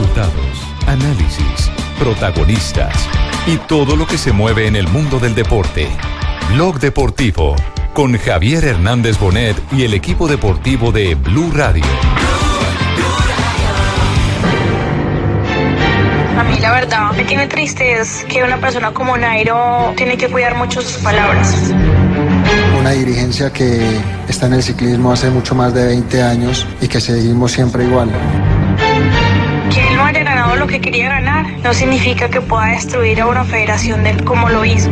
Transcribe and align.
Resultados, 0.00 0.66
análisis, 0.86 1.70
protagonistas 1.98 3.06
y 3.46 3.58
todo 3.58 3.96
lo 3.96 4.06
que 4.06 4.16
se 4.16 4.32
mueve 4.32 4.66
en 4.66 4.74
el 4.74 4.88
mundo 4.88 5.18
del 5.18 5.34
deporte. 5.34 5.88
Blog 6.54 6.80
Deportivo 6.80 7.54
con 7.92 8.16
Javier 8.16 8.64
Hernández 8.64 9.18
Bonet 9.18 9.56
y 9.72 9.82
el 9.82 9.92
equipo 9.92 10.26
deportivo 10.26 10.90
de 10.90 11.16
Blue 11.16 11.50
Radio. 11.54 11.84
A 16.38 16.44
mí 16.44 16.58
la 16.60 16.72
verdad 16.72 17.12
me 17.12 17.24
tiene 17.24 17.46
triste 17.46 18.00
es 18.00 18.24
que 18.26 18.42
una 18.42 18.56
persona 18.56 18.94
como 18.94 19.18
Nairo 19.18 19.92
tiene 19.98 20.16
que 20.16 20.30
cuidar 20.30 20.56
mucho 20.56 20.80
sus 20.80 20.96
palabras. 21.02 21.74
Una 22.78 22.92
dirigencia 22.92 23.52
que 23.52 24.00
está 24.28 24.46
en 24.46 24.54
el 24.54 24.62
ciclismo 24.62 25.12
hace 25.12 25.28
mucho 25.28 25.54
más 25.54 25.74
de 25.74 25.84
20 25.84 26.22
años 26.22 26.66
y 26.80 26.88
que 26.88 27.02
seguimos 27.02 27.52
siempre 27.52 27.84
igual. 27.84 28.10
Ganado 30.50 30.56
lo 30.56 30.66
que 30.66 30.80
quería 30.80 31.08
ganar 31.10 31.46
no 31.62 31.72
significa 31.72 32.28
que 32.28 32.40
pueda 32.40 32.66
destruir 32.66 33.20
a 33.20 33.26
una 33.26 33.44
federación 33.44 34.02
del 34.02 34.24
como 34.24 34.48
lo 34.48 34.64
hizo. 34.64 34.90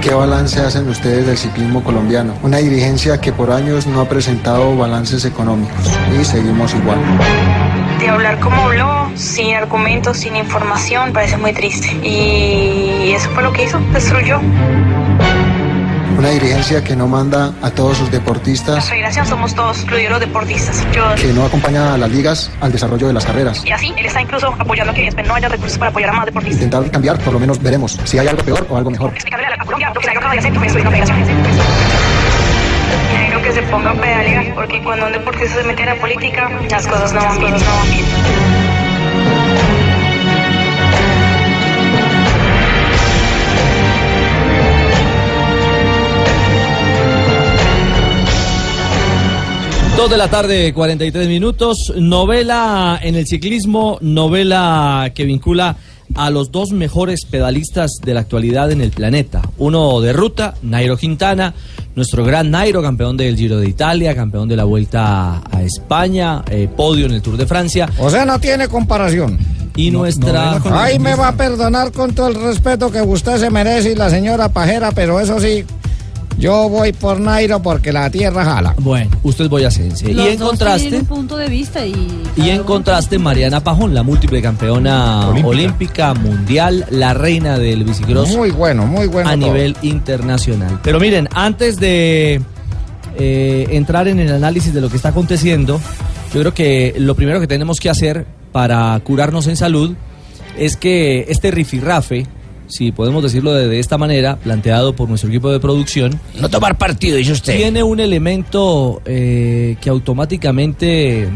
¿Qué 0.00 0.14
balance 0.14 0.60
hacen 0.60 0.88
ustedes 0.88 1.26
del 1.26 1.36
ciclismo 1.36 1.84
colombiano? 1.84 2.34
Una 2.42 2.58
dirigencia 2.58 3.20
que 3.20 3.32
por 3.32 3.50
años 3.50 3.86
no 3.86 4.00
ha 4.00 4.08
presentado 4.08 4.76
balances 4.76 5.24
económicos 5.24 5.90
y 6.18 6.24
seguimos 6.24 6.74
igual. 6.74 6.98
De 8.00 8.08
hablar 8.08 8.40
como 8.40 8.56
habló, 8.62 9.10
sin 9.14 9.54
argumentos, 9.54 10.16
sin 10.16 10.36
información, 10.36 11.12
parece 11.12 11.36
muy 11.36 11.52
triste. 11.52 11.88
Y 12.02 13.12
eso 13.12 13.30
fue 13.30 13.42
lo 13.42 13.52
que 13.52 13.64
hizo, 13.64 13.78
destruyó. 13.92 14.40
Una 16.22 16.30
dirigencia 16.30 16.84
que 16.84 16.94
no 16.94 17.08
manda 17.08 17.52
a 17.62 17.70
todos 17.72 17.96
sus 17.96 18.06
La 18.06 18.18
deportistas, 18.20 18.88
federación 18.88 19.26
somos 19.26 19.52
todos, 19.56 19.82
incluidos 19.82 20.12
los 20.12 20.20
deportistas. 20.20 20.86
Yo 20.92 21.02
que 21.16 21.32
no 21.32 21.44
acompaña 21.44 21.94
a 21.94 21.98
las 21.98 22.08
ligas 22.12 22.48
al 22.60 22.70
desarrollo 22.70 23.08
de 23.08 23.12
las 23.12 23.26
carreras. 23.26 23.64
y 23.66 23.72
así, 23.72 23.92
él 23.96 24.06
está 24.06 24.22
incluso 24.22 24.54
apoyando 24.56 24.94
que 24.94 25.08
ESPN 25.08 25.26
no 25.26 25.34
haya 25.34 25.48
recursos 25.48 25.76
para 25.78 25.90
apoyar 25.90 26.10
a 26.10 26.12
más 26.12 26.26
deportistas. 26.26 26.62
Intentar 26.62 26.88
cambiar, 26.92 27.18
por 27.18 27.32
lo 27.32 27.40
menos 27.40 27.60
veremos 27.60 27.98
si 28.04 28.20
hay 28.20 28.28
algo 28.28 28.40
peor 28.44 28.64
o 28.70 28.76
algo 28.76 28.92
mejor. 28.92 29.10
Explicarle 29.12 29.46
a, 29.46 29.50
la, 29.50 29.56
a 29.56 29.64
Colombia 29.64 29.90
lo 29.92 30.00
que 30.00 30.06
Nairo 30.06 30.20
acaba 30.20 30.34
de 30.34 30.38
hacer 30.38 30.52
destruir 30.52 30.86
una 30.86 30.90
federación. 30.92 31.18
Que 33.42 33.52
se 33.52 33.62
ponga 33.62 33.90
a 33.90 33.94
pedalear, 33.94 34.54
porque 34.54 34.80
cuando 34.84 35.06
un 35.06 35.12
deportista 35.14 35.56
se 35.56 35.64
mete 35.64 35.82
a 35.82 35.86
la 35.86 36.00
política, 36.00 36.48
las 36.70 36.86
cosas 36.86 37.12
no 37.12 37.20
van 37.24 37.38
bien. 37.40 37.50
No 37.50 37.58
van 37.58 37.90
bien. 37.90 38.71
Dos 49.96 50.10
de 50.10 50.16
la 50.16 50.28
tarde, 50.28 50.72
43 50.72 51.28
minutos. 51.28 51.92
Novela 51.96 52.98
en 53.02 53.14
el 53.14 53.26
ciclismo, 53.26 53.98
novela 54.00 55.12
que 55.14 55.24
vincula 55.24 55.76
a 56.14 56.30
los 56.30 56.50
dos 56.50 56.72
mejores 56.72 57.24
pedalistas 57.24 57.92
de 58.02 58.14
la 58.14 58.20
actualidad 58.20 58.70
en 58.70 58.80
el 58.80 58.90
planeta. 58.90 59.42
Uno 59.58 60.00
de 60.00 60.12
ruta, 60.12 60.54
Nairo 60.62 60.96
Quintana, 60.96 61.54
nuestro 61.94 62.24
gran 62.24 62.50
Nairo, 62.50 62.82
campeón 62.82 63.16
del 63.16 63.36
Giro 63.36 63.58
de 63.58 63.68
Italia, 63.68 64.14
campeón 64.14 64.48
de 64.48 64.56
la 64.56 64.64
Vuelta 64.64 65.42
a 65.50 65.62
España, 65.62 66.42
eh, 66.50 66.68
podio 66.74 67.06
en 67.06 67.12
el 67.12 67.22
Tour 67.22 67.36
de 67.36 67.46
Francia. 67.46 67.88
O 67.98 68.10
sea, 68.10 68.24
no 68.24 68.40
tiene 68.40 68.68
comparación. 68.68 69.38
Y 69.76 69.90
nuestra... 69.90 70.60
Ay, 70.70 70.98
me 70.98 71.14
va 71.14 71.28
a 71.28 71.36
perdonar 71.36 71.92
con 71.92 72.14
todo 72.14 72.28
el 72.28 72.34
respeto 72.34 72.90
que 72.90 73.00
usted 73.02 73.38
se 73.38 73.50
merece 73.50 73.92
y 73.92 73.94
la 73.94 74.10
señora 74.10 74.50
Pajera, 74.50 74.92
pero 74.92 75.18
eso 75.18 75.40
sí, 75.40 75.64
yo 76.38 76.68
voy 76.68 76.92
por 76.92 77.20
Nairo 77.20 77.60
porque 77.62 77.92
la 77.92 78.10
tierra 78.10 78.44
jala. 78.44 78.74
Bueno, 78.78 79.10
usted 79.22 79.48
voy 79.48 79.64
a 79.64 79.68
hacerse. 79.68 80.10
Y 80.10 80.14
Los 80.14 80.26
en 80.26 80.38
dos 80.38 80.48
contraste... 80.50 80.80
tienen 80.82 81.00
un 81.02 81.06
punto 81.06 81.36
de 81.36 81.48
vista 81.48 81.84
y... 81.86 81.94
Y 82.36 82.50
en 82.50 82.62
contraste, 82.64 83.18
Mariana 83.18 83.62
Pajón, 83.62 83.94
la 83.94 84.02
múltiple 84.02 84.40
campeona 84.42 85.28
olímpica, 85.28 85.48
Olímpica. 85.48 86.14
mundial, 86.14 86.86
la 86.90 87.14
reina 87.14 87.58
del 87.58 87.84
bicicross 87.84 88.30
Muy 88.36 88.50
bueno, 88.50 88.86
muy 88.86 89.06
bueno. 89.06 89.28
a 89.30 89.36
todo. 89.36 89.46
nivel 89.46 89.76
internacional. 89.82 90.80
Pero 90.82 90.98
miren, 90.98 91.28
antes 91.34 91.78
de 91.78 92.40
eh, 93.18 93.66
entrar 93.70 94.08
en 94.08 94.18
el 94.18 94.32
análisis 94.32 94.72
de 94.74 94.80
lo 94.80 94.88
que 94.88 94.96
está 94.96 95.10
aconteciendo, 95.10 95.80
yo 96.32 96.40
creo 96.40 96.54
que 96.54 96.94
lo 96.98 97.14
primero 97.14 97.40
que 97.40 97.46
tenemos 97.46 97.78
que 97.78 97.90
hacer 97.90 98.26
para 98.52 98.98
curarnos 99.04 99.46
en 99.46 99.56
salud 99.56 99.94
es 100.58 100.76
que 100.76 101.26
este 101.28 101.50
rifirrafe, 101.50 102.26
si 102.72 102.90
podemos 102.90 103.22
decirlo 103.22 103.52
de, 103.52 103.68
de 103.68 103.78
esta 103.78 103.98
manera, 103.98 104.36
planteado 104.36 104.94
por 104.96 105.08
nuestro 105.08 105.28
equipo 105.28 105.50
de 105.52 105.60
producción, 105.60 106.18
No 106.40 106.48
tomar 106.48 106.78
partido, 106.78 107.16
dice 107.18 107.32
usted. 107.32 107.56
tiene 107.56 107.82
un 107.82 108.00
elemento 108.00 109.02
eh, 109.04 109.76
que 109.80 109.90
automáticamente 109.90 111.28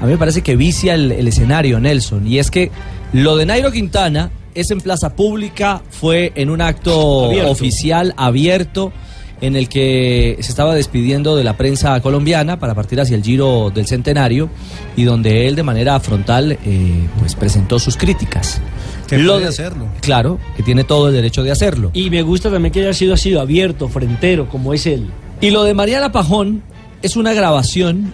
a 0.00 0.04
mí 0.04 0.12
me 0.12 0.18
parece 0.18 0.42
que 0.42 0.56
vicia 0.56 0.94
el, 0.94 1.10
el 1.12 1.26
escenario, 1.28 1.80
Nelson, 1.80 2.26
y 2.26 2.38
es 2.38 2.50
que 2.50 2.70
lo 3.12 3.36
de 3.36 3.46
Nairo 3.46 3.72
Quintana 3.72 4.30
es 4.54 4.70
en 4.70 4.80
plaza 4.80 5.14
pública, 5.14 5.82
fue 5.90 6.32
en 6.34 6.50
un 6.50 6.60
acto 6.60 7.26
Abierto. 7.26 7.50
oficial 7.50 8.14
abierto 8.16 8.92
en 9.40 9.54
el 9.56 9.68
que 9.68 10.36
se 10.40 10.48
estaba 10.50 10.74
despidiendo 10.74 11.36
de 11.36 11.44
la 11.44 11.56
prensa 11.56 12.00
colombiana 12.00 12.58
para 12.58 12.74
partir 12.74 13.00
hacia 13.00 13.16
el 13.16 13.22
Giro 13.22 13.70
del 13.74 13.86
Centenario 13.86 14.48
y 14.96 15.04
donde 15.04 15.46
él 15.46 15.54
de 15.56 15.62
manera 15.62 16.00
frontal 16.00 16.52
eh, 16.64 17.06
pues 17.20 17.34
presentó 17.34 17.78
sus 17.78 17.96
críticas. 17.96 18.60
Que 19.06 19.18
Lo 19.18 19.32
puede 19.34 19.42
de- 19.44 19.48
hacerlo. 19.50 19.86
Claro, 20.00 20.38
que 20.56 20.62
tiene 20.62 20.84
todo 20.84 21.08
el 21.08 21.14
derecho 21.14 21.42
de 21.42 21.52
hacerlo. 21.52 21.90
Y 21.92 22.10
me 22.10 22.22
gusta 22.22 22.50
también 22.50 22.72
que 22.72 22.80
haya 22.80 22.94
sido 22.94 23.14
así 23.14 23.34
abierto, 23.36 23.88
frentero, 23.88 24.48
como 24.48 24.72
es 24.74 24.86
él. 24.86 25.06
Y 25.40 25.50
lo 25.50 25.64
de 25.64 25.74
Mariana 25.74 26.10
Pajón 26.12 26.62
es 27.02 27.14
una 27.16 27.32
grabación 27.34 28.12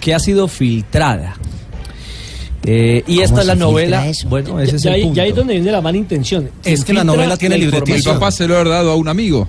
que 0.00 0.14
ha 0.14 0.20
sido 0.20 0.46
filtrada. 0.48 1.34
Eh, 2.64 3.02
y 3.06 3.20
esta 3.20 3.40
es 3.40 3.46
la 3.46 3.54
novela. 3.54 4.04
Bueno, 4.28 4.60
ese 4.60 4.76
es 4.76 4.84
el 4.84 5.02
punto. 5.02 5.16
ya 5.16 5.22
ahí 5.22 5.30
es 5.30 5.34
donde 5.36 5.54
viene 5.54 5.72
la 5.72 5.80
mala 5.80 5.96
intención. 5.96 6.50
Es 6.64 6.84
que 6.84 6.92
la 6.92 7.04
novela 7.04 7.36
tiene 7.36 7.56
libretito. 7.58 7.96
El 7.96 8.02
papá 8.04 8.30
se 8.30 8.46
lo 8.46 8.56
ha 8.56 8.64
dado 8.64 8.92
a 8.92 8.96
un 8.96 9.08
amigo. 9.08 9.48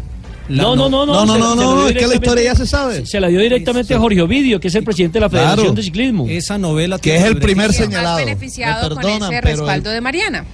No, 0.49 0.75
no, 0.75 0.89
no, 0.89 1.05
no. 1.05 1.25
No, 1.25 1.37
no, 1.37 1.55
no, 1.55 1.87
es 1.87 1.95
que 1.95 2.07
la 2.07 2.15
historia 2.15 2.43
ya 2.43 2.55
se 2.55 2.65
sabe. 2.65 3.05
Se 3.05 3.19
la 3.19 3.27
dio 3.27 3.39
directamente 3.39 3.93
a 3.93 3.99
Jorge 3.99 4.21
Ovidio, 4.21 4.59
que 4.59 4.67
es 4.67 4.75
el 4.75 4.83
presidente 4.83 5.19
de 5.19 5.21
la 5.21 5.29
Claro. 5.29 5.45
Federación 5.47 5.75
de 5.75 5.83
Ciclismo. 5.83 6.25
Esa 6.27 6.57
novela 6.57 6.97
Que 6.99 7.15
es 7.17 7.23
el 7.23 7.37
primer 7.37 7.67
más 7.67 7.75
señalado. 7.75 8.17
beneficiado 8.17 8.89
Me 8.89 8.95
con 8.95 9.03
perdonan, 9.03 9.31
ese 9.33 9.41
pero 9.43 9.57
respaldo 9.57 9.89
de 9.91 10.01
Mariana. 10.01 10.45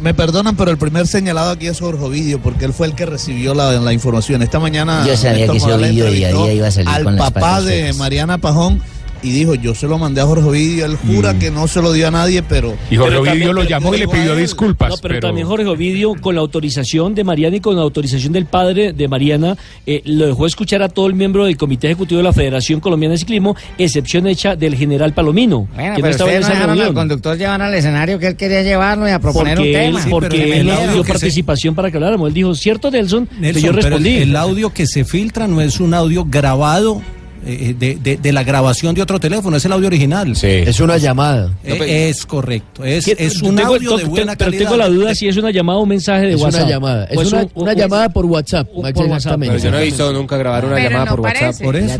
Me 0.00 0.14
perdonan, 0.14 0.56
pero 0.56 0.70
el 0.70 0.78
primer 0.78 1.06
señalado 1.06 1.50
aquí 1.50 1.66
es 1.66 1.78
Jorge 1.78 2.02
Ovidio, 2.02 2.40
porque 2.40 2.64
él 2.64 2.72
fue 2.72 2.86
el 2.86 2.94
que 2.94 3.04
recibió 3.04 3.52
la, 3.54 3.72
la 3.72 3.92
información. 3.92 4.40
Esta 4.42 4.58
mañana 4.58 5.04
Yo 5.06 5.14
sabía 5.16 5.46
que 5.46 5.56
ese 5.58 5.72
Ovidio 5.72 6.06
día 6.10 6.52
iba 6.52 6.68
a 6.68 6.70
salir 6.70 6.88
al 6.88 7.04
con 7.04 7.16
papá 7.16 7.60
de. 7.60 7.92
Mariana 7.94 8.38
Pajón 8.38 8.82
y 9.22 9.30
dijo, 9.30 9.54
yo 9.54 9.74
se 9.74 9.86
lo 9.86 9.98
mandé 9.98 10.20
a 10.20 10.24
Jorge 10.26 10.44
Ovidio, 10.48 10.86
él 10.86 10.96
jura 10.96 11.38
que 11.38 11.50
no 11.50 11.68
se 11.68 11.82
lo 11.82 11.92
dio 11.92 12.08
a 12.08 12.10
nadie, 12.10 12.42
pero... 12.42 12.74
Y 12.90 12.96
Jorge 12.96 13.10
Pero 13.10 13.20
Ovidio 13.20 13.30
también- 13.32 13.54
lo 13.54 13.64
llamó 13.64 13.94
y 13.94 13.98
le 13.98 14.08
pidió 14.08 14.34
disculpas. 14.36 14.90
No, 14.90 14.96
pero, 15.02 15.20
también 15.20 15.46
Jorge 15.46 15.66
Ovidio, 15.66 16.14
con 16.20 16.34
la 16.34 16.40
autorización 16.40 17.14
de 17.14 17.24
Mariana 17.24 17.56
y 17.56 17.60
con 17.60 17.76
la 17.76 17.82
autorización 17.82 18.32
del 18.32 18.46
padre 18.46 18.92
de 18.92 19.08
Mariana, 19.08 19.56
eh, 19.86 20.02
lo 20.04 20.26
dejó 20.26 20.46
escuchar 20.46 20.82
a 20.82 20.88
todo 20.88 21.06
el 21.06 21.14
miembro 21.14 21.44
del 21.44 21.56
Comité 21.56 21.88
Ejecutivo 21.88 22.18
de 22.18 22.24
la 22.24 22.32
Federación 22.32 22.80
Colombiana 22.80 23.12
de 23.12 23.18
Ciclismo, 23.18 23.56
excepción 23.78 24.26
hecha 24.26 24.56
del 24.56 24.74
general 24.76 25.12
Palomino, 25.12 25.68
Bueno, 25.74 25.96
que 25.96 26.02
no 26.02 26.02
pero 26.02 26.08
estaba 26.10 26.30
en 26.32 26.38
ustedes 26.38 26.40
no 26.40 26.46
esa 26.46 26.52
dejaron 26.54 26.70
al 26.70 26.76
reunión. 26.78 26.94
conductor 26.94 27.36
llevar 27.38 27.62
al 27.62 27.74
escenario 27.74 28.18
que 28.18 28.26
él 28.28 28.36
quería 28.36 28.62
llevarlo 28.62 29.08
y 29.08 29.10
a 29.10 29.18
proponer 29.18 29.56
Porque 29.56 29.70
un 29.70 29.76
él, 29.76 29.94
tema. 29.96 30.06
porque 30.10 30.60
él 30.60 30.70
dio 30.92 31.04
participación 31.04 31.74
para 31.74 31.90
que 31.90 31.96
habláramos. 31.96 32.28
Él 32.28 32.34
dijo, 32.34 32.54
¿cierto, 32.54 32.90
Nelson? 32.90 33.28
Nelson, 33.38 33.62
yo 33.62 33.72
respondí. 33.72 34.16
el, 34.18 34.36
audio 34.36 34.72
que 34.72 34.86
se 34.86 35.04
filtra 35.04 35.46
no 35.46 35.60
es 35.60 35.80
un 35.80 35.92
audio 35.94 36.24
grabado 36.28 37.02
eh, 37.46 37.74
de, 37.78 37.94
de- 37.96 38.16
de 38.16 38.32
la 38.32 38.42
grabación 38.44 38.94
de 38.94 39.02
otro 39.02 39.18
teléfono, 39.18 39.56
es 39.56 39.64
el 39.64 39.72
audio 39.72 39.86
original. 39.86 40.32
Es 40.42 40.80
una 40.80 40.96
llamada. 40.98 41.52
Eh, 41.64 42.08
es 42.10 42.26
correcto, 42.26 42.84
es, 42.84 43.04
¿Qué- 43.04 43.16
es 43.18 43.40
un 43.42 43.56
tengo- 43.56 43.74
audio 43.74 43.96
de 43.96 44.04
buena 44.04 44.36
Pero 44.36 44.50
calidad. 44.50 44.64
tengo 44.64 44.76
la 44.76 44.88
duda 44.88 45.14
si 45.14 45.28
es 45.28 45.36
una 45.36 45.50
llamada 45.50 45.78
o 45.78 45.82
un 45.82 45.88
mensaje 45.88 46.26
de 46.26 46.34
Es 46.34 46.40
WhatsApp. 46.40 46.62
una 46.62 46.70
llamada. 46.70 47.04
Es 47.06 47.16
una, 47.32 47.42
un- 47.42 47.50
una 47.54 47.72
un- 47.72 47.78
llamada 47.78 48.08
por 48.08 48.26
WhatsApp. 48.26 48.68
por 48.68 48.84
WhatsApp. 48.84 49.40
Pero 49.40 49.56
yo 49.58 49.70
no 49.70 49.78
he 49.78 49.84
visto 49.84 50.12
nunca 50.12 50.36
grabar 50.36 50.64
una 50.64 50.74
Pero 50.76 50.88
llamada 50.90 51.04
no 51.06 51.10
por 51.12 51.20
WhatsApp. 51.20 51.40
parece. 51.42 51.64
Por 51.64 51.76
eso. 51.76 51.92
Sí 51.92 51.98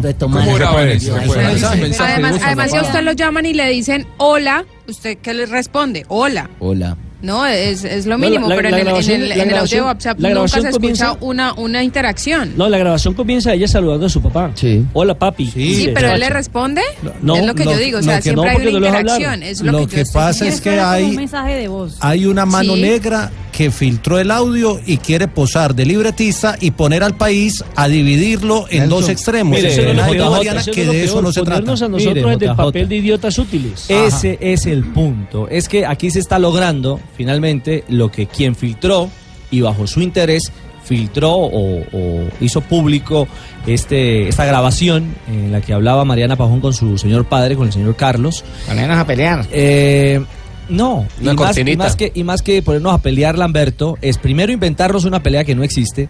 Además, 2.43 2.71
si 2.71 2.77
a 2.77 2.83
usted 2.83 3.03
lo 3.03 3.13
llaman 3.13 3.47
y 3.47 3.55
le 3.55 3.69
dicen 3.71 4.07
hola, 4.19 4.65
¿usted 4.89 5.19
qué 5.23 5.35
le 5.35 5.47
responde? 5.47 6.05
Hola. 6.09 6.51
Hola. 6.59 6.97
No, 7.23 7.45
es, 7.47 7.85
es 7.85 8.07
lo 8.07 8.17
No, 8.17 8.27
mínimo, 8.27 8.49
la- 8.49 8.57
pero 8.57 8.71
la 8.71 8.77
en, 8.79 8.81
el- 8.81 8.81
en 8.81 8.87
grabación- 8.87 9.23
el, 9.23 9.29
la 9.29 9.35
en 9.37 9.51
el 9.51 9.57
audio 9.59 9.77
de 9.77 9.83
WhatsApp 9.83 10.21
la 10.21 10.31
nunca 10.31 10.49
se 10.61 10.69
escucha 10.69 11.17
una, 11.21 11.53
una 11.55 11.83
interacción. 11.85 12.53
No, 12.57 12.69
la 12.69 12.79
grabación 12.79 13.15
comienza 13.15 13.53
ella 13.53 13.69
saludando 13.69 14.07
a 14.07 14.09
su 14.09 14.23
papá. 14.23 14.51
Sí. 14.55 14.85
Hola, 14.95 15.15
papi. 15.15 15.47
Sí, 15.47 15.91
pero 15.95 16.13
él 16.13 16.21
le 16.21 16.31
responde. 16.31 16.81
No, 17.23 17.37
es 17.37 17.45
lo 17.45 17.55
que 17.55 17.65
yo 17.65 17.77
digo, 17.77 17.99
o 17.99 18.03
sea, 18.03 18.21
siempre 18.23 18.45
no, 18.45 18.51
hay 18.59 18.67
una 18.67 18.87
interacción. 18.89 19.43
Es 19.43 19.61
lo, 19.61 19.73
Lo 19.73 19.79
que, 19.79 19.85
yo 19.85 19.89
que 19.91 20.01
estoy 20.03 20.21
pasa 20.21 20.47
es 20.49 20.61
que 20.61 20.81
hay- 20.81 21.05
un 21.05 21.17
mensaje 21.17 21.55
de 21.55 21.69
voz. 21.69 21.97
Hay 22.01 22.27
una 22.27 22.47
mano 22.47 22.75
Sí. 22.75 22.81
negra 22.83 23.31
que 23.53 23.71
filtró 23.71 24.19
el 24.19 24.31
audio 24.31 24.81
y 24.87 24.97
quiere 24.99 25.29
posar 25.29 25.75
de 25.75 25.85
libretista 25.85 26.57
y 26.61 26.71
poner 26.71 27.03
al 27.03 27.17
país 27.17 27.63
a 27.77 27.89
dividirlo 27.89 28.65
en 28.71 28.81
Nelson, 28.83 28.89
dos 29.01 29.09
extremos. 29.11 29.55
mire, 29.59 29.69
Eso 29.75 29.83
no 29.93 30.31
Mariana 30.31 30.61
eso 30.61 30.71
que 30.73 30.87
de 30.87 31.05
eso 31.05 31.21
no 31.21 31.31
se 31.33 31.41
trata. 31.43 31.57
ponernos 31.61 31.83
a 31.83 31.89
nosotros 31.89 32.15
Mire, 32.15 32.21
en 32.27 32.33
el 32.43 32.49
JJ. 32.49 32.57
papel 32.57 32.89
de 32.89 32.97
idiotas 32.97 33.39
útiles. 33.39 33.85
Ese 33.91 34.39
es 34.41 34.65
el 34.67 34.85
punto. 34.85 35.47
Es 35.49 35.69
que 35.69 35.85
aquí 35.85 36.11
se 36.11 36.21
está 36.21 36.39
logrando 36.39 37.01
finalmente 37.21 37.85
lo 37.89 38.11
que 38.11 38.27
quien 38.29 38.55
filtró 38.55 39.11
y 39.51 39.61
bajo 39.61 39.87
su 39.87 40.01
interés 40.01 40.51
filtró 40.83 41.33
o, 41.35 41.83
o 41.93 42.29
hizo 42.41 42.63
público 42.63 43.29
este, 43.67 44.27
esta 44.29 44.47
grabación 44.47 45.15
en 45.29 45.53
la 45.53 45.61
que 45.61 45.75
hablaba 45.75 46.07
Mariana 46.07 46.37
Pajón 46.37 46.63
con 46.63 46.73
su 46.73 46.97
señor 46.97 47.27
padre, 47.27 47.57
con 47.57 47.67
el 47.67 47.75
señor 47.75 47.95
Carlos. 47.95 48.43
Ponernos 48.67 48.97
a 48.97 49.07
pelear. 49.07 49.47
Eh, 49.53 50.25
no, 50.71 51.07
y 51.21 51.25
más, 51.25 51.35
y, 51.35 51.37
cortinita. 51.37 51.85
más 51.85 51.97
que, 51.97 52.13
y 52.15 52.25
más 52.25 52.43
que 52.43 52.63
ponernos 52.63 52.95
a 52.95 52.99
pelear, 52.99 53.37
Lamberto, 53.37 53.99
es 54.01 54.19
primero 54.19 54.53
inventarnos 54.53 55.05
una 55.05 55.23
pelea 55.23 55.45
que 55.45 55.55
no 55.55 55.63
existe, 55.63 56.09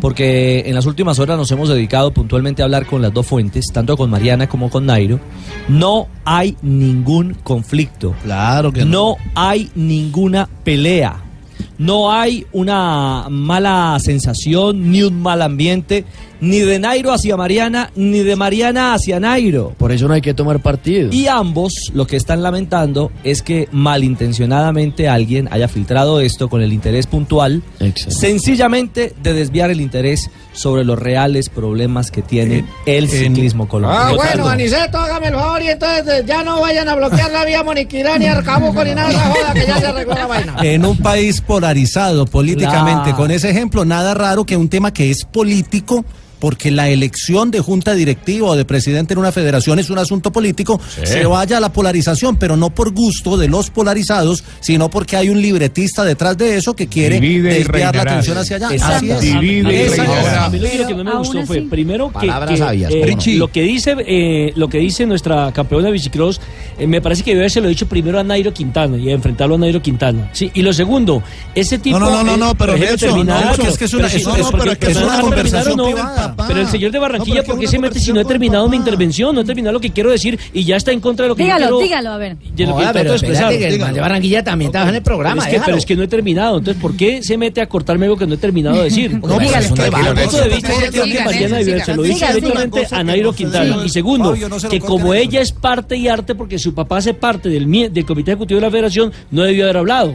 porque 0.00 0.64
en 0.66 0.74
las 0.74 0.86
últimas 0.86 1.18
horas 1.18 1.36
nos 1.36 1.50
hemos 1.50 1.68
dedicado 1.68 2.12
puntualmente 2.12 2.62
a 2.62 2.66
hablar 2.66 2.86
con 2.86 3.02
las 3.02 3.12
dos 3.12 3.26
fuentes, 3.26 3.66
tanto 3.72 3.96
con 3.96 4.10
Mariana 4.10 4.48
como 4.48 4.70
con 4.70 4.86
Nairo. 4.86 5.20
No 5.68 6.08
hay 6.24 6.56
ningún 6.62 7.34
conflicto. 7.42 8.14
Claro 8.22 8.72
que 8.72 8.84
no. 8.84 9.16
hay 9.34 9.70
ninguna 9.74 10.48
pelea. 10.62 11.23
No 11.78 12.12
hay 12.12 12.46
una 12.52 13.26
mala 13.30 13.98
sensación, 14.00 14.90
ni 14.90 15.02
un 15.02 15.20
mal 15.20 15.42
ambiente, 15.42 16.04
ni 16.40 16.60
de 16.60 16.78
Nairo 16.78 17.12
hacia 17.12 17.36
Mariana, 17.36 17.90
ni 17.96 18.20
de 18.20 18.36
Mariana 18.36 18.94
hacia 18.94 19.18
Nairo. 19.18 19.74
Por 19.78 19.92
eso 19.92 20.08
no 20.08 20.14
hay 20.14 20.20
que 20.20 20.34
tomar 20.34 20.60
partido. 20.60 21.10
Y 21.12 21.26
ambos 21.26 21.90
lo 21.94 22.06
que 22.06 22.16
están 22.16 22.42
lamentando 22.42 23.10
es 23.24 23.42
que 23.42 23.68
malintencionadamente 23.72 25.08
alguien 25.08 25.48
haya 25.50 25.68
filtrado 25.68 26.20
esto 26.20 26.48
con 26.48 26.62
el 26.62 26.72
interés 26.72 27.06
puntual, 27.06 27.62
sencillamente 28.08 29.14
de 29.22 29.32
desviar 29.32 29.70
el 29.70 29.80
interés 29.80 30.30
sobre 30.52 30.84
los 30.84 30.98
reales 30.98 31.48
problemas 31.48 32.10
que 32.10 32.22
tiene 32.22 32.64
el 32.86 33.08
ciclismo 33.08 33.68
colombiano. 33.68 34.10
Ah, 34.10 34.12
bueno, 34.14 34.48
Aniceto, 34.48 34.98
hágame 34.98 35.28
el 35.28 35.34
favor 35.34 35.62
y 35.62 35.68
entonces 35.68 36.06
eh, 36.06 36.24
ya 36.26 36.44
no 36.44 36.60
vayan 36.60 36.88
a 36.88 36.94
bloquear 36.94 37.30
la 37.32 37.44
vía 37.44 37.62
Moniquirá 37.62 38.18
ni 38.18 38.26
Arcabuco 38.26 38.84
ni 38.84 38.94
nada 38.94 39.08
de 39.08 39.14
esa 39.14 39.30
joda 39.30 39.54
que 39.54 39.66
ya 39.66 39.80
se 39.80 39.86
arregló 39.86 40.14
la 40.14 40.26
vaina. 40.26 40.56
En 40.62 40.84
un 40.84 40.96
país 40.98 41.40
polarizado 41.46 42.26
políticamente, 42.26 43.02
Claro. 43.10 43.16
con 43.16 43.30
ese 43.30 43.50
ejemplo, 43.50 43.84
nada 43.84 44.14
raro 44.14 44.44
que 44.44 44.56
un 44.56 44.68
tema 44.68 44.92
que 44.92 45.10
es 45.10 45.24
político, 45.24 46.04
porque 46.40 46.70
la 46.70 46.90
elección 46.90 47.50
de 47.50 47.60
junta 47.60 47.94
directiva 47.94 48.48
o 48.48 48.56
de 48.56 48.66
presidente 48.66 49.14
en 49.14 49.18
una 49.18 49.32
federación 49.32 49.78
es 49.78 49.88
un 49.88 49.96
asunto 49.98 50.30
político, 50.30 50.78
Sí. 50.86 51.06
se 51.06 51.24
vaya 51.24 51.56
a 51.56 51.60
la 51.60 51.72
polarización, 51.72 52.36
pero 52.36 52.54
no 52.54 52.68
por 52.68 52.92
gusto 52.92 53.38
de 53.38 53.48
los 53.48 53.70
polarizados, 53.70 54.44
sino 54.60 54.90
porque 54.90 55.16
hay 55.16 55.30
un 55.30 55.40
libretista 55.40 56.04
detrás 56.04 56.36
de 56.36 56.56
eso 56.58 56.76
que 56.76 56.86
quiere 56.86 57.18
Divide 57.18 57.54
desviar 57.54 57.96
la 57.96 58.02
atención 58.02 58.36
hacia 58.36 58.56
allá. 58.56 58.68
Exacto. 58.72 58.94
Así 58.96 59.10
es. 59.10 59.20
Divide 59.22 59.72
y 59.72 59.76
Esa 59.84 60.02
es. 60.02 60.08
reinarás. 60.08 60.36
A 60.38 60.48
mí 60.50 60.58
lo 60.58 60.86
que 60.86 60.94
no 60.96 61.04
me 61.04 61.16
gustó 61.16 61.46
fue, 61.46 61.62
primero, 61.62 62.08
que, 62.08 62.26
Palabras 62.26 62.50
que, 62.50 62.56
sabias, 62.58 62.92
eh, 62.92 63.34
lo 63.38 63.48
que 63.48 63.62
dice 63.62 63.96
eh, 64.06 64.52
lo 64.54 64.68
que 64.68 64.78
dice 64.78 65.06
nuestra 65.06 65.50
campeona 65.52 65.86
de 65.86 65.92
bicicross, 65.92 66.42
eh, 66.78 66.86
me 66.86 67.00
parece 67.00 67.22
que 67.22 67.30
debe 67.30 67.42
haberse 67.42 67.60
lo 67.60 67.68
dicho 67.68 67.86
primero 67.86 68.18
a 68.18 68.24
Nairo 68.24 68.52
Quintana 68.52 68.96
y 68.98 69.08
a 69.10 69.12
enfrentarlo 69.12 69.54
a 69.54 69.58
Nairo 69.58 69.80
Quintana. 69.82 70.30
Sí, 70.32 70.50
y 70.54 70.62
lo 70.62 70.72
segundo, 70.72 71.22
ese 71.54 71.78
tipo... 71.78 71.98
No, 71.98 72.10
no, 72.10 72.22
no, 72.24 72.34
eh, 72.34 72.38
no, 72.38 72.54
pero 72.54 72.72
por 72.72 72.82
ejemplo, 72.82 73.06
Nelson, 73.06 73.08
terminar- 73.26 73.44
no, 73.44 73.50
porque 73.56 73.68
es 73.70 73.78
que 73.78 73.84
es 73.84 73.94
una- 73.94 74.08
pero 74.08 74.16
es- 74.18 74.24
porque- 74.24 74.42
no, 74.42 74.58
pero 74.58 74.72
es 74.72 74.78
que 74.78 74.90
es 74.90 74.96
una 74.96 75.20
conversación 75.20 75.76
no, 75.76 75.84
privada. 75.84 76.34
Pero 76.48 76.60
el 76.60 76.68
señor 76.68 76.90
de 76.92 76.98
Barranquilla, 76.98 77.36
No, 77.36 77.42
pero 77.42 77.54
¿por 77.54 77.60
qué 77.60 77.66
se 77.68 77.78
mete 77.78 78.00
si 78.00 78.12
no 78.12 78.20
he 78.20 78.24
terminado 78.24 78.68
mi 78.68 78.76
intervención? 78.76 79.34
No 79.34 79.40
he 79.40 79.44
terminado 79.44 79.72
lo 79.74 79.80
que 79.80 79.90
quiero 79.90 80.10
decir 80.10 80.38
y 80.52 80.64
ya 80.64 80.76
está 80.76 80.92
en 80.92 81.00
contra 81.00 81.24
de 81.24 81.28
lo 81.30 81.36
que 81.36 81.42
yo 81.42 81.46
Dígalo, 81.46 81.64
quiero... 81.66 81.78
dígalo, 81.80 82.10
a 82.10 82.16
ver. 82.18 82.36
de 82.36 82.66
lo 82.66 82.76
que 82.76 82.82
trato 82.82 82.98
pero 82.98 83.10
de 83.10 83.16
expresar. 83.16 83.52
el 83.52 83.78
de 83.94 84.00
Barranquilla 84.00 84.44
también 84.44 84.70
trabaja 84.70 84.90
en 84.90 84.96
el 84.96 85.02
programa, 85.02 85.34
Pero 85.34 85.42
es, 85.42 85.46
que, 85.46 85.52
déjalo. 85.52 85.64
pero 85.66 85.78
es 85.78 85.86
que 85.86 85.96
no 85.96 86.02
he 86.02 86.08
terminado. 86.08 86.58
Entonces, 86.58 86.80
¿por 86.82 86.96
qué 86.96 87.22
se 87.22 87.36
mete 87.38 87.60
a 87.60 87.66
cortarme 87.66 88.06
algo 88.06 88.16
que 88.16 88.26
no 88.26 88.34
he 88.34 88.38
terminado 88.38 88.76
de 88.76 88.84
decir? 88.84 89.10
No, 89.24 89.38
mi 89.38 89.46
punto 89.48 90.40
de 90.40 90.48
vista, 90.48 90.72
yo 90.84 90.90
creo 90.90 91.04
que 91.04 91.24
Mariana 91.24 91.58
se 91.84 91.94
lo 91.94 92.02
dice 92.02 92.26
directamente 92.34 92.86
a 92.90 93.02
Nairo 93.02 93.28
no 93.28 93.32
se 93.32 93.38
Quintana. 93.38 93.76
Y 93.84 93.88
segundo, 93.88 94.36
se 94.58 94.68
que 94.68 94.80
como 94.80 95.14
ella 95.14 95.40
es 95.40 95.52
parte 95.52 95.96
y 95.96 96.08
arte, 96.08 96.34
porque 96.34 96.58
su 96.64 96.74
papá 96.74 96.96
hace 96.96 97.14
parte 97.14 97.48
del, 97.48 97.70
del 97.92 98.06
Comité 98.06 98.32
Ejecutivo 98.32 98.58
de 98.58 98.66
la 98.66 98.70
Federación, 98.70 99.12
no 99.30 99.42
debió 99.42 99.64
haber 99.64 99.76
hablado. 99.76 100.14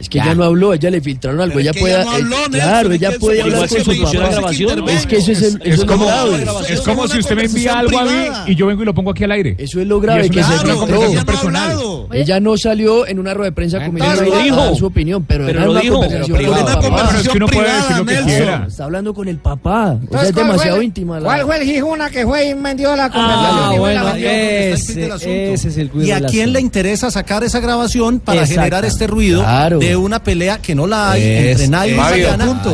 Es 0.00 0.08
que 0.08 0.18
ella 0.18 0.34
no 0.34 0.44
habló, 0.44 0.72
ella 0.72 0.90
le 0.90 1.00
filtraron 1.00 1.40
algo. 1.40 1.56
Pero 1.56 1.70
Ella 1.70 1.78
puede. 1.80 1.94
ella 1.94 2.04
no 2.04 2.10
habló, 2.12 2.36
eh, 2.36 2.40
Nelson, 2.50 2.50
claro, 2.70 2.92
ella 2.92 3.10
puede 3.20 3.42
hablar 3.42 3.68
con 3.68 3.68
su 3.84 4.02
papá. 4.02 4.28
grabación. 4.30 4.88
Es 4.88 5.06
que 5.06 5.16
eso 5.18 5.32
es, 5.32 5.42
el, 5.42 5.46
Es 5.46 5.54
eso 5.54 5.60
es 5.74 5.78
lo 5.80 5.86
como, 5.86 6.06
grave. 6.06 6.46
es 6.68 6.80
como 6.80 7.08
si 7.08 7.18
usted 7.18 7.36
me 7.36 7.44
envía 7.44 7.78
algo 7.78 7.98
a 7.98 8.04
mí 8.04 8.10
y 8.46 8.54
yo 8.54 8.66
vengo 8.66 8.82
y 8.82 8.86
lo 8.86 8.94
pongo 8.94 9.10
aquí 9.10 9.24
al 9.24 9.32
aire. 9.32 9.56
Eso 9.58 9.80
es 9.80 9.86
lo 9.86 10.00
grave 10.00 10.30
que 10.30 10.38
una- 10.38 10.48
se 10.48 10.52
filtró. 10.58 10.78
conversación 10.80 11.24
personal. 11.26 11.78
Ella 12.12 12.40
no 12.40 12.56
salió 12.56 13.06
en 13.06 13.18
una 13.18 13.34
rueda 13.34 13.50
de 13.50 13.54
prensa 13.54 13.84
como 13.84 13.98
Pero 13.98 14.04
ella 14.12 14.22
lo 14.24 14.34
a 14.36 14.42
dijo. 14.42 14.74
su 14.76 14.86
opinión, 14.86 15.24
pero, 15.28 15.44
Pero 15.46 15.58
era 15.58 15.66
lo 15.66 15.72
una 15.72 15.80
dijo. 15.80 15.94
conversación 15.96 16.36
Pero 16.38 16.52
privada. 16.52 16.62
una 16.78 16.80
Pero 17.06 17.18
es 17.20 17.28
que 17.28 17.36
uno 17.36 17.46
puede 17.46 17.72
decir 17.72 17.96
lo 17.98 18.04
que 18.06 18.12
Nelson, 18.12 18.28
quiera. 18.30 18.64
Está 18.68 18.84
hablando 18.84 19.14
con 19.14 19.28
el 19.28 19.36
papá. 19.38 19.82
O 19.82 19.86
sea, 19.86 19.98
Entonces, 20.00 20.28
es 20.28 20.34
¿cuál 20.34 20.46
demasiado 20.46 20.82
íntima. 20.82 21.20
¿Cuál 21.20 21.42
fue 21.42 21.58
el 21.58 21.64
Gijuna 21.64 22.10
que 22.10 22.24
fue 22.24 22.46
y 22.48 22.54
vendió 22.54 22.96
la 22.96 23.10
conversación? 23.10 23.96
Ah, 23.98 24.12
vendió? 24.12 24.30
ese, 24.30 25.68
es 25.68 25.76
el 25.76 25.90
cuidado 25.90 26.08
¿Y 26.08 26.24
a 26.24 26.26
quién 26.26 26.52
le 26.52 26.60
interesa 26.60 27.10
sacar 27.10 27.44
esa 27.44 27.60
grabación 27.60 28.20
para 28.20 28.46
generar 28.46 28.84
este 28.84 29.06
ruido 29.06 29.40
Claro. 29.42 29.78
De 29.90 29.96
una 29.96 30.22
pelea 30.22 30.58
que 30.58 30.74
no 30.74 30.86
la 30.86 31.12
hay 31.12 31.22
Es- 31.22 31.50
entre 31.60 31.68
Nairo 31.68 31.96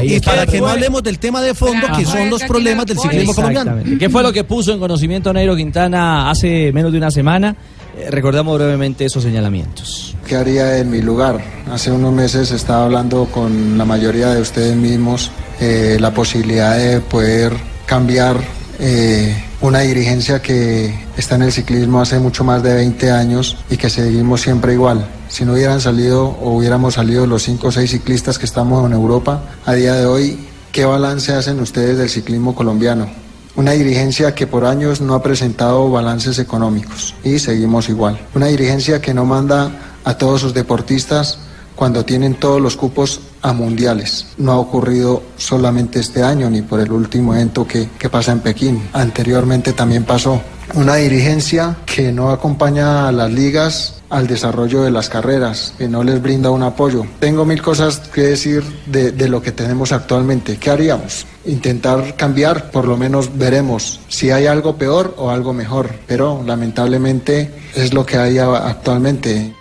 y 0.02 0.14
Y 0.14 0.20
para 0.20 0.46
que 0.46 0.60
no 0.60 0.68
hablemos 0.68 1.02
del 1.02 1.18
tema 1.18 1.40
de 1.42 1.54
fondo, 1.54 1.86
que 1.96 2.04
son 2.04 2.30
los 2.30 2.42
problemas 2.44 2.86
del 2.86 2.98
ciclismo 2.98 3.34
colombiano. 3.34 3.76
¿Qué 3.98 4.08
fue 4.08 4.22
lo 4.22 4.32
que 4.32 4.44
puso 4.44 4.72
en 4.72 4.78
conocimiento 4.78 5.32
Nairo 5.32 5.56
Quintana 5.56 6.30
hace 6.30 6.72
menos 6.72 6.92
de 6.92 6.98
una 6.98 7.10
semana? 7.10 7.56
Eh, 7.98 8.10
recordamos 8.10 8.58
brevemente 8.58 9.06
esos 9.06 9.22
señalamientos. 9.22 10.14
¿Qué 10.26 10.36
haría 10.36 10.78
en 10.78 10.90
mi 10.90 11.00
lugar? 11.00 11.40
Hace 11.72 11.90
unos 11.90 12.12
meses 12.12 12.50
estaba 12.50 12.84
hablando 12.84 13.24
con 13.26 13.78
la 13.78 13.84
mayoría 13.86 14.28
de 14.34 14.40
ustedes 14.42 14.76
mismos 14.76 15.30
eh, 15.60 15.96
la 15.98 16.12
posibilidad 16.12 16.76
de 16.76 17.00
poder 17.00 17.52
cambiar 17.86 18.36
eh, 18.78 19.34
una 19.60 19.80
dirigencia 19.80 20.42
que 20.42 20.94
está 21.16 21.36
en 21.36 21.42
el 21.42 21.52
ciclismo 21.52 22.00
hace 22.00 22.18
mucho 22.18 22.44
más 22.44 22.62
de 22.62 22.74
20 22.74 23.10
años 23.10 23.56
y 23.70 23.76
que 23.76 23.88
seguimos 23.88 24.42
siempre 24.42 24.74
igual. 24.74 25.06
Si 25.28 25.44
no 25.44 25.54
hubieran 25.54 25.80
salido 25.80 26.26
o 26.26 26.56
hubiéramos 26.56 26.94
salido 26.94 27.26
los 27.26 27.42
5 27.44 27.66
o 27.66 27.72
6 27.72 27.90
ciclistas 27.90 28.38
que 28.38 28.44
estamos 28.44 28.84
en 28.84 28.92
Europa, 28.92 29.42
a 29.64 29.74
día 29.74 29.94
de 29.94 30.06
hoy, 30.06 30.46
¿qué 30.72 30.84
balance 30.84 31.32
hacen 31.32 31.60
ustedes 31.60 31.98
del 31.98 32.10
ciclismo 32.10 32.54
colombiano? 32.54 33.08
Una 33.56 33.72
dirigencia 33.72 34.34
que 34.34 34.46
por 34.46 34.66
años 34.66 35.00
no 35.00 35.14
ha 35.14 35.22
presentado 35.22 35.90
balances 35.90 36.38
económicos 36.38 37.14
y 37.24 37.38
seguimos 37.38 37.88
igual. 37.88 38.20
Una 38.34 38.46
dirigencia 38.46 39.00
que 39.00 39.14
no 39.14 39.24
manda 39.24 39.70
a 40.04 40.18
todos 40.18 40.42
sus 40.42 40.52
deportistas 40.52 41.38
cuando 41.76 42.04
tienen 42.04 42.34
todos 42.34 42.60
los 42.60 42.76
cupos 42.76 43.20
a 43.42 43.52
mundiales. 43.52 44.26
No 44.38 44.52
ha 44.52 44.58
ocurrido 44.58 45.22
solamente 45.36 46.00
este 46.00 46.22
año 46.22 46.50
ni 46.50 46.62
por 46.62 46.80
el 46.80 46.90
último 46.90 47.34
evento 47.34 47.66
que, 47.66 47.90
que 47.98 48.10
pasa 48.10 48.32
en 48.32 48.40
Pekín. 48.40 48.82
Anteriormente 48.92 49.72
también 49.72 50.04
pasó. 50.04 50.40
Una 50.74 50.96
dirigencia 50.96 51.76
que 51.86 52.10
no 52.10 52.30
acompaña 52.30 53.06
a 53.06 53.12
las 53.12 53.30
ligas 53.30 53.92
al 54.08 54.26
desarrollo 54.26 54.82
de 54.82 54.90
las 54.90 55.08
carreras, 55.08 55.74
que 55.78 55.88
no 55.88 56.02
les 56.04 56.22
brinda 56.22 56.50
un 56.50 56.62
apoyo. 56.62 57.04
Tengo 57.18 57.44
mil 57.44 57.60
cosas 57.62 57.98
que 57.98 58.22
decir 58.22 58.62
de, 58.86 59.12
de 59.12 59.28
lo 59.28 59.42
que 59.42 59.52
tenemos 59.52 59.92
actualmente. 59.92 60.58
¿Qué 60.58 60.70
haríamos? 60.70 61.26
Intentar 61.44 62.14
cambiar, 62.16 62.70
por 62.70 62.86
lo 62.86 62.96
menos 62.96 63.36
veremos 63.36 64.00
si 64.08 64.30
hay 64.30 64.46
algo 64.46 64.76
peor 64.76 65.14
o 65.18 65.30
algo 65.30 65.52
mejor, 65.52 65.90
pero 66.06 66.42
lamentablemente 66.44 67.52
es 67.74 67.94
lo 67.94 68.06
que 68.06 68.16
hay 68.16 68.38
actualmente. 68.38 69.54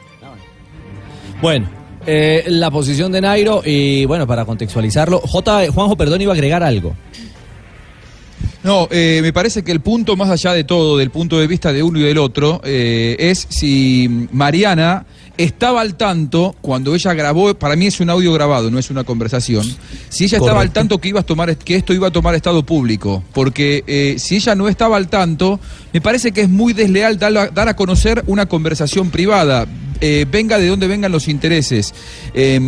Bueno, 1.42 1.68
eh, 2.06 2.44
la 2.48 2.72
posición 2.72 3.12
de 3.12 3.22
Nairo 3.22 3.62
y 3.66 4.06
bueno, 4.06 4.28
para 4.28 4.46
contextualizarlo, 4.46 5.20
J. 5.20 5.72
Juanjo, 5.72 5.96
perdón, 5.96 6.22
iba 6.22 6.32
a 6.32 6.36
agregar 6.36 6.64
algo. 6.64 6.96
No, 8.66 8.88
eh, 8.90 9.20
me 9.22 9.32
parece 9.32 9.64
que 9.64 9.72
el 9.72 9.80
punto 9.80 10.16
más 10.16 10.32
allá 10.32 10.52
de 10.54 10.64
todo, 10.64 10.98
del 10.98 11.12
punto 11.12 11.40
de 11.40 11.46
vista 11.46 11.72
de 11.72 11.84
uno 11.84 12.00
y 12.00 12.02
del 12.02 12.18
otro, 12.18 12.62
eh, 12.64 13.16
es 13.20 13.46
si 13.48 14.28
Mariana 14.32 15.06
estaba 15.38 15.82
al 15.82 15.94
tanto 15.94 16.56
cuando 16.62 16.96
ella 16.96 17.14
grabó, 17.14 17.54
para 17.54 17.76
mí 17.76 17.86
es 17.86 18.00
un 18.00 18.10
audio 18.10 18.34
grabado, 18.34 18.72
no 18.72 18.80
es 18.80 18.90
una 18.90 19.04
conversación, 19.04 19.64
si 20.10 20.24
ella 20.24 20.40
estaba 20.40 20.62
al 20.62 20.72
tanto 20.72 20.98
que, 20.98 21.10
iba 21.10 21.20
a 21.20 21.24
tomar, 21.24 21.56
que 21.58 21.76
esto 21.76 21.94
iba 21.94 22.08
a 22.08 22.12
tomar 22.12 22.34
estado 22.34 22.66
público, 22.66 23.24
porque 23.34 23.84
eh, 23.86 24.16
si 24.18 24.38
ella 24.38 24.56
no 24.56 24.68
estaba 24.68 24.98
al 24.98 25.10
tanto, 25.10 25.60
me 25.94 26.02
parece 26.02 26.32
que 26.32 26.42
es 26.42 26.50
muy 26.50 26.74
desleal 26.74 27.20
dar 27.20 27.38
a, 27.38 27.48
dar 27.50 27.70
a 27.70 27.76
conocer 27.76 28.24
una 28.26 28.48
conversación 28.48 29.12
privada. 29.12 29.68
Eh, 30.02 30.26
venga 30.30 30.58
de 30.58 30.68
donde 30.68 30.88
vengan 30.88 31.12
los 31.12 31.28
intereses. 31.28 31.94
Eh, 32.34 32.60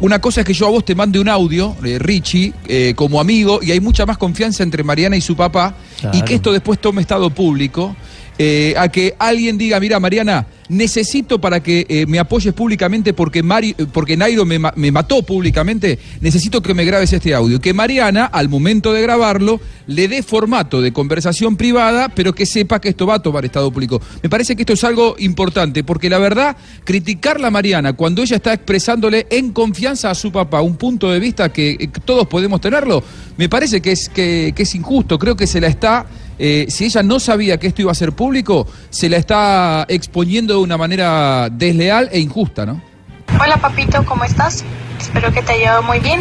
una 0.00 0.20
cosa 0.20 0.40
es 0.40 0.46
que 0.46 0.54
yo 0.54 0.66
a 0.66 0.70
vos 0.70 0.84
te 0.84 0.94
mande 0.94 1.18
un 1.18 1.28
audio, 1.28 1.76
eh, 1.84 1.98
Richie, 1.98 2.52
eh, 2.66 2.92
como 2.96 3.20
amigo, 3.20 3.60
y 3.62 3.70
hay 3.70 3.80
mucha 3.80 4.06
más 4.06 4.18
confianza 4.18 4.62
entre 4.62 4.82
Mariana 4.84 5.16
y 5.16 5.20
su 5.20 5.36
papá, 5.36 5.74
y 6.12 6.22
que 6.22 6.34
esto 6.34 6.52
después 6.52 6.80
tome 6.80 7.00
estado 7.02 7.30
público. 7.30 7.96
Eh, 8.38 8.74
a 8.76 8.88
que 8.88 9.14
alguien 9.18 9.56
diga, 9.58 9.78
mira, 9.80 10.00
Mariana, 10.00 10.46
necesito 10.68 11.40
para 11.40 11.62
que 11.62 11.84
eh, 11.88 12.06
me 12.06 12.18
apoyes 12.18 12.54
públicamente 12.54 13.12
porque, 13.12 13.42
Mari- 13.42 13.74
eh, 13.78 13.86
porque 13.92 14.16
Nairo 14.16 14.44
me, 14.46 14.58
me 14.58 14.90
mató 14.90 15.22
públicamente, 15.22 15.98
necesito 16.20 16.62
que 16.62 16.72
me 16.74 16.84
grabes 16.84 17.12
este 17.12 17.34
audio. 17.34 17.60
Que 17.60 17.74
Mariana, 17.74 18.24
al 18.24 18.48
momento 18.48 18.92
de 18.92 19.02
grabarlo, 19.02 19.60
le 19.86 20.08
dé 20.08 20.22
formato 20.22 20.80
de 20.80 20.92
conversación 20.92 21.56
privada, 21.56 22.08
pero 22.08 22.34
que 22.34 22.46
sepa 22.46 22.80
que 22.80 22.88
esto 22.88 23.06
va 23.06 23.16
a 23.16 23.22
tomar 23.22 23.44
estado 23.44 23.70
público. 23.70 24.00
Me 24.22 24.30
parece 24.30 24.56
que 24.56 24.62
esto 24.62 24.72
es 24.72 24.82
algo 24.84 25.16
importante, 25.18 25.84
porque 25.84 26.08
la 26.08 26.18
verdad, 26.18 26.56
criticarla 26.84 27.48
a 27.48 27.50
Mariana 27.50 27.92
cuando 27.92 28.22
ella 28.22 28.36
está 28.36 28.54
expresándole 28.54 29.26
en 29.30 29.52
confianza 29.52 30.10
a 30.10 30.14
su 30.14 30.32
papá 30.32 30.62
un 30.62 30.76
punto 30.76 31.10
de 31.10 31.20
vista 31.20 31.52
que 31.52 31.90
todos 32.04 32.26
podemos 32.26 32.60
tenerlo, 32.60 33.04
me 33.36 33.48
parece 33.48 33.80
que 33.82 33.92
es, 33.92 34.08
que 34.08 34.52
es 34.56 34.74
injusto. 34.74 35.18
Creo 35.18 35.36
que 35.36 35.46
se 35.46 35.60
la 35.60 35.66
está 35.68 36.06
eh, 36.38 36.66
si 36.68 36.84
ella 36.86 37.02
no 37.02 37.20
sabía 37.20 37.58
que 37.58 37.66
esto 37.66 37.82
iba 37.82 37.92
a 37.92 37.94
ser 37.94 38.12
público, 38.12 38.66
se 38.90 39.08
la 39.08 39.16
está 39.16 39.86
exponiendo 39.88 40.54
de 40.54 40.60
una 40.60 40.76
manera 40.76 41.48
desleal 41.50 42.08
e 42.12 42.20
injusta, 42.20 42.66
¿no? 42.66 42.80
Hola 43.40 43.56
papito, 43.56 44.04
¿cómo 44.04 44.24
estás? 44.24 44.64
Espero 45.00 45.32
que 45.32 45.42
te 45.42 45.52
haya 45.52 45.72
ido 45.72 45.82
muy 45.82 45.98
bien. 45.98 46.20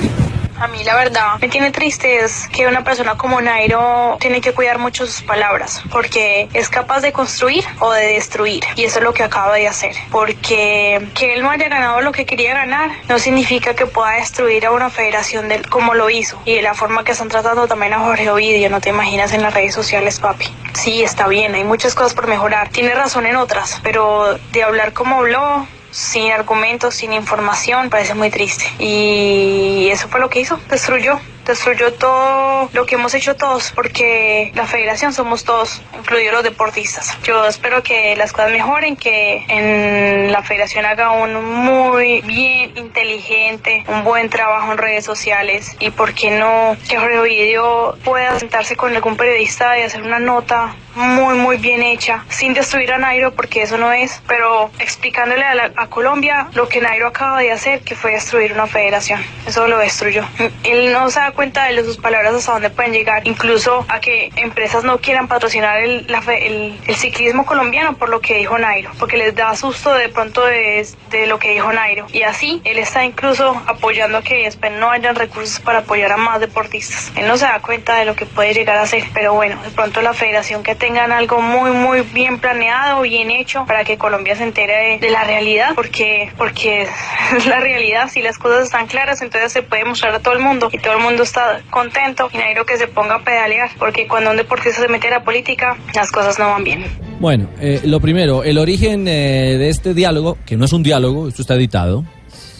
A 0.63 0.67
mí 0.67 0.82
la 0.86 0.96
verdad 0.96 1.39
me 1.41 1.50
tiene 1.50 1.72
triste 1.72 2.24
es 2.24 2.48
que 2.48 2.65
una 2.67 2.86
persona 2.86 3.15
como 3.15 3.41
Nairo 3.41 4.15
tiene 4.22 4.39
que 4.39 4.53
cuidar 4.53 4.79
mucho 4.79 5.05
sus 5.05 5.22
palabras 5.22 5.84
porque 5.91 6.48
es 6.53 6.70
capaz 6.70 7.01
de 7.01 7.12
construir 7.12 7.65
o 7.82 7.91
de 7.91 8.13
destruir 8.13 8.63
y 8.77 8.86
eso 8.86 9.00
es 9.00 9.03
lo 9.03 9.13
que 9.13 9.24
acaba 9.24 9.53
de 9.55 9.67
hacer 9.67 9.93
porque 10.10 11.05
que 11.15 11.34
él 11.34 11.43
no 11.43 11.50
haya 11.50 11.67
ganado 11.67 12.00
lo 12.00 12.13
que 12.13 12.25
quería 12.25 12.53
ganar 12.53 12.91
no 13.10 13.20
significa 13.20 13.74
que 13.74 13.88
pueda 13.88 14.12
destruir 14.12 14.65
a 14.65 14.72
una 14.72 14.89
federación 14.89 15.50
como 15.70 15.96
lo 15.96 16.10
hizo 16.10 16.41
y 16.46 16.55
de 16.55 16.62
la 16.62 16.75
forma 16.75 17.03
que 17.03 17.12
están 17.12 17.27
tratando 17.27 17.67
también 17.67 17.91
a 17.91 18.00
Jorge 18.00 18.29
Ovidio 18.29 18.70
no 18.70 18.79
te 18.79 18.88
imaginas 18.88 19.34
en 19.34 19.41
las 19.41 19.53
redes 19.53 19.75
sociales 19.75 20.22
papi 20.22 20.48
sí 20.72 21.03
está 21.03 21.27
bien 21.27 21.55
hay 21.55 21.65
muchas 21.65 21.93
cosas 21.93 22.13
por 22.13 22.27
mejorar 22.27 22.70
tiene 22.70 22.96
razón 22.96 23.25
en 23.25 23.36
otras 23.36 23.82
pero 23.84 24.39
de 24.53 24.63
hablar 24.63 24.93
como 24.93 25.17
habló 25.17 25.67
sin 25.93 26.31
argumentos, 26.31 26.95
sin 26.95 27.13
información, 27.13 27.89
parece 27.89 28.15
muy 28.15 28.31
triste. 28.31 28.65
Y 28.79 29.89
eso 29.91 30.09
fue 30.09 30.19
lo 30.19 30.29
que 30.29 30.41
hizo, 30.41 30.59
destruyó. 30.67 31.19
Destruyó 31.45 31.91
todo 31.93 32.69
lo 32.71 32.85
que 32.85 32.95
hemos 32.95 33.13
hecho 33.13 33.35
todos, 33.35 33.71
porque 33.75 34.51
la 34.55 34.65
federación 34.65 35.13
somos 35.13 35.43
todos, 35.43 35.81
incluidos 35.97 36.33
los 36.33 36.43
deportistas. 36.43 37.17
Yo 37.23 37.45
espero 37.45 37.83
que 37.83 38.15
las 38.15 38.31
cosas 38.31 38.51
mejoren, 38.51 38.95
que 38.95 39.43
en 39.50 40.31
la 40.31 40.41
federación 40.41 40.85
haga 40.85 41.12
un 41.12 41.43
muy 41.43 42.21
bien 42.21 42.71
inteligente, 42.77 43.83
un 43.88 44.03
buen 44.03 44.29
trabajo 44.29 44.71
en 44.71 44.77
redes 44.77 45.03
sociales 45.05 45.75
y, 45.79 45.89
¿por 45.91 46.13
qué 46.13 46.31
no? 46.31 46.77
Que 46.88 46.97
Jorge 46.97 47.19
Ovidio 47.19 47.97
pueda 48.03 48.39
sentarse 48.39 48.75
con 48.75 48.95
algún 48.95 49.17
periodista 49.17 49.77
y 49.77 49.81
hacer 49.83 50.01
una 50.01 50.19
nota 50.19 50.75
muy, 50.95 51.33
muy 51.35 51.57
bien 51.57 51.81
hecha, 51.81 52.23
sin 52.29 52.53
destruir 52.53 52.93
a 52.93 53.00
Nairo, 53.00 53.33
porque 53.33 53.63
eso 53.63 53.77
no 53.79 53.91
es, 53.91 54.21
pero 54.27 54.69
explicándole 54.79 55.43
a, 55.43 55.55
la- 55.55 55.71
a 55.75 55.88
Colombia 55.88 56.47
lo 56.53 56.69
que 56.69 56.81
Nairo 56.81 57.07
acaba 57.07 57.39
de 57.39 57.51
hacer, 57.51 57.81
que 57.81 57.95
fue 57.95 58.12
destruir 58.12 58.53
una 58.53 58.67
federación. 58.67 59.19
Eso 59.47 59.67
lo 59.67 59.79
destruyó. 59.79 60.23
Él 60.63 60.93
no 60.93 61.09
da 61.09 61.31
cuenta 61.33 61.65
de 61.65 61.83
sus 61.83 61.97
palabras 61.97 62.33
hasta 62.35 62.53
dónde 62.53 62.69
pueden 62.69 62.93
llegar, 62.93 63.27
incluso 63.27 63.85
a 63.89 63.99
que 63.99 64.31
empresas 64.35 64.83
no 64.83 64.97
quieran 64.99 65.27
patrocinar 65.27 65.79
el, 65.81 66.05
la 66.07 66.19
el- 66.33 66.79
el 66.87 66.95
ciclismo 66.95 67.45
colombiano 67.45 67.95
por 67.97 68.09
lo 68.09 68.21
que 68.21 68.35
dijo 68.37 68.57
Nairo, 68.57 68.91
porque 68.99 69.17
les 69.17 69.35
da 69.35 69.55
susto 69.55 69.93
de 69.93 70.09
pronto 70.09 70.45
de, 70.45 70.87
de 71.09 71.27
lo 71.27 71.39
que 71.39 71.51
dijo 71.51 71.71
Nairo. 71.73 72.05
Y 72.11 72.23
así, 72.23 72.61
él 72.63 72.77
está 72.79 73.03
incluso 73.03 73.61
apoyando 73.67 74.21
que 74.21 74.43
después 74.45 74.71
no 74.71 74.89
hayan 74.91 75.15
recursos 75.15 75.59
para 75.59 75.79
apoyar 75.79 76.11
a 76.11 76.17
más 76.17 76.39
deportistas. 76.39 77.11
Él 77.15 77.27
no 77.27 77.37
se 77.37 77.45
da 77.45 77.59
cuenta 77.59 77.95
de 77.97 78.05
lo 78.05 78.15
que 78.15 78.25
puede 78.25 78.53
llegar 78.53 78.77
a 78.77 78.83
hacer, 78.83 79.03
pero 79.13 79.33
bueno, 79.33 79.61
de 79.63 79.69
pronto 79.71 80.01
la 80.01 80.13
federación 80.13 80.63
que 80.63 80.75
tengan 80.75 81.11
algo 81.11 81.41
muy, 81.41 81.71
muy 81.71 82.01
bien 82.01 82.39
planeado, 82.39 83.01
bien 83.01 83.31
hecho, 83.31 83.65
para 83.65 83.83
que 83.83 83.97
Colombia 83.97 84.35
se 84.35 84.43
entere 84.43 84.73
de, 84.73 84.97
de 84.99 85.09
la 85.09 85.23
realidad, 85.23 85.71
porque, 85.75 86.31
porque 86.37 86.87
la 87.47 87.59
realidad, 87.59 88.09
si 88.09 88.21
las 88.21 88.37
cosas 88.37 88.65
están 88.65 88.87
claras, 88.87 89.21
entonces 89.21 89.51
se 89.51 89.63
puede 89.63 89.85
mostrar 89.85 90.13
a 90.15 90.19
todo 90.19 90.33
el 90.33 90.39
mundo 90.39 90.69
y 90.71 90.77
todo 90.77 90.93
el 90.93 90.99
mundo 90.99 91.23
está 91.24 91.62
contento 91.70 92.30
y 92.32 92.38
Nairo 92.38 92.65
que 92.65 92.77
se 92.77 92.88
ponga 92.88 93.15
a 93.15 93.24
pedalear, 93.24 93.70
porque 93.77 94.08
cuando 94.08 94.32
un 94.32 94.38
deportista 94.38 94.82
se 94.82 94.88
mete 94.88 95.08
a 95.08 95.12
la 95.12 95.24
política, 95.24 95.77
las 95.94 96.12
cosas 96.12 96.38
no 96.39 96.50
van 96.50 96.63
bien. 96.63 96.86
Bueno, 97.20 97.50
eh, 97.60 97.82
lo 97.86 98.00
primero, 98.00 98.44
el 98.44 98.58
origen 98.58 99.08
eh, 99.08 99.58
de 99.58 99.70
este 99.70 99.94
diálogo, 99.94 100.38
que 100.46 100.58
no 100.58 100.65
es 100.65 100.74
un 100.74 100.84
diálogo, 100.84 101.27
esto 101.27 101.42
está 101.42 101.56
editado, 101.56 102.03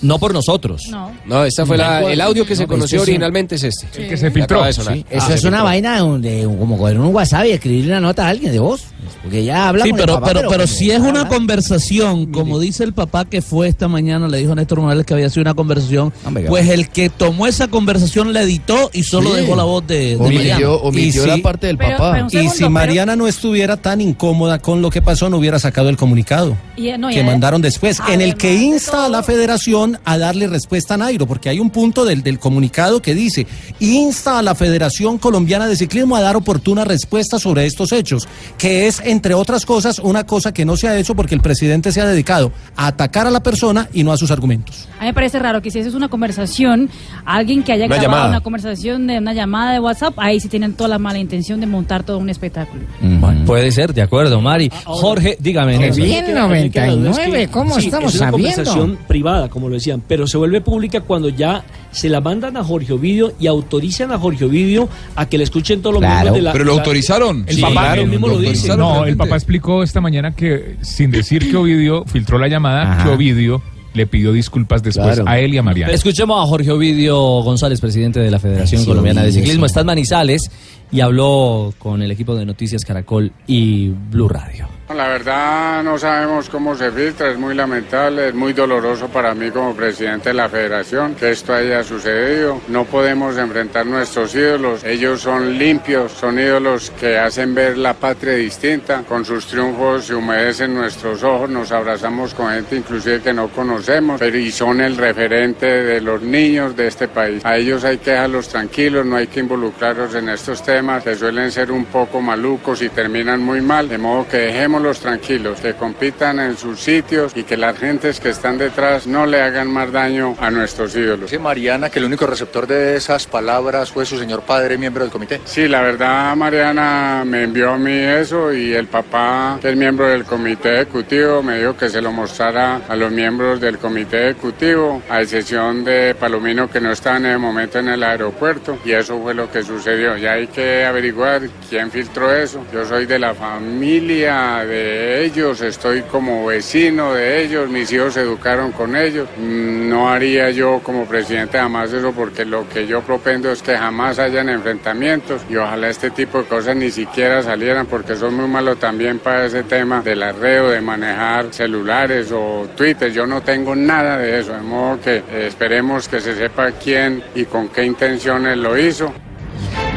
no 0.03 0.19
por 0.19 0.33
nosotros. 0.33 0.83
No. 0.91 1.12
No, 1.25 1.43
esta 1.43 1.65
fue 1.65 1.77
la- 1.77 2.01
el 2.03 2.22
audio 2.22 2.45
que 2.45 2.55
se 2.55 2.63
No, 2.63 2.67
pues 2.67 2.77
conoció 2.77 3.00
este 3.00 3.12
originalmente 3.12 3.55
es 3.55 3.63
este. 3.63 3.88
El 4.03 4.10
que 4.10 4.17
se 4.17 4.29
filtró. 4.29 4.63
Sí. 4.72 4.81
Ah, 5.10 5.15
Eso 5.17 5.27
se 5.27 5.33
es 5.33 5.43
una 5.43 5.57
filtró. 5.57 5.63
vaina 5.63 5.95
de, 5.95 6.01
un- 6.03 6.22
de 6.22 6.45
un- 6.48 6.57
como 6.57 6.77
coger 6.77 7.00
un 7.00 7.07
WhatsApp 7.15 7.45
y 7.45 7.51
escribirle 7.51 7.91
una 7.91 8.01
nota 8.01 8.25
a 8.27 8.29
alguien 8.29 8.51
de 8.51 8.60
voz. 8.60 8.83
Porque 9.22 9.43
ya 9.43 9.67
habla 9.69 9.83
Sí, 9.83 9.89
con 9.91 10.00
el 10.00 10.05
pero, 10.05 10.15
papá, 10.19 10.27
pero, 10.33 10.50
pero 10.50 10.67
si 10.67 10.91
es 10.91 11.00
una 11.00 11.27
conversación, 11.27 12.31
como 12.31 12.60
dice 12.60 12.83
el 12.83 12.93
papá 12.93 13.25
que 13.25 13.41
fue 13.41 13.67
esta 13.67 13.88
mañana, 13.88 14.27
le 14.27 14.38
dijo 14.38 14.51
a 14.51 14.55
Néstor 14.55 14.81
Morales 14.81 15.05
que 15.05 15.13
había 15.13 15.29
sido 15.29 15.41
una 15.43 15.53
conversación, 15.53 16.12
Hombre, 16.25 16.45
pues 16.48 16.69
el 16.69 16.89
que 16.89 17.10
tomó 17.10 17.48
esa 17.48 17.67
conversación 17.67 18.33
la 18.33 18.41
editó 18.41 18.89
y 18.93 19.03
solo 19.03 19.31
Sí. 19.31 19.41
dejó 19.41 19.55
la 19.55 19.63
voz 19.63 19.86
de, 19.88 19.95
de 20.10 20.15
Omitió- 20.17 20.38
Mariana. 20.38 20.69
omitió 20.72 21.25
la 21.25 21.38
parte 21.38 21.67
del 21.67 21.77
Pero- 21.77 21.98
papá. 21.98 22.27
y 22.31 22.50
si 22.50 22.57
pero- 22.60 22.69
Mariana 22.69 23.15
no 23.15 23.27
estuviera 23.27 23.77
tan 23.77 24.01
incómoda 24.01 24.60
con 24.60 24.81
lo 24.81 24.89
que 24.89 25.01
pasó, 25.01 25.29
no 25.29 25.38
hubiera 25.38 25.60
sacado 25.60 25.89
el 25.89 25.98
comunicado 25.98 26.57
Y, 26.75 26.91
no, 26.98 27.10
y 27.10 27.13
que 27.15 27.24
mandaron 27.24 27.62
después, 27.62 28.00
en 28.10 28.22
el 28.22 28.36
que 28.36 28.53
insta 28.55 29.05
a 29.05 29.10
la 29.10 29.24
federación 29.24 29.92
a 30.05 30.17
darle 30.17 30.47
respuesta 30.47 30.93
a 30.93 30.97
Nairo, 30.97 31.25
porque 31.27 31.50
hay 31.50 31.59
un 31.59 31.69
punto 31.69 32.05
del, 32.05 32.23
del 32.23 32.39
comunicado 32.39 33.01
que 33.01 33.13
dice, 33.15 33.45
insta 33.79 34.39
a 34.39 34.41
la 34.41 34.55
Federación 34.55 35.17
Colombiana 35.17 35.67
de 35.67 35.75
Ciclismo 35.75 36.15
a 36.15 36.21
dar 36.21 36.35
oportuna 36.35 36.83
respuesta 36.85 37.39
sobre 37.39 37.65
estos 37.65 37.91
hechos, 37.91 38.27
que 38.57 38.88
es, 38.88 39.01
entre 39.05 39.33
otras 39.33 39.65
cosas, 39.65 40.00
una 40.00 40.25
cosa 40.25 40.53
que 40.53 40.65
no 40.65 40.77
se 40.77 40.88
ha 40.88 40.97
hecho 40.97 41.15
porque 41.15 41.35
el 41.35 41.41
presidente 41.41 41.91
se 41.91 42.01
ha 42.01 42.05
dedicado 42.05 42.51
a 42.75 42.88
atacar 42.88 43.27
a 43.27 43.31
la 43.31 43.43
persona 43.43 43.89
y 43.93 44.03
no 44.03 44.12
a 44.12 44.17
sus 44.17 44.31
argumentos. 44.31 44.88
A 44.97 45.01
mí 45.01 45.07
me 45.07 45.13
parece 45.13 45.39
raro 45.39 45.62
que 45.62 45.71
si 45.71 45.79
eso 45.79 45.89
es 45.89 45.95
una 45.95 46.09
conversación, 46.09 46.89
alguien 47.25 47.63
que 47.63 47.71
haya 47.73 47.85
Una 47.85 47.95
grabado 47.95 48.12
llamada. 48.13 48.29
una 48.29 48.41
conversación 48.41 49.07
de 49.07 49.17
una 49.19 49.33
llamada 49.33 49.73
de 49.73 49.79
WhatsApp, 49.79 50.13
ahí 50.17 50.39
sí 50.39 50.47
tienen 50.47 50.73
toda 50.73 50.88
la 50.89 51.00
mala 51.00 51.19
intención 51.19 51.59
de 51.59 51.65
montar 51.65 52.03
todo 52.03 52.17
un 52.17 52.29
espectáculo. 52.29 52.83
Bueno, 53.01 53.45
puede 53.45 53.71
ser, 53.71 53.93
de 53.93 54.01
acuerdo, 54.01 54.39
Mari. 54.41 54.71
Jorge, 54.85 55.38
dígame. 55.39 55.77
Que- 55.77 56.33
99, 56.33 57.47
¿cómo 57.51 57.79
sí, 57.79 57.85
estamos 57.88 58.13
es 58.15 58.21
una 58.21 58.31
sabiendo? 58.31 58.55
conversación 58.55 58.97
privada, 59.07 59.50
como 59.50 59.69
lo 59.69 59.75
decían, 59.91 60.03
pero 60.07 60.27
se 60.27 60.37
vuelve 60.37 60.61
pública 60.61 61.01
cuando 61.01 61.29
ya 61.29 61.63
se 61.91 62.09
la 62.09 62.21
mandan 62.21 62.57
a 62.57 62.63
Jorge 62.63 62.93
Ovidio 62.93 63.33
y 63.39 63.47
autorizan 63.47 64.11
a 64.11 64.17
Jorge 64.17 64.45
Ovidio 64.45 64.89
a 65.15 65.25
que 65.27 65.37
le 65.37 65.43
escuchen 65.43 65.81
todos 65.81 65.95
los 65.95 66.01
Claro. 66.01 66.15
miembros 66.15 66.35
de 66.35 66.41
la... 66.41 66.51
¿Pero 66.53 66.65
lo 66.65 66.73
autorizaron? 66.73 67.45
El 67.47 67.55
Sí, 67.55 67.61
papá 67.61 67.73
claro, 67.93 68.05
mismo 68.07 68.27
lo 68.27 68.39
dice. 68.39 68.75
No, 68.77 69.05
el 69.05 69.15
papá 69.17 69.35
explicó 69.35 69.83
esta 69.83 70.01
mañana 70.01 70.35
que 70.35 70.77
sin 70.81 71.11
decir 71.11 71.49
que 71.49 71.57
Ovidio 71.57 72.03
filtró 72.05 72.37
la 72.37 72.47
llamada, 72.47 72.93
Ajá. 72.93 73.03
que 73.03 73.09
Ovidio 73.11 73.61
le 73.93 74.07
pidió 74.07 74.31
disculpas 74.33 74.81
después 74.81 75.15
Claro. 75.17 75.29
a 75.29 75.37
él 75.39 75.53
y 75.53 75.57
a 75.59 75.61
Mariana. 75.63 75.93
Escuchemos 75.93 76.43
a 76.43 76.47
Jorge 76.47 76.71
Ovidio 76.71 77.15
González, 77.43 77.79
presidente 77.79 78.19
de 78.19 78.31
la 78.31 78.39
Federación 78.39 78.81
Sí, 78.81 78.87
Colombiana 78.87 79.21
de 79.23 79.31
Ciclismo. 79.31 79.65
Está 79.67 79.81
en 79.81 79.85
Manizales 79.85 80.49
y 80.91 81.01
habló 81.01 81.73
con 81.77 82.01
el 82.01 82.09
equipo 82.09 82.35
de 82.35 82.43
Noticias 82.45 82.83
Caracol 82.85 83.31
y 83.45 83.89
Blue 83.89 84.27
Radio. 84.29 84.67
La 84.89 85.07
verdad 85.07 85.81
no 85.81 85.97
sabemos 85.97 86.49
cómo 86.49 86.75
se 86.75 86.91
filtra, 86.91 87.31
es 87.31 87.37
muy 87.37 87.55
lamentable, 87.55 88.27
es 88.27 88.33
muy 88.35 88.51
doloroso 88.51 89.07
para 89.07 89.33
mí 89.33 89.49
como 89.49 89.73
presidente 89.73 90.29
de 90.29 90.35
la 90.35 90.49
federación 90.49 91.15
que 91.15 91.31
esto 91.31 91.53
haya 91.53 91.81
sucedido. 91.83 92.61
No 92.67 92.83
podemos 92.83 93.37
enfrentar 93.37 93.85
nuestros 93.85 94.35
ídolos, 94.35 94.83
ellos 94.83 95.21
son 95.21 95.57
limpios, 95.57 96.11
son 96.11 96.37
ídolos 96.37 96.91
que 96.99 97.17
hacen 97.17 97.55
ver 97.55 97.77
la 97.77 97.93
patria 97.93 98.33
distinta, 98.33 99.03
con 99.07 99.23
sus 99.23 99.47
triunfos 99.47 100.05
se 100.05 100.15
humedecen 100.15 100.75
nuestros 100.75 101.23
ojos, 101.23 101.49
nos 101.49 101.71
abrazamos 101.71 102.33
con 102.33 102.51
gente 102.51 102.75
inclusive 102.75 103.21
que 103.21 103.33
no 103.33 103.47
conocemos, 103.47 104.19
pero 104.19 104.37
y 104.37 104.51
son 104.51 104.81
el 104.81 104.97
referente 104.97 105.65
de 105.65 106.01
los 106.01 106.21
niños 106.21 106.75
de 106.75 106.87
este 106.87 107.07
país. 107.07 107.43
A 107.45 107.55
ellos 107.55 107.85
hay 107.85 107.99
que 107.99 108.11
dejarlos 108.11 108.49
tranquilos, 108.49 109.05
no 109.05 109.15
hay 109.15 109.27
que 109.27 109.39
involucrarlos 109.39 110.13
en 110.13 110.27
estos 110.27 110.61
temas 110.61 111.03
que 111.03 111.15
suelen 111.15 111.51
ser 111.51 111.71
un 111.71 111.85
poco 111.85 112.21
malucos 112.21 112.81
y 112.81 112.89
terminan 112.89 113.41
muy 113.41 113.61
mal, 113.61 113.87
de 113.87 113.97
modo 113.97 114.27
que 114.27 114.37
dejémoslos 114.73 114.99
tranquilos, 115.01 115.61
que 115.61 115.73
compitan 115.75 116.39
en 116.39 116.57
sus 116.57 116.79
sitios 116.79 117.33
y 117.35 117.43
que 117.43 117.55
las 117.57 117.77
gentes 117.77 118.19
que 118.19 118.29
están 118.29 118.57
detrás 118.57 119.05
no 119.05 119.27
le 119.27 119.39
hagan 119.39 119.71
más 119.71 119.91
daño 119.91 120.35
a 120.39 120.49
nuestros 120.49 120.95
ídolos. 120.95 121.29
Dice 121.29 121.37
Mariana 121.37 121.91
que 121.91 121.99
el 121.99 122.05
único 122.05 122.25
receptor 122.25 122.65
de 122.65 122.95
esas 122.95 123.27
palabras 123.27 123.91
fue 123.91 124.03
su 124.03 124.17
señor 124.17 124.41
padre, 124.41 124.79
miembro 124.79 125.03
del 125.03 125.11
comité. 125.11 125.41
Sí, 125.45 125.67
la 125.67 125.81
verdad 125.81 126.35
Mariana 126.35 127.23
me 127.23 127.43
envió 127.43 127.73
a 127.73 127.77
mí 127.77 127.91
eso 127.91 128.51
y 128.51 128.73
el 128.73 128.87
papá, 128.87 129.59
que 129.61 129.69
es 129.69 129.75
miembro 129.75 130.07
del 130.07 130.23
comité 130.23 130.81
ejecutivo, 130.81 131.43
me 131.43 131.59
dijo 131.59 131.77
que 131.77 131.89
se 131.89 132.01
lo 132.01 132.11
mostrara 132.11 132.81
a 132.89 132.95
los 132.95 133.11
miembros 133.11 133.61
del 133.61 133.77
comité 133.77 134.29
ejecutivo, 134.29 135.03
a 135.07 135.21
excepción 135.21 135.83
de 135.83 136.15
Palomino 136.15 136.67
que 136.67 136.81
no 136.81 136.91
estaba 136.91 137.17
en 137.17 137.27
el 137.27 137.37
momento 137.37 137.77
en 137.77 137.89
el 137.89 138.01
aeropuerto 138.01 138.79
y 138.83 138.93
eso 138.93 139.21
fue 139.21 139.35
lo 139.35 139.51
que 139.51 139.61
sucedió. 139.61 140.17
Ya 140.17 140.33
hay 140.33 140.47
que 140.47 140.83
averiguar 140.83 141.41
quién 141.69 141.91
filtró 141.91 142.33
eso. 142.33 142.65
Yo 142.73 142.83
soy 142.85 143.05
de 143.05 143.19
la 143.19 143.35
familia 143.35 144.62
de 144.65 145.25
ellos, 145.25 145.62
estoy 145.62 146.01
como 146.03 146.46
vecino 146.46 147.13
de 147.13 147.43
ellos, 147.43 147.70
mis 147.70 147.91
hijos 147.91 148.13
se 148.13 148.22
educaron 148.22 148.72
con 148.72 148.96
ellos. 148.96 149.27
Mm, 149.38 149.89
No 149.89 150.10
haría 150.10 150.50
yo 150.50 150.79
como 150.84 151.05
presidente 151.05 151.58
jamás 151.58 151.93
eso 151.93 152.12
porque 152.13 152.46
lo 152.46 152.67
que 152.67 152.88
yo 152.88 153.01
propendo 153.01 153.51
es 153.51 153.62
que 153.62 153.77
jamás 153.77 154.17
hayan 154.20 154.50
enfrentamientos 154.50 155.41
y 155.50 155.55
ojalá 155.55 155.89
este 155.89 156.10
tipo 156.10 156.39
de 156.39 156.46
cosas 156.46 156.75
ni 156.75 156.89
siquiera 156.89 157.43
salieran 157.43 157.86
porque 157.86 158.15
son 158.15 158.34
muy 158.36 158.48
malos 158.48 158.79
también 158.79 159.20
para 159.20 159.46
ese 159.46 159.63
tema 159.63 160.01
del 160.01 160.24
arreo, 160.24 160.70
de 160.70 160.82
manejar 160.82 161.53
celulares 161.53 162.32
o 162.32 162.67
Twitter. 162.75 163.12
Yo 163.12 163.27
no 163.27 163.41
tengo 163.41 163.75
nada 163.75 164.17
de 164.17 164.39
eso, 164.39 164.53
de 164.53 164.62
modo 164.62 165.00
que 165.01 165.17
eh, 165.17 165.48
esperemos 165.48 166.08
que 166.08 166.20
se 166.20 166.36
sepa 166.36 166.72
quién 166.72 167.24
y 167.36 167.46
con 167.46 167.70
qué 167.70 167.84
intenciones 167.84 168.58
lo 168.58 168.77
hizo. 168.77 169.13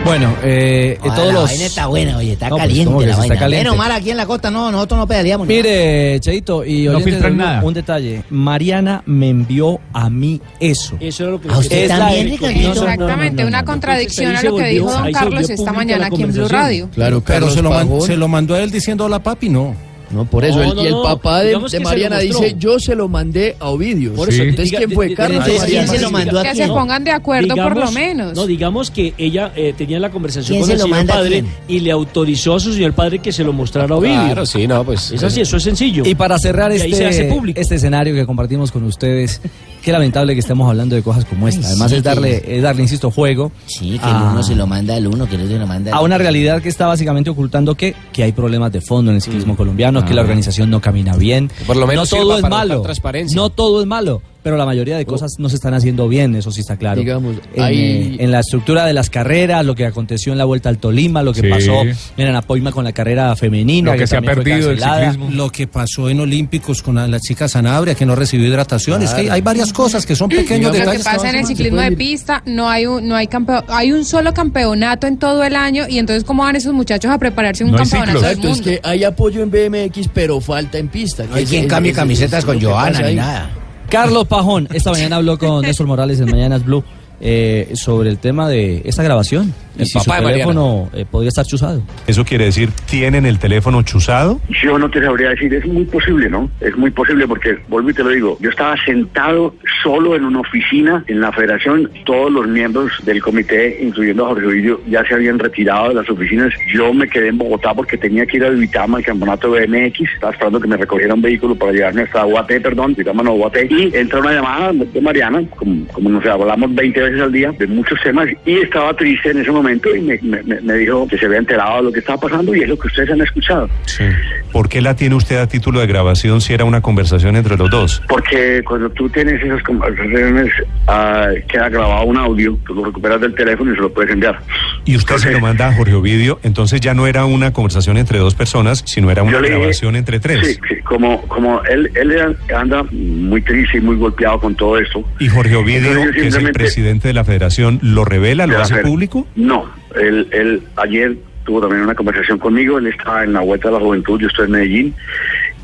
Bueno, 0.06 0.36
eh, 0.44 0.96
Joder, 1.00 1.14
todos 1.16 1.26
la 1.28 1.34
los... 1.34 1.44
vaina 1.50 1.64
está 1.66 1.86
buena, 1.88 2.16
oye, 2.16 2.32
está 2.34 2.48
No, 2.48 2.56
pues, 2.56 2.62
caliente 2.68 2.84
¿cómo 2.86 2.98
que 3.00 3.06
la 3.06 3.12
está 3.12 3.20
vaina. 3.22 3.38
caliente? 3.38 3.64
Menos 3.64 3.76
mal 3.76 3.90
aquí 3.92 4.10
en 4.12 4.16
la 4.16 4.26
costa, 4.26 4.50
no, 4.52 4.70
nosotros 4.70 4.98
no 5.00 5.06
pedaleamos. 5.08 5.46
Mire, 5.48 6.20
Cheito, 6.20 6.64
y 6.64 6.84
No 6.86 7.00
filtran 7.00 7.36
nada. 7.36 7.62
un 7.64 7.74
detalle. 7.74 8.22
Mariana 8.30 9.02
me 9.04 9.28
envió 9.30 9.80
a 9.92 10.08
mí 10.08 10.40
eso. 10.60 10.96
Eso 11.00 11.24
es 11.24 11.30
lo 11.30 11.40
que 11.40 11.48
¿A 11.48 11.58
usted 11.58 11.82
Es 11.82 11.88
la 11.88 11.98
también, 11.98 12.24
de- 12.26 12.30
Ricardito? 12.32 12.68
No, 12.68 12.74
no, 12.74 12.80
no, 12.82 12.90
Exactamente, 12.92 13.42
no, 13.42 13.48
una 13.48 13.64
contradicción 13.64 14.36
a 14.36 14.42
lo 14.42 14.56
que 14.56 14.64
dijo 14.66 14.90
don 14.92 15.12
Carlos 15.12 15.50
esta 15.50 15.72
mañana 15.72 16.06
aquí 16.06 16.22
en 16.22 16.32
Blue. 16.32 16.48
Radio. 16.48 16.88
Claro, 16.94 17.20
pero 17.26 17.50
se 17.50 17.60
lo, 17.60 18.00
se 18.00 18.16
lo 18.16 18.28
mandó 18.28 18.54
a 18.54 18.62
él 18.62 18.70
diciendo 18.70 19.06
hola 19.06 19.18
papi, 19.18 19.48
no. 19.48 19.74
No, 20.10 20.24
por 20.24 20.44
eso. 20.44 20.58
No, 20.58 20.70
el- 20.70 20.76
no, 20.76 20.84
y 20.84 20.86
el 20.86 20.94
papá 21.02 21.42
de, 21.42 21.58
de 21.70 21.80
Mariana 21.80 22.20
dice, 22.20 22.54
yo 22.56 22.78
se 22.78 22.94
lo 22.94 23.08
mandé 23.08 23.56
a 23.58 23.68
Ovidio. 23.70 24.14
Por 24.14 24.28
eso, 24.28 24.42
Entonces, 24.42 24.76
¿quién 24.78 24.90
fue? 24.92 25.12
Carlos 25.14 25.44
di- 25.44 25.50
o 25.50 25.54
di- 25.54 25.58
Mariana? 25.58 25.86
¿quién 25.88 25.98
se 25.98 26.04
lo 26.04 26.10
mandó 26.10 26.38
a 26.38 26.42
Que 26.44 26.54
se 26.54 26.68
pongan 26.68 27.04
de 27.04 27.10
acuerdo 27.10 27.54
por 27.56 27.76
lo 27.76 27.90
menos. 27.90 28.34
No, 28.34 28.46
digamos 28.46 28.90
que 28.90 29.14
ella 29.18 29.52
eh, 29.56 29.74
tenía 29.76 29.98
la 29.98 30.10
conversación 30.10 30.58
¿Quién 30.58 30.60
con 30.62 30.70
el 30.70 30.78
señor 30.80 31.06
padre 31.06 31.44
y 31.66 31.80
le 31.80 31.90
autorizó 31.90 32.54
a 32.54 32.60
su 32.60 32.72
señor 32.72 32.92
padre 32.92 33.18
que 33.18 33.32
se 33.32 33.42
lo 33.42 33.52
mostrara 33.52 33.94
a 33.94 33.98
Ovidio. 33.98 34.14
Claro, 34.14 34.46
sí, 34.46 34.66
no, 34.66 34.84
pues. 34.84 35.10
Es 35.10 35.22
así, 35.22 35.40
eso 35.40 35.56
es 35.56 35.62
sencillo. 35.64 36.04
Y 36.06 36.14
para 36.14 36.38
cerrar 36.38 36.70
Y 36.72 36.76
este, 36.76 37.28
este 37.60 37.74
escenario 37.74 38.14
que 38.14 38.24
compartimos 38.26 38.70
con 38.70 38.84
ustedes, 38.84 39.40
qué 39.86 39.92
lamentable 39.92 40.34
que 40.34 40.40
estemos 40.40 40.68
hablando 40.68 40.96
de 40.96 41.02
cosas 41.02 41.24
como 41.24 41.46
esta. 41.46 41.64
Además 41.68 41.90
sí, 41.92 41.98
es 41.98 42.02
darle, 42.02 42.42
que- 42.42 42.56
es 42.56 42.62
darle, 42.62 42.82
insisto, 42.82 43.08
juego 43.12 43.52
Sí, 43.66 43.98
que 44.00 44.04
a, 44.04 44.10
el 44.10 44.16
uno 44.32 44.42
se 44.42 44.56
lo 44.56 44.66
manda 44.66 44.96
al 44.96 45.06
uno, 45.06 45.26
que 45.28 45.36
el 45.36 45.42
otro 45.42 45.52
se 45.54 45.60
lo 45.60 45.66
manda 45.68 45.92
al 45.92 45.98
a 45.98 46.00
una 46.00 46.18
realidad 46.18 46.60
que 46.60 46.68
está 46.68 46.86
básicamente 46.88 47.30
ocultando 47.30 47.76
que, 47.76 47.94
que 48.12 48.24
hay 48.24 48.32
problemas 48.32 48.72
de 48.72 48.80
fondo 48.80 49.12
en 49.12 49.14
el 49.14 49.22
ciclismo 49.22 49.56
colombiano, 49.56 50.04
que 50.04 50.12
la 50.12 50.22
Ah. 50.22 50.24
organización 50.24 50.70
no 50.70 50.80
camina 50.80 51.16
bien. 51.16 51.52
por 51.68 51.76
lo 51.76 51.86
menos 51.86 52.10
no 52.12 52.18
todo 52.18 52.36
es 52.36 52.42
malo. 52.42 52.82
transparencia. 52.82 53.36
No 53.36 53.48
todo 53.50 53.80
es 53.80 53.86
malo. 53.86 54.22
Pero 54.46 54.56
la 54.56 54.64
mayoría 54.64 54.96
de 54.96 55.04
cosas 55.04 55.40
no 55.40 55.48
se 55.48 55.56
están 55.56 55.74
haciendo 55.74 56.06
bien, 56.06 56.36
eso 56.36 56.52
sí 56.52 56.60
está 56.60 56.76
claro. 56.76 57.00
Digamos, 57.00 57.34
en, 57.52 57.62
hay- 57.64 57.80
eh, 57.80 58.16
en 58.20 58.30
la 58.30 58.38
estructura 58.38 58.86
de 58.86 58.92
las 58.92 59.10
carreras, 59.10 59.66
lo 59.66 59.74
que 59.74 59.84
aconteció 59.84 60.30
en 60.30 60.38
la 60.38 60.44
Vuelta 60.44 60.68
al 60.68 60.78
Tolima, 60.78 61.20
lo 61.24 61.32
que 61.32 61.40
Sí. 61.40 61.48
pasó 61.48 61.82
en 61.82 62.28
Anapoima 62.28 62.70
con 62.70 62.84
la 62.84 62.92
carrera 62.92 63.34
femenina, 63.34 63.96
también 63.96 64.34
fue 64.34 64.44
cancelada. 64.44 65.16
Lo 65.32 65.50
que 65.50 65.66
pasó 65.66 66.08
en 66.08 66.20
Olímpicos 66.20 66.80
con 66.80 66.94
la, 66.94 67.08
la 67.08 67.18
chica 67.18 67.48
Sanabria, 67.48 67.96
que 67.96 68.06
no 68.06 68.14
recibió 68.14 68.46
hidratación. 68.46 69.02
Es 69.02 69.10
que 69.14 69.28
hay, 69.28 69.40
varias 69.40 69.72
cosas 69.72 70.06
que 70.06 70.14
son 70.14 70.28
pequeños 70.28 70.66
Lo 70.68 70.72
que 70.74 70.78
detalles. 70.78 71.02
pasa 71.04 71.28
en 71.28 71.34
el 71.34 71.46
ciclismo 71.46 71.80
de 71.80 71.90
pista, 71.96 72.40
no 72.46 72.68
hay 72.70 72.86
un, 72.86 73.04
no 73.08 73.16
hay 73.16 73.26
campeo- 73.26 73.64
hay 73.66 73.90
un 73.90 74.04
solo 74.04 74.32
campeonato 74.32 75.08
en 75.08 75.18
todo 75.18 75.42
el 75.42 75.56
año 75.56 75.86
y 75.88 75.98
entonces 75.98 76.22
cómo 76.22 76.44
van 76.44 76.54
esos 76.54 76.72
muchachos 76.72 77.10
a 77.10 77.18
prepararse 77.18 77.64
un 77.64 77.72
campeonato 77.72 78.20
del 78.20 78.30
Exacto, 78.30 78.48
es 78.48 78.54
mundo. 78.58 78.70
que 78.70 78.80
hay 78.84 79.02
apoyo 79.02 79.42
en 79.42 79.50
BMX, 79.50 80.08
pero 80.14 80.40
falta 80.40 80.78
en 80.78 80.86
pista. 80.86 81.24
No 81.28 81.34
hay 81.34 81.44
quien 81.46 81.66
cambie 81.66 81.92
camisetas 81.92 82.44
con 82.44 82.60
Johanna 82.60 83.00
ni 83.02 83.14
nada. 83.16 83.50
Carlos 83.88 84.26
Pajón, 84.26 84.68
esta 84.72 84.90
mañana 84.90 85.16
habló 85.16 85.38
con 85.38 85.62
Néstor 85.62 85.86
Morales 85.86 86.18
en 86.20 86.30
Mañanas 86.30 86.64
Blue 86.64 86.82
eh, 87.20 87.72
sobre 87.74 88.10
el 88.10 88.18
tema 88.18 88.48
de 88.48 88.82
esta 88.84 89.02
grabación. 89.02 89.54
El 89.76 89.82
y 89.82 89.86
si 89.86 89.98
su 89.98 90.04
papá 90.04 90.16
de 90.16 90.24
Mariana. 90.24 90.44
teléfono 90.44 90.90
eh, 90.94 91.04
podría 91.10 91.28
estar 91.28 91.44
chuzado. 91.44 91.82
Eso 92.06 92.24
quiere 92.24 92.46
decir, 92.46 92.70
¿tienen 92.88 93.26
el 93.26 93.38
teléfono 93.38 93.82
chuzado? 93.82 94.40
Yo 94.62 94.78
no 94.78 94.90
te 94.90 95.02
sabría 95.02 95.30
decir, 95.30 95.52
es 95.54 95.66
muy 95.66 95.84
posible, 95.84 96.28
¿no? 96.28 96.50
Es 96.60 96.76
muy 96.76 96.90
posible 96.90 97.26
porque, 97.26 97.58
vuelvo 97.68 97.90
y 97.90 97.94
te 97.94 98.02
lo 98.02 98.10
digo, 98.10 98.38
yo 98.40 98.50
estaba 98.50 98.76
sentado 98.84 99.54
solo 99.82 100.16
en 100.16 100.24
una 100.24 100.40
oficina 100.40 101.04
en 101.06 101.20
la 101.20 101.32
federación, 101.32 101.90
todos 102.04 102.32
los 102.32 102.46
miembros 102.46 102.92
del 103.04 103.22
comité, 103.22 103.78
incluyendo 103.82 104.24
a 104.24 104.28
Jorge 104.28 104.46
Ovidio, 104.46 104.80
ya 104.88 105.04
se 105.04 105.14
habían 105.14 105.38
retirado 105.38 105.88
de 105.88 105.94
las 105.94 106.08
oficinas. 106.08 106.52
Yo 106.72 106.92
me 106.94 107.08
quedé 107.08 107.28
en 107.28 107.38
Bogotá 107.38 107.74
porque 107.74 107.98
tenía 107.98 108.26
que 108.26 108.38
ir 108.38 108.44
a 108.44 108.50
Vitama 108.50 108.98
al 108.98 109.04
campeonato 109.04 109.52
de 109.52 109.66
BMX, 109.66 110.00
estaba 110.14 110.32
esperando 110.32 110.60
que 110.60 110.68
me 110.68 110.76
recogiera 110.76 111.14
un 111.14 111.22
vehículo 111.22 111.54
para 111.54 111.72
llevarme 111.72 112.02
hasta 112.02 112.22
Guate, 112.22 112.60
perdón, 112.60 112.94
Vitama 112.94 113.22
no 113.22 113.32
Guate, 113.32 113.68
y 113.70 113.94
entra 113.94 114.20
una 114.20 114.32
llamada 114.32 114.72
de 114.72 115.00
Mariana, 115.00 115.42
como, 115.56 115.86
como 115.88 116.10
nos 116.10 116.24
hablamos 116.24 116.74
20 116.74 117.00
veces 117.00 117.20
al 117.20 117.32
día 117.32 117.52
de 117.52 117.66
muchos 117.66 118.00
temas, 118.02 118.28
y 118.44 118.58
estaba 118.58 118.94
triste 118.94 119.30
en 119.30 119.38
ese 119.38 119.50
momento 119.50 119.65
y 119.72 120.00
me, 120.00 120.18
me- 120.22 120.60
me- 120.60 120.74
dijo 120.74 121.06
que 121.08 121.18
se 121.18 121.26
había 121.26 121.38
enterado 121.38 121.78
de 121.78 121.82
lo 121.84 121.92
que 121.92 122.00
estaba 122.00 122.20
pasando 122.20 122.54
y 122.54 122.60
es 122.62 122.68
lo 122.68 122.78
que 122.78 122.86
ustedes 122.88 123.10
han 123.10 123.20
escuchado. 123.20 123.68
Sí. 123.86 124.04
¿Por 124.52 124.68
qué 124.68 124.80
la 124.80 124.94
tiene 124.96 125.14
usted 125.14 125.36
a 125.38 125.46
título 125.48 125.80
de 125.80 125.86
grabación 125.86 126.40
si 126.40 126.52
era 126.54 126.64
una 126.64 126.80
conversación 126.80 127.36
entre 127.36 127.56
los 127.56 127.70
dos? 127.70 128.02
Porque 128.08 128.62
cuando 128.64 128.88
tú 128.90 129.08
tienes 129.10 129.42
esas 129.42 129.62
conversaciones, 129.62 130.52
ah, 130.86 131.28
queda 131.48 131.68
grabado 131.68 132.04
un 132.04 132.16
audio, 132.16 132.58
tú 132.66 132.74
lo 132.74 132.84
recuperas 132.84 133.20
del 133.20 133.34
teléfono 133.34 133.72
y 133.72 133.74
se 133.76 133.80
lo 133.82 133.92
puedes 133.92 134.10
enviar. 134.12 134.38
Y 134.84 134.96
usted 134.96 135.16
se 135.16 135.30
lo 135.32 135.40
manda 135.40 135.68
a 135.68 135.72
Jorge 135.74 135.94
Ovidio, 135.94 136.38
entonces 136.42 136.80
ya 136.80 136.94
no 136.94 137.06
era 137.06 137.24
una 137.24 137.52
conversación 137.52 137.96
entre 137.96 138.18
dos 138.18 138.34
personas, 138.34 138.82
sino 138.86 139.10
era 139.10 139.22
una 139.22 139.40
le 139.40 139.48
dije- 139.48 139.58
grabación 139.58 139.96
entre 139.96 140.20
tres. 140.20 140.46
Sí, 140.46 140.58
sí, 140.68 140.76
como, 140.84 141.20
como 141.22 141.62
él, 141.64 141.90
él 141.94 142.36
anda 142.54 142.84
muy 142.92 143.42
triste 143.42 143.78
y 143.78 143.80
muy 143.80 143.96
golpeado 143.96 144.38
con 144.40 144.54
todo 144.54 144.78
esto. 144.78 145.04
¿Y 145.18 145.28
Jorge 145.28 145.56
Ovidio, 145.56 145.90
Entonces 145.92 146.14
que 146.22 146.28
es 146.28 146.34
el 146.36 146.52
presidente 146.52 147.08
de 147.08 147.14
la 147.14 147.24
federación, 147.24 147.78
lo 147.82 148.04
revela, 148.04 148.46
lo 148.46 148.58
hace 148.60 148.76
público? 148.76 149.26
No, 149.36 149.55
él, 149.94 150.28
él 150.32 150.62
ayer 150.76 151.16
tuvo 151.44 151.60
también 151.60 151.82
una 151.82 151.94
conversación 151.94 152.38
conmigo, 152.38 152.78
él 152.78 152.88
estaba 152.88 153.22
en 153.24 153.32
la 153.32 153.40
Vuelta 153.40 153.68
de 153.68 153.74
la 153.74 153.80
Juventud, 153.80 154.20
yo 154.20 154.26
estoy 154.28 154.46
en 154.46 154.50
Medellín, 154.52 154.94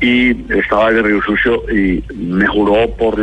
y 0.01 0.29
estaba 0.53 0.91
de 0.91 1.01
Río 1.01 1.21
Sucio 1.23 1.63
y 1.69 2.03
me 2.15 2.47
juró 2.47 2.89
por 2.95 3.17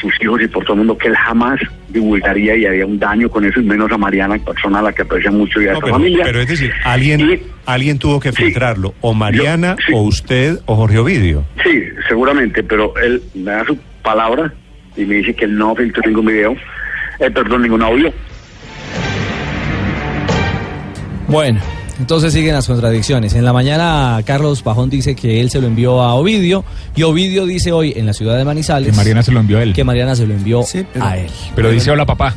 sus 0.00 0.12
hijos 0.20 0.42
y 0.42 0.48
por 0.48 0.64
todo 0.64 0.74
el 0.74 0.78
mundo 0.78 0.98
que 0.98 1.08
él 1.08 1.16
jamás 1.16 1.58
divulgaría 1.88 2.56
y 2.56 2.66
haría 2.66 2.84
un 2.84 2.98
daño 2.98 3.30
con 3.30 3.44
eso, 3.44 3.60
y 3.60 3.64
menos 3.64 3.90
a 3.92 3.96
Mariana, 3.96 4.36
persona 4.38 4.80
a 4.80 4.82
la 4.82 4.92
que 4.92 5.02
aprecia 5.02 5.30
mucho 5.30 5.62
y 5.62 5.68
a 5.68 5.72
No, 5.72 5.76
su 5.76 5.82
pero, 5.82 5.94
familia. 5.94 6.24
pero 6.24 6.40
es 6.40 6.48
decir, 6.48 6.72
alguien, 6.84 7.40
alguien 7.64 7.98
tuvo 7.98 8.20
que 8.20 8.32
filtrarlo, 8.32 8.94
o 9.00 9.14
Mariana, 9.14 9.76
o 9.94 10.02
usted, 10.02 10.58
o 10.66 10.76
Jorge 10.76 10.98
Ovidio. 10.98 11.44
Sí, 11.62 11.84
seguramente, 12.08 12.62
pero 12.62 12.92
él 13.02 13.22
me 13.34 13.52
da 13.52 13.64
su 13.64 13.78
palabra 14.02 14.52
y 14.96 15.04
me 15.04 15.16
dice 15.16 15.34
que 15.34 15.46
él 15.46 15.56
no 15.56 15.74
filtró 15.74 16.02
ningún 16.06 16.26
video, 16.26 16.56
eh, 17.20 17.30
perdón, 17.30 17.62
ningún 17.62 17.82
audio. 17.82 18.12
Bueno, 21.34 21.60
entonces 21.98 22.32
siguen 22.32 22.54
las 22.54 22.68
contradicciones. 22.68 23.34
En 23.34 23.44
la 23.44 23.52
mañana 23.52 24.20
Carlos 24.24 24.62
Pajón 24.62 24.88
dice 24.88 25.16
que 25.16 25.40
él 25.40 25.50
se 25.50 25.60
lo 25.60 25.66
envió 25.66 26.00
a 26.00 26.14
Ovidio 26.14 26.64
y 26.94 27.02
Ovidio 27.02 27.44
dice 27.44 27.72
hoy 27.72 27.92
en 27.96 28.06
la 28.06 28.12
ciudad 28.12 28.36
de 28.38 28.44
Manizales 28.44 28.90
Que 28.92 28.96
Mariana 28.96 29.20
se 29.24 29.32
lo 29.32 29.40
envió 29.40 29.58
a 29.58 29.64
él. 29.64 29.72
que 29.72 29.82
Mariana 29.82 30.14
se 30.14 30.28
lo 30.28 30.34
envió 30.34 30.60
pero- 30.92 31.04
a 31.04 31.16
él. 31.16 31.28
Pero 31.56 31.70
dice 31.72 31.90
hola 31.90 32.06
papá. 32.06 32.36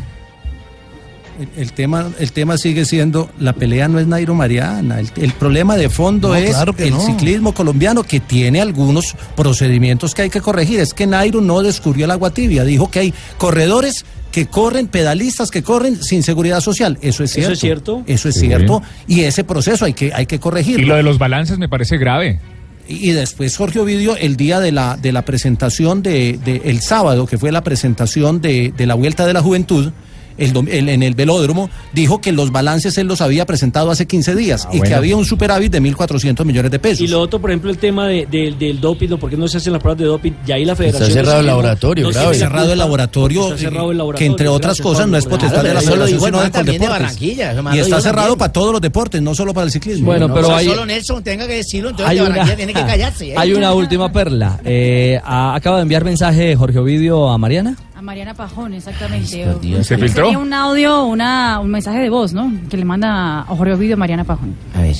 El, 1.39 1.61
el 1.61 1.73
tema, 1.73 2.09
el 2.17 2.31
tema 2.31 2.57
sigue 2.57 2.85
siendo, 2.85 3.29
la 3.39 3.53
pelea 3.53 3.87
no 3.87 3.99
es 3.99 4.07
Nairo 4.07 4.33
Mariana, 4.33 4.99
el, 4.99 5.11
el 5.17 5.31
problema 5.33 5.77
de 5.77 5.89
fondo 5.89 6.29
No, 6.29 6.35
es 6.35 6.49
claro 6.49 6.73
el 6.79 6.89
no. 6.89 6.99
ciclismo 6.99 7.53
colombiano 7.53 8.01
que 8.01 8.19
tiene 8.19 8.59
algunos 8.61 9.15
procedimientos 9.35 10.15
que 10.15 10.23
hay 10.23 10.29
que 10.31 10.41
corregir. 10.41 10.79
Es 10.79 10.95
que 10.95 11.05
Nairo 11.05 11.39
no 11.41 11.61
descubrió 11.61 12.05
el 12.05 12.11
agua 12.11 12.31
tibia, 12.31 12.63
dijo 12.63 12.89
que 12.89 12.97
hay 12.97 13.13
corredores 13.37 14.03
que 14.37 14.45
corren, 14.45 14.87
pedalistas 14.87 15.49
que 15.49 15.63
corren 15.63 15.95
sin 16.03 16.21
seguridad 16.21 16.59
social. 16.61 16.99
Eso 17.01 17.23
es 17.23 17.31
¿Eso 17.31 17.39
cierto. 17.39 17.53
es 17.53 17.59
cierto? 17.59 18.03
Eso 18.05 18.29
es 18.29 18.35
Sí. 18.35 18.41
cierto. 18.41 18.83
Y 19.07 19.21
ese 19.21 19.43
proceso 19.43 19.83
hay 19.85 19.93
que, 19.93 20.13
hay 20.13 20.27
que 20.27 20.39
corregirlo. 20.39 20.83
Y 20.83 20.85
lo 20.85 20.95
de 20.95 21.01
los 21.01 21.17
balances 21.17 21.57
me 21.57 21.67
parece 21.67 21.97
grave. 21.97 22.39
Y 22.87 23.09
y 23.09 23.11
después 23.13 23.57
Jorge 23.57 23.79
Ovidio, 23.79 24.15
el 24.15 24.37
día 24.37 24.59
de 24.59 24.71
la, 24.71 24.95
de 24.95 25.11
la 25.11 25.23
presentación 25.23 26.03
de, 26.03 26.39
de- 26.45 26.61
el 26.65 26.81
sábado, 26.81 27.25
que 27.25 27.39
fue 27.39 27.51
la 27.51 27.63
presentación 27.63 28.39
de, 28.39 28.71
de 28.77 28.85
la 28.85 28.93
Vuelta 28.93 29.25
de 29.25 29.33
la 29.33 29.41
Juventud, 29.41 29.91
el 30.37 30.89
en 30.89 31.03
el 31.03 31.15
velódromo, 31.15 31.69
dijo 31.93 32.21
que 32.21 32.31
los 32.31 32.51
balances 32.51 32.97
él 32.97 33.07
los 33.07 33.21
había 33.21 33.45
presentado 33.45 33.91
hace 33.91 34.05
15 34.05 34.35
días 34.35 34.67
y 34.69 34.73
que 34.73 34.77
bueno. 34.79 34.95
había 34.97 35.15
un 35.17 35.25
superávit 35.25 35.71
de 35.71 35.81
1.400 35.81 36.45
millones 36.45 36.71
de 36.71 36.79
pesos. 36.79 37.01
Y 37.01 37.07
lo 37.07 37.19
otro, 37.21 37.39
por 37.39 37.49
ejemplo, 37.49 37.69
el 37.71 37.77
tema 37.77 38.07
de- 38.07 38.25
de- 38.25 38.55
del 38.57 38.79
doping, 38.79 39.09
¿no? 39.09 39.17
¿por 39.17 39.29
qué 39.29 39.37
no 39.37 39.47
se 39.47 39.57
hacen 39.57 39.73
las 39.73 39.81
pruebas 39.81 39.99
de 39.99 40.05
doping? 40.05 40.31
Y 40.47 40.51
ahí 40.51 40.65
la 40.65 40.75
federación... 40.75 41.11
cerrado 41.11 41.35
de 41.35 41.41
el 41.41 41.47
laboratorio, 41.47 42.03
no 42.05 42.09
grave. 42.11 42.25
tiene 42.31 42.39
la 42.43 42.47
Cerrado 42.49 42.71
el 42.73 42.77
laboratorio, 42.79 43.43
Está 43.45 43.57
cerrado 43.57 43.91
el 43.91 44.15
que 44.15 44.25
entre 44.25 44.47
otras 44.47 44.77
gracias, 44.77 44.83
cosas 44.83 45.07
no 45.07 45.17
es 45.17 45.25
potestad 45.25 45.63
de 45.63 45.73
la 45.73 45.81
federación, 45.81 46.19
sino 46.19 46.25
de 46.25 46.31
man 46.43 46.51
también 46.51 46.79
de 46.79 46.87
Coldeportes. 46.87 46.89
Barranquilla, 46.89 47.51
eso 47.51 47.75
Y 47.75 47.79
está 47.79 48.01
cerrado 48.01 48.27
también. 48.27 48.39
para 48.39 48.53
todos 48.53 48.71
los 48.71 48.81
deportes, 48.81 49.21
no 49.21 49.35
solo 49.35 49.53
para 49.53 49.65
el 49.65 49.71
ciclismo. 49.71 50.05
Bueno, 50.07 50.27
pero 50.33 50.47
O 50.47 50.49
sea, 50.49 50.57
hay- 50.57 50.67
solo 50.67 50.85
Nelson 50.85 51.23
tenga 51.23 51.47
que 51.47 51.53
decirlo, 51.55 51.89
entonces 51.89 52.09
Hay 52.09 52.15
de 52.17 52.21
una, 52.21 52.29
Barranquilla 52.29 52.55
tiene 52.57 52.73
que 52.73 52.85
callarse. 52.85 53.27
¿eh? 53.31 53.35
hay 53.37 53.53
una 53.53 53.73
última 53.73 54.11
perla. 54.11 54.59
Eh, 54.63 55.19
acaba 55.23 55.77
de 55.77 55.81
enviar 55.83 56.03
mensaje 56.05 56.55
Jorge 56.55 56.77
Ovidio 56.79 57.29
a 57.29 57.37
Mariana. 57.37 57.75
A 57.97 58.01
Mariana 58.03 58.35
Pajón, 58.35 58.75
exactamente. 58.75 59.43
por 59.43 59.59
Dios. 59.59 59.79
¿Se 59.87 59.95
Sería 59.95 60.05
filtró? 60.05 60.29
un 60.39 60.53
audio, 60.53 61.05
una, 61.05 61.59
un 61.59 61.71
mensaje 61.71 61.97
de 61.97 62.11
voz, 62.11 62.31
¿no? 62.31 62.51
Que 62.69 62.77
le 62.77 62.85
manda 62.85 63.39
a 63.39 63.45
Jorge 63.45 63.73
Ovidio 63.73 63.95
a 63.95 63.97
Mariana 63.97 64.23
Pajón. 64.23 64.55
A 64.75 64.81
ver. 64.81 64.95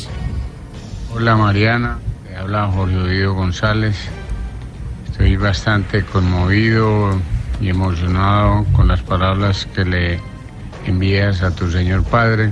Hola 1.14 1.36
Mariana, 1.36 2.00
te 2.28 2.36
habla 2.36 2.66
Jorge 2.74 2.98
Ovidio 2.98 3.36
González. 3.36 3.96
Estoy 5.12 5.36
bastante 5.38 6.04
conmovido 6.06 7.22
y 7.62 7.70
emocionado 7.70 8.66
con 8.74 8.88
las 8.88 9.04
palabras 9.04 9.68
que 9.76 9.86
le 9.86 10.20
envías 10.88 11.44
a 11.44 11.54
tu 11.54 11.70
señor 11.70 12.04
padre. 12.04 12.50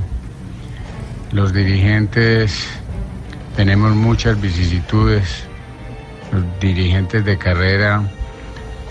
Los 1.31 1.53
dirigentes 1.53 2.67
tenemos 3.55 3.95
muchas 3.95 4.39
vicisitudes. 4.39 5.43
Los 6.31 6.43
dirigentes 6.59 7.25
de 7.25 7.35
carrera 7.35 8.03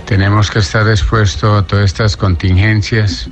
tenemos 0.07 0.51
que 0.51 0.59
estar 0.61 0.89
expuestos 0.89 1.63
a 1.63 1.67
todas 1.67 1.85
estas 1.87 2.17
contingencias 2.17 3.29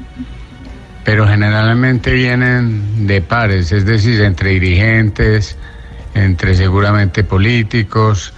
pero 1.04 1.26
generalmente 1.26 2.12
vienen 2.12 3.08
de 3.08 3.20
pares, 3.22 3.72
es 3.72 3.85
decir, 3.85 4.20
entre 4.22 4.50
dirigentes, 4.50 5.56
entre 6.14 6.54
seguramente 6.54 7.24
políticos, 7.24 8.32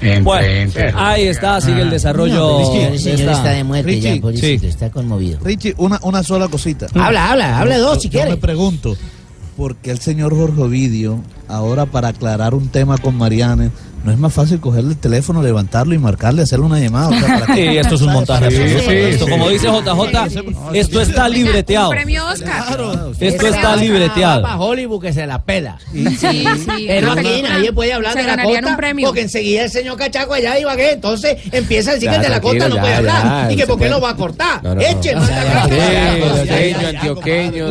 entre... 0.00 0.22
Bueno, 0.22 0.46
entre- 0.48 0.92
ahí 0.96 1.28
está, 1.28 1.60
sigue 1.60 1.80
el 1.82 1.90
desarrollo. 1.90 2.34
No, 2.34 2.58
el 2.58 2.98
señor 2.98 3.16
de 3.18 3.22
esta- 3.22 3.32
está 3.32 3.50
de 3.50 3.62
muerte 3.62 4.00
ya, 4.00 4.08
Richie, 4.10 4.20
pobrecito, 4.20 4.66
está 4.66 4.90
conmovido. 4.90 5.38
Richie, 5.44 5.74
una, 5.76 6.00
una 6.02 6.24
sola 6.24 6.48
cosita. 6.48 6.86
Habla, 6.92 7.30
habla, 7.30 7.60
habla 7.60 7.78
dos, 7.78 7.98
Yo- 7.98 8.00
si 8.00 8.08
yo 8.08 8.18
quiere. 8.18 8.30
me 8.32 8.36
pregunto, 8.36 8.96
¿por 9.56 9.76
qué 9.76 9.92
el 9.92 10.00
señor 10.00 10.34
Jorge 10.34 10.60
Ovidio, 10.60 11.22
ahora 11.46 11.86
para 11.86 12.08
aclarar 12.08 12.52
un 12.52 12.68
tema 12.68 12.98
con 12.98 13.14
Mariana, 13.16 13.70
No 14.04 14.12
es 14.12 14.18
más 14.18 14.32
fácil 14.32 14.60
cogerle 14.60 14.90
el 14.92 14.96
teléfono, 14.98 15.42
levantarlo 15.42 15.94
y 15.94 15.98
marcarle, 15.98 16.42
hacerle 16.42 16.66
una 16.66 16.78
llamada. 16.78 17.08
O 17.08 17.12
sea, 17.18 17.40
¿para 17.40 17.46
qué? 17.54 17.70
Sí, 17.70 17.76
esto 17.78 17.94
es 17.96 18.00
un 18.02 18.12
montaje. 18.12 18.50
Sí, 18.50 18.56
absoluto. 18.56 18.90
sí, 18.90 18.96
Esto, 18.96 19.24
sí. 19.24 19.30
como 19.30 19.48
dice 19.50 19.66
JJ, 19.66 20.74
esto 20.74 21.00
está 21.00 21.28
libreteado. 21.28 21.90
Premio 21.90 22.26
Oscar. 22.26 22.80
Esto 23.20 23.46
está 23.48 23.76
libreteado. 23.76 24.42
para 24.42 24.58
Hollywood 24.58 25.02
que 25.02 25.12
se 25.12 25.26
la 25.26 25.42
pela. 25.42 25.78
Sí, 25.92 26.06
sí. 26.16 26.46
Pero 26.86 27.12
aquí 27.12 27.42
nadie 27.42 27.72
puede 27.72 27.92
hablar 27.92 28.12
Se 28.14 28.20
de 28.20 28.26
la 28.26 28.42
costa 28.42 28.68
un 28.68 28.76
premio. 28.76 29.08
porque 29.08 29.22
enseguida 29.22 29.64
el 29.64 29.70
señor 29.70 29.96
Cachaco 29.96 30.34
allá 30.34 30.58
iba 30.58 30.74
que 30.76 30.92
entonces 30.92 31.36
empieza 31.52 31.90
a 31.90 31.94
decir 31.94 32.08
Ya, 32.08 32.12
que 32.12 32.16
el 32.18 32.22
de 32.22 32.28
la 32.30 32.40
costa 32.40 32.68
no 32.68 32.76
puede 32.76 32.92
ya, 32.92 32.98
hablar 32.98 33.22
ya, 33.48 33.52
y 33.52 33.56
que 33.56 33.66
por 33.66 33.78
qué 33.78 33.88
lo 33.88 34.00
va 34.00 34.10
a 34.10 34.16
cortar. 34.16 34.60
Eche. 34.80 35.14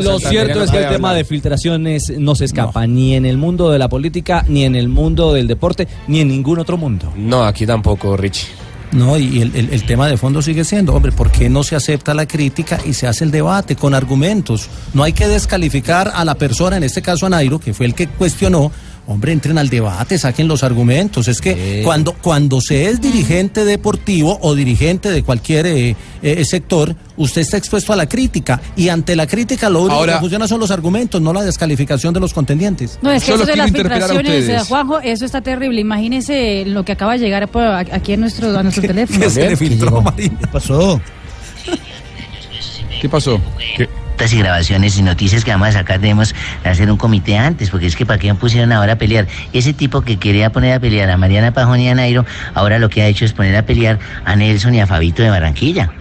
Lo 0.01 0.19
cierto 0.19 0.63
es 0.63 0.71
que 0.71 0.77
el 0.77 0.89
tema 0.89 1.13
de 1.13 1.23
filtraciones 1.23 2.13
no 2.17 2.35
se 2.35 2.45
escapa 2.45 2.85
ni 2.87 3.15
en 3.15 3.25
el 3.25 3.37
mundo 3.37 3.71
de 3.71 3.79
la 3.79 3.89
política, 3.89 4.45
ni 4.47 4.63
en 4.63 4.75
el 4.75 4.87
mundo 4.87 5.33
del 5.33 5.47
deporte, 5.47 5.87
ni 6.07 6.16
en 6.21 6.29
ningún 6.29 6.59
otro 6.59 6.77
mundo. 6.77 7.11
No, 7.15 7.43
aquí 7.43 7.65
tampoco, 7.65 8.15
Richie. 8.17 8.47
No, 8.91 9.17
y 9.17 9.41
el, 9.41 9.53
el- 9.55 9.69
el 9.73 9.85
tema 9.85 10.07
de 10.07 10.15
fondo 10.15 10.41
sigue 10.41 10.63
siendo, 10.63 10.93
hombre, 10.93 11.11
¿por 11.11 11.29
qué 11.29 11.49
no 11.49 11.63
se 11.63 11.75
acepta 11.75 12.13
la 12.13 12.25
crítica 12.25 12.79
y 12.85 12.93
se 12.93 13.05
hace 13.05 13.25
el 13.25 13.31
debate 13.31 13.75
con 13.75 13.93
argumentos? 13.93 14.69
No 14.93 15.03
hay 15.03 15.11
que 15.11 15.27
descalificar 15.27 16.11
a 16.15 16.23
la 16.23 16.35
persona, 16.35 16.77
en 16.77 16.83
este 16.83 17.01
caso 17.01 17.25
a 17.25 17.29
Nairo, 17.29 17.59
que 17.59 17.73
fue 17.73 17.85
el 17.85 17.93
que 17.93 18.07
cuestionó. 18.07 18.71
Hombre, 19.07 19.31
entren 19.31 19.57
al 19.57 19.69
debate, 19.69 20.17
saquen 20.17 20.49
los 20.49 20.63
argumentos. 20.63 21.29
Es 21.29 21.39
que 21.39 21.81
cuando, 21.85 22.11
cuando 22.13 22.59
se 22.59 22.89
es 22.89 22.99
dirigente 22.99 23.63
deportivo 23.63 24.37
o 24.41 24.53
dirigente 24.53 25.09
de 25.09 25.23
cualquier 25.23 25.65
eh, 25.65 25.95
eh, 26.21 26.43
sector, 26.43 26.93
usted 27.15 27.39
está 27.39 27.55
expuesto 27.55 27.93
a 27.93 27.95
la 27.95 28.09
crítica. 28.09 28.59
Y 28.75 28.89
ante 28.89 29.15
la 29.15 29.25
crítica 29.25 29.69
lo 29.69 29.79
único 29.83 29.95
Ahora- 29.95 30.15
que 30.15 30.19
funciona 30.19 30.45
son 30.45 30.59
los 30.59 30.71
argumentos, 30.71 31.21
no 31.21 31.31
la 31.31 31.41
descalificación 31.43 32.13
de 32.13 32.19
los 32.19 32.33
contendientes. 32.33 32.99
No, 33.01 33.09
es 33.09 33.23
que 33.23 33.29
Yo 33.29 33.35
eso 33.35 33.45
de 33.45 33.55
las 33.55 33.71
filtraciones, 33.71 34.49
eh, 34.49 34.59
Juanjo, 34.67 34.99
eso 34.99 35.23
está 35.23 35.39
terrible. 35.39 35.79
Imagínese 35.79 36.65
lo 36.65 36.83
que 36.83 36.91
acaba 36.91 37.13
de 37.13 37.19
llegar 37.19 37.49
aquí 37.93 38.11
a 38.11 38.17
nuestro, 38.17 38.59
a 38.59 38.61
nuestro 38.61 38.81
teléfono. 38.87 39.21
¿Qué 39.21 39.29
se 39.29 39.49
le 39.49 39.55
filtró, 39.55 40.01
María? 40.01 40.31
¿Qué 40.37 40.47
pasó? 40.47 40.99
¿Qué 43.01 43.07
pasó? 43.07 43.39
Notas 44.17 44.33
y 44.33 44.39
grabaciones 44.39 44.97
y 44.97 45.03
noticias 45.03 45.45
que 45.45 45.51
vamos 45.51 45.67
a 45.67 45.71
sacar 45.73 45.99
debemos 45.99 46.33
hacer 46.63 46.89
un 46.89 46.97
comité 46.97 47.37
antes, 47.37 47.69
porque 47.69 47.85
es 47.85 47.95
que 47.95 48.03
para 48.03 48.17
qué 48.17 48.33
me 48.33 48.39
pusieron 48.39 48.71
ahora 48.71 48.93
a 48.93 48.95
pelear. 48.95 49.27
Ese 49.53 49.73
tipo 49.73 50.01
que 50.01 50.17
quería 50.17 50.51
poner 50.51 50.73
a 50.73 50.79
pelear 50.79 51.07
a 51.11 51.17
Mariana 51.17 51.53
Pajón 51.53 51.81
y 51.81 51.89
a 51.89 51.93
Nairo, 51.93 52.25
ahora 52.55 52.79
lo 52.79 52.89
que 52.89 53.03
ha 53.03 53.07
hecho 53.07 53.25
es 53.25 53.33
poner 53.33 53.55
a 53.55 53.61
pelear 53.61 53.99
a 54.25 54.35
Nelson 54.35 54.73
y 54.73 54.81
a 54.81 54.87
Fabito 54.87 55.21
de 55.21 55.29
Barranquilla. 55.29 55.91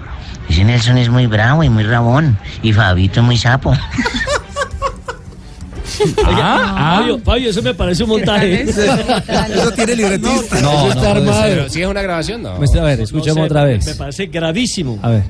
Ese 0.48 0.64
Nelson 0.64 0.96
es 0.96 1.11
muy 1.11 1.26
bravo 1.26 1.62
y 1.62 1.68
muy 1.68 1.85
rabón, 1.85 2.38
y 2.62 2.72
Fabito 2.72 3.20
es 3.20 3.26
muy 3.26 3.37
sapo. 3.37 3.76
Ah, 6.26 6.98
Fabio, 6.98 7.18
Fabio, 7.20 7.50
eso 7.50 7.62
me 7.62 7.72
parece 7.72 8.02
un 8.02 8.11
montaje. 8.11 8.62
Eso 8.62 9.72
tiene 9.76 9.96
libretista. 9.96 10.61
No, 10.61 10.94
no. 10.94 11.33
Pero 11.42 11.70
si 11.70 11.81
es 11.81 11.88
una 11.88 12.02
grabación, 12.02 12.42
no. 12.42 12.57
Muestra, 12.57 12.83
a 12.83 12.85
ver, 12.85 13.00
escuchemos 13.00 13.37
No 13.37 13.42
sé, 13.44 13.46
otra 13.46 13.64
vez. 13.64 13.87
Me 13.87 13.94
parece 13.94 14.26
gravísimo. 14.26 14.98
A 15.02 15.09
ver. 15.09 15.22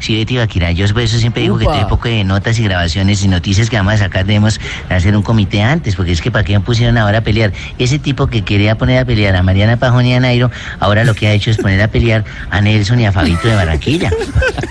Sí, 0.00 0.16
Betty 0.16 0.38
Baquira, 0.38 0.72
yo 0.72 0.88
por 0.92 1.02
eso 1.02 1.18
siempre 1.18 1.42
digo 1.42 1.58
que 1.58 1.66
todo 1.66 1.86
poco 1.88 2.08
de 2.08 2.24
notas 2.24 2.58
y 2.58 2.64
grabaciones 2.64 3.22
y 3.22 3.28
noticias 3.28 3.68
que 3.68 3.76
vamos 3.76 3.94
a 3.94 3.98
sacar 3.98 4.24
debemos 4.24 4.58
hacer 4.88 5.14
un 5.14 5.22
comité 5.22 5.62
antes, 5.62 5.94
porque 5.94 6.12
es 6.12 6.20
que 6.22 6.30
para 6.30 6.42
qué 6.42 6.54
me 6.54 6.64
pusieron 6.64 6.96
ahora 6.98 7.18
a 7.18 7.20
pelear. 7.20 7.52
Ese 7.78 7.98
tipo 7.98 8.26
que 8.26 8.42
quería 8.42 8.76
poner 8.78 8.98
a 8.98 9.04
pelear 9.04 9.36
a 9.36 9.42
Mariana 9.42 9.76
Pajón 9.76 10.06
y 10.06 10.14
a 10.14 10.20
Nairo, 10.20 10.50
ahora 10.78 11.04
lo 11.04 11.14
que 11.14 11.26
ha 11.26 11.32
hecho 11.32 11.50
es 11.50 11.58
poner 11.58 11.82
a 11.82 11.88
pelear 11.88 12.24
a 12.50 12.60
Nelson 12.60 12.98
y 13.00 13.06
a 13.06 13.12
Fabito 13.12 13.46
de 13.46 13.54
Barranquilla. 13.54 14.10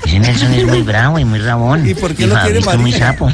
Ese 0.06 0.20
Nelson 0.20 0.54
es 0.54 0.66
muy 0.66 0.82
bravo 0.82 1.20
y 1.20 1.26
muy 1.26 1.40
rabón. 1.40 1.88
¿Y 1.88 1.94
por 1.94 2.16
qué 2.16 2.26
lo 2.26 2.36
quiere 2.42 2.62
Fabito 2.62 2.72
es 2.72 2.80
muy 2.80 2.92
sapo. 2.92 3.32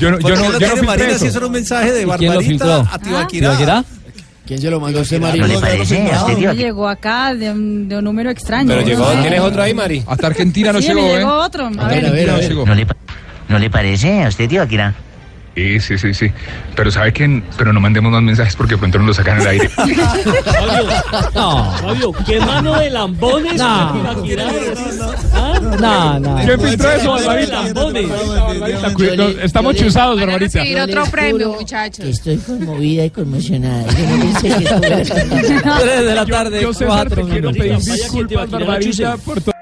Yo 0.00 0.10
no, 0.10 0.18
¿Por 0.18 0.30
yo 0.30 0.36
qué 0.36 0.42
no, 0.42 0.52
lo 0.52 0.58
yo 0.58 0.76
no 0.76 0.82
Marina 0.82 1.08
eso. 1.10 1.20
si 1.20 1.26
eso 1.26 1.38
era 1.38 1.46
un 1.46 1.52
mensaje 1.52 1.92
de 1.92 2.02
¿Y 2.02 2.04
lo? 2.04 2.08
Barbarita 2.08 2.80
a 2.92 2.98
Tibaquirá? 2.98 3.56
¿Tibaquirá? 3.56 3.84
¿Quién 4.46 4.60
se 4.60 4.70
lo 4.70 4.78
mandó 4.80 5.00
a 5.00 5.02
usted, 5.02 5.18
¿No 5.20 5.32
le 5.32 5.58
parece 5.58 6.10
a 6.12 6.20
usted, 6.24 6.36
tío? 6.38 6.52
llegó 6.52 6.88
acá 6.88 7.34
de 7.34 7.50
un, 7.50 7.88
de 7.88 7.98
un 7.98 8.04
número 8.04 8.30
extraño. 8.30 8.68
Pero 8.68 8.82
llegó. 8.82 9.04
¿tienes 9.20 9.40
otro 9.40 9.62
ahí, 9.62 9.74
Mari? 9.74 10.04
Hasta 10.06 10.28
Argentina 10.28 10.72
no 10.72 10.80
Sí, 10.80 10.86
llegó, 10.88 11.02
me 11.02 11.14
¿eh? 11.14 11.18
llegó 11.18 11.32
otro. 11.34 11.64
A 11.64 11.68
A 11.84 11.88
ver, 11.88 12.02
ver, 12.02 12.06
a 12.06 12.10
ver, 12.12 12.28
a 12.30 12.32
No 12.34 12.38
ver. 12.38 12.48
llegó. 12.48 12.66
¿No 12.66 12.74
le, 12.74 12.86
¿No 13.48 13.58
le 13.58 13.70
parece 13.70 14.22
a 14.22 14.28
usted, 14.28 14.48
tío 14.48 14.62
Akira? 14.62 14.94
Sí, 15.56 15.80
sí, 15.80 15.96
sí, 15.96 16.12
sí. 16.12 16.30
Pero 16.74 16.90
sabe 16.90 17.14
que, 17.14 17.42
pero 17.56 17.72
no 17.72 17.80
mandemos 17.80 18.12
más 18.12 18.20
mensajes 18.22 18.54
porque 18.54 18.76
pronto 18.76 18.98
nos 18.98 19.06
lo 19.06 19.14
sacan 19.14 19.40
al 19.40 19.46
aire. 19.46 19.68
Fabio, 19.70 19.96
No. 21.34 21.72
Fabio, 21.78 22.12
qué 22.26 22.38
mano 22.40 22.78
de 22.78 22.90
lambones. 22.90 23.54
No. 23.56 23.64
¿Ah? 25.32 25.60
No, 25.80 26.20
no. 26.20 26.36
¿Quién 26.44 26.60
filtró 26.60 26.92
eso, 26.92 27.12
Barbarita? 27.12 27.62
Estamos 29.42 29.76
chuzados, 29.76 30.16
Van 30.20 30.28
a 30.28 30.32
Barbarita. 30.32 30.58
recibir 30.58 30.80
otro 30.80 31.04
premio, 31.10 31.52
muchachos. 31.54 32.04
estoy 32.04 32.36
conmovida 32.36 33.06
y 33.06 33.10
conmocionada. 33.10 33.86
Yo 33.92 34.06
no 34.08 34.18
pensé 34.24 34.48
que 34.58 34.64
estuviera... 34.64 35.02
Tres 35.80 36.04
de 36.04 36.14
la 36.14 36.26
tarde, 36.36 36.60
Yo, 36.62 36.72
César, 36.74 37.08
te 37.08 37.14
cuatro 37.16 37.28
quiero 37.32 37.50
minutos. 37.52 37.84
pedir 37.86 37.98
disculpas, 37.98 38.50
Barbarita, 38.50 39.16
por 39.16 39.40
todo. 39.40 39.54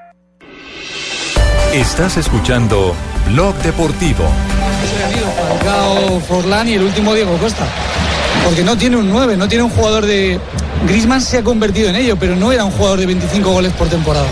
Estás 1.73 2.17
escuchando 2.17 2.95
Blog 3.27 3.55
Deportivo. 3.57 4.25
Falcao, 5.49 6.21
Forlán 6.21 6.69
y 6.69 6.75
el 6.75 6.83
último 6.83 7.15
Diego 7.15 7.37
Costa. 7.39 7.67
Porque 8.45 8.63
no 8.63 8.77
tiene 8.77 8.97
un 8.97 9.11
9, 9.11 9.37
no 9.37 9.49
tiene 9.49 9.65
un 9.65 9.71
jugador 9.71 10.07
de... 10.07 10.39
Griezmann 10.87 11.21
se 11.21 11.39
ha 11.39 11.43
convertido 11.43 11.89
en 11.89 11.97
ello, 11.97 12.17
pero 12.17 12.37
no 12.37 12.53
era 12.53 12.65
un 12.65 12.71
jugador 12.73 12.99
de 12.99 13.07
25 13.07 13.51
goles 13.51 13.73
por 13.73 13.89
temporada. 13.89 14.27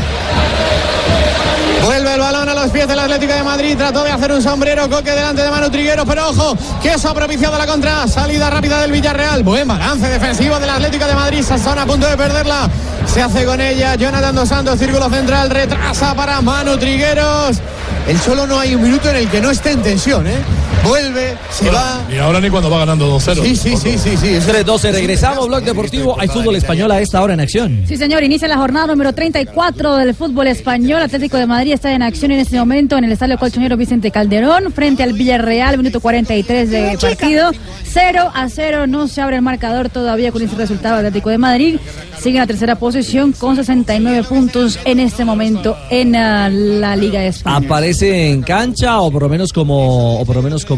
Vuelve 1.85 2.15
el 2.15 2.21
balón 2.21 2.49
a 2.49 2.55
los 2.55 2.71
pies 2.71 2.87
del 2.87 2.99
Atlético 2.99 3.33
de 3.33 3.43
Madrid. 3.43 3.77
Trató 3.77 4.05
de 4.05 4.11
hacer 4.11 4.31
un 4.31 4.41
sombrero 4.41 4.89
coque 4.89 5.11
delante 5.11 5.43
de 5.43 5.51
Manu 5.51 5.69
Trigueros, 5.69 6.05
pero 6.07 6.29
ojo, 6.29 6.57
que 6.81 6.93
eso 6.93 7.09
ha 7.09 7.15
propiciado 7.15 7.59
la 7.59 7.67
contra. 7.67 8.07
Salida 8.07 8.51
rápida 8.51 8.81
del 8.83 8.93
Villarreal. 8.93 9.43
Buen 9.43 9.67
balance 9.67 10.09
defensivo 10.09 10.61
del 10.61 10.71
Atlético 10.71 11.07
de 11.07 11.15
Madrid. 11.15 11.43
Sassona 11.43 11.83
a 11.83 11.87
punto 11.87 12.07
de 12.09 12.17
perderla. 12.17 12.71
Se 13.07 13.21
hace 13.21 13.45
con 13.45 13.61
ella 13.61 13.97
Jonathan 13.97 14.35
Dos 14.35 14.49
Santos, 14.49 14.79
círculo 14.79 15.11
central. 15.11 15.51
Retrasa 15.51 16.15
para 16.15 16.41
Manu 16.41 16.77
Trigueros. 16.77 17.61
El 18.09 18.19
solo 18.21 18.47
no 18.47 18.59
hay 18.59 18.75
un 18.75 18.83
minuto 18.83 19.09
en 19.09 19.17
el 19.17 19.29
que 19.29 19.41
no 19.41 19.51
esté 19.51 19.71
en 19.71 19.83
tensión, 19.83 20.27
¿eh? 20.27 20.39
Vuelve, 20.85 21.37
se 21.51 21.71
va. 21.71 22.01
Y 22.13 22.17
ahora 22.19 22.41
ni 22.41 22.51
cuando 22.51 22.69
va 22.71 22.81
ganando 22.81 23.19
2-0. 23.19 23.43
Sí, 23.43 23.57
sí, 23.57 23.77
sí, 23.77 23.99
sí, 23.99 24.17
sí. 24.17 24.29
eso 24.35 24.51
es- 24.51 24.67
3-12, 24.67 24.93
regresamos, 24.93 25.47
Blog 25.47 25.63
Deportivo. 25.63 26.17
Hay 26.19 26.29
fútbol 26.29 26.57
español 26.57 26.91
a 26.91 27.01
esta 27.01 27.23
hora 27.23 27.35
en 27.35 27.41
acción. 27.41 27.85
Sí, 27.87 27.97
señor, 27.97 28.23
inicia 28.25 28.49
la 28.49 28.57
jornada 28.57 28.89
número 28.89 29.13
34 29.13 29.97
del 29.97 30.15
fútbol 30.15 30.49
español. 30.49 31.03
Atlético 31.03 31.37
de 31.37 31.47
Madrid 31.47 31.73
está 31.73 31.93
en 31.93 32.03
acción 32.03 32.33
en 32.33 32.41
este 32.41 32.59
momento 32.59 32.97
en 32.97 33.05
el 33.05 33.13
estadio 33.13 33.39
colchonero 33.39 33.77
Vicente 33.77 34.11
Calderón 34.11 34.73
frente 34.73 35.03
al 35.03 35.13
Villarreal, 35.13 35.77
minuto 35.79 36.01
43 36.01 36.71
de 36.71 36.99
partido. 37.01 37.51
0 37.85 38.31
a 38.35 38.49
0, 38.49 38.87
no 38.87 39.07
se 39.07 39.21
abre 39.21 39.37
el 39.37 39.43
marcador 39.43 39.89
todavía 39.89 40.33
con 40.33 40.43
ese 40.43 40.57
resultado. 40.57 40.97
Atlético 40.97 41.31
de 41.31 41.39
Madrid 41.39 41.77
sigue 42.19 42.37
en 42.37 42.41
la 42.43 42.47
tercera 42.47 42.77
posición 42.77 43.33
con 43.33 43.55
69 43.57 44.25
puntos 44.25 44.79
en 44.85 44.99
este 45.01 45.25
momento 45.25 45.77
en 45.91 46.17
ah, 46.17 46.49
la 46.49 46.97
Liga 46.97 47.21
de 47.21 47.29
España. 47.29 47.57
¿Aparece 47.57 48.31
en 48.31 48.43
cancha 48.43 49.01
o 49.01 49.11
por 49.11 49.23
lo 49.23 49.29
menos 49.29 49.53
como 49.53 50.21
o 50.21 50.25
por 50.25 50.37
lo 50.37 50.43
menos 50.43 50.65
como 50.65 50.72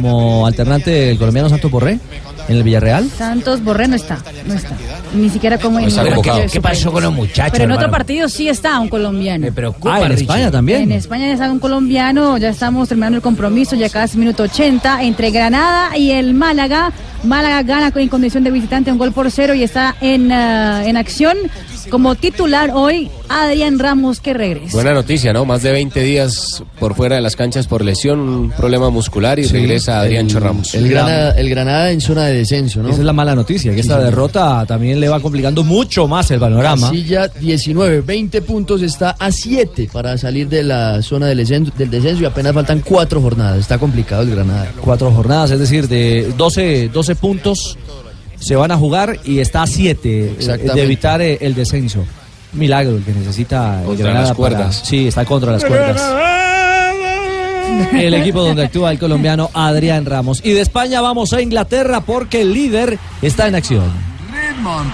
alternante 0.47 0.91
del 0.91 1.19
colombiano 1.19 1.49
Santos 1.49 1.71
Borré 1.71 1.99
en 2.49 2.57
el 2.57 2.63
Villarreal? 2.63 3.09
Santos 3.11 3.63
Borré 3.63 3.89
no 3.89 3.97
está, 3.97 4.19
no 4.47 4.55
está. 4.55 4.77
Ni 5.15 5.29
siquiera 5.31 5.59
como 5.59 5.79
en 5.79 5.87
el 5.87 5.91
convocado. 5.95 6.15
partido 6.23 6.37
de 6.39 6.47
¿Qué 6.49 6.61
pasó 6.61 6.93
con 6.93 7.03
los 7.03 7.13
muchachos, 7.13 7.53
Pero 7.53 7.65
en 7.65 7.73
otro 7.73 7.91
partido 7.91 8.29
sí 8.29 8.49
está 8.49 8.79
un 8.81 8.89
colombiano. 8.89 9.41
Me 9.45 9.53
preocupa, 9.53 9.95
Ah, 9.97 10.03
en 10.03 10.09
Richie. 10.11 10.23
España 10.23 10.51
también. 10.51 10.83
En 10.83 10.93
España 10.93 11.27
ya 11.27 11.33
está 11.35 11.51
un 11.51 11.59
colombiano, 11.59 12.37
ya 12.39 12.49
estamos 12.51 12.89
terminando 12.89 13.17
el 13.17 13.23
compromiso, 13.23 13.77
ya 13.77 13.89
casi 13.89 14.19
minuto 14.19 14.43
80 14.45 15.03
entre 15.05 15.31
Granada 15.31 15.97
y 15.97 16.11
el 16.11 16.35
Málaga. 16.35 16.93
Málaga 17.23 17.63
gana 17.63 17.93
en 17.95 18.09
condición 18.09 18.45
de 18.45 18.51
visitante 18.51 18.93
un 18.93 18.99
gol 18.99 19.13
por 19.13 19.31
cero 19.31 19.55
y 19.55 19.63
está 19.63 19.95
en, 20.01 20.31
ah, 20.33 20.83
en 20.85 20.97
acción 20.97 21.37
como 21.91 22.15
titular 22.15 22.71
hoy 22.75 23.11
Adrián 23.29 23.79
Ramos 23.79 24.21
que 24.21 24.35
regresa. 24.35 24.73
Buena 24.73 24.93
noticia, 24.95 25.33
¿no? 25.33 25.45
Más 25.45 25.63
de 25.63 25.73
20 25.73 26.01
días 26.03 26.63
por 26.79 26.95
fuera 26.95 27.17
de 27.17 27.23
las 27.23 27.37
canchas 27.37 27.67
por 27.67 27.85
lesión, 27.85 28.19
un 28.21 28.51
problema 28.51 28.91
muscular 28.91 29.39
y 29.39 29.45
Sí, 29.45 29.53
regresa 29.53 30.01
Adrián 30.01 30.27
el- 30.29 30.35
Ramos. 30.41 30.75
El 30.75 30.89
Granada, 30.89 31.31
el 31.39 31.49
Granada 31.51 31.91
en 31.91 32.01
zona 32.01 32.27
de 32.27 32.35
descenso, 32.35 32.83
¿no? 32.83 32.89
Esa 32.91 32.99
es 32.99 33.05
la 33.05 33.13
mala 33.13 33.35
noticia, 33.35 33.71
que 33.73 33.83
Sí, 33.83 33.89
esta 33.89 34.01
derrota 34.01 34.65
también 34.67 35.01
le 35.01 35.09
va 35.09 35.21
complicando 35.21 35.63
mucho 35.65 36.07
más 36.09 36.31
el 36.31 36.41
panorama. 36.41 36.89
Casilla 36.91 37.29
19, 37.29 38.01
20 38.01 38.43
puntos, 38.43 38.83
está 38.83 39.11
a 39.19 39.31
7 39.31 39.89
para 39.93 40.17
salir 40.19 40.49
de 40.49 40.63
la 40.63 41.03
zona 41.03 41.27
del 41.27 41.39
descenso, 41.39 41.73
del 41.77 41.91
descenso 41.91 42.23
y 42.23 42.27
apenas 42.27 42.53
faltan 42.53 42.81
4 42.85 43.21
jornadas. 43.21 43.59
Está 43.59 43.79
complicado 43.79 44.23
el 44.23 44.31
Granada. 44.31 44.71
Cuatro 44.81 45.11
jornadas, 45.11 45.51
es 45.51 45.59
decir, 45.59 45.89
de 45.89 46.33
12, 46.37 46.89
12 46.93 47.15
puntos 47.17 47.77
se 48.45 48.57
van 48.57 48.71
a 48.71 48.77
jugar 48.77 49.19
y 49.25 49.39
está 49.39 49.63
a 49.63 49.67
7 49.67 50.33
Exactamente. 50.39 50.75
de 50.75 50.83
evitar 50.83 51.21
eh, 51.23 51.39
el 51.41 51.55
descenso. 51.55 52.05
Milagro 52.53 52.97
el 52.97 53.03
que 53.03 53.13
necesita 53.13 53.81
Contra 53.85 54.05
Granada 54.05 54.29
las 54.29 54.37
para- 54.37 54.57
cuerdas. 54.57 54.83
sí, 54.85 55.09
está 55.09 55.25
contra 55.25 55.53
las 55.53 55.65
cuerdas. 55.65 56.01
El 57.95 58.15
equipo 58.15 58.43
donde 58.43 58.65
actúa 58.65 58.93
el 58.93 58.99
colombiano 58.99 59.51
Adrián 59.53 60.05
Ramos. 60.05 60.41
Y 60.45 60.53
de 60.53 60.61
España 60.61 61.01
vamos 61.01 61.33
a 61.33 61.41
Inglaterra 61.41 62.03
porque 62.03 62.43
el 62.43 62.53
líder 62.53 62.99
está 63.23 63.49
en 63.49 63.55
acción. 63.57 64.14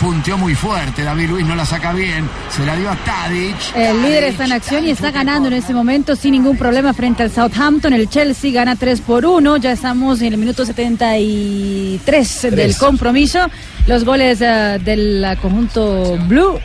Punteó 0.01 0.37
muy 0.37 0.57
fuerte. 0.57 1.05
David 1.05 1.29
Luis 1.31 1.47
no 1.47 1.55
la 1.55 1.65
saca 1.65 1.93
bien. 1.93 2.29
Se 2.51 2.67
la 2.67 2.75
dio 2.75 2.91
a 2.91 2.97
Tadic. 2.97 3.55
El 3.77 4.03
líder 4.03 4.25
está 4.25 4.45
en 4.45 4.53
acción 4.53 4.85
y 4.85 4.91
está 4.91 5.13
ganando 5.13 5.47
en 5.47 5.55
este 5.55 5.73
momento 5.73 6.17
sin 6.17 6.33
ningún 6.33 6.57
problema 6.57 6.93
frente 6.93 7.23
al 7.23 7.31
Southampton. 7.31 7.93
El 7.93 8.09
Chelsea 8.09 8.51
gana 8.51 8.75
3 8.75 9.01
por 9.03 9.25
1. 9.25 9.59
Ya 9.59 9.71
estamos 9.71 10.23
en 10.23 10.33
el 10.33 10.39
minuto 10.39 10.67
73 10.67 12.49
del 12.51 12.77
compromiso. 12.77 13.47
Los 13.87 14.05
goles 14.05 14.41
eh, 14.41 14.81
del 14.85 15.25
eh, 15.25 15.39
conjunto 15.41 16.19
Blue 16.27 16.59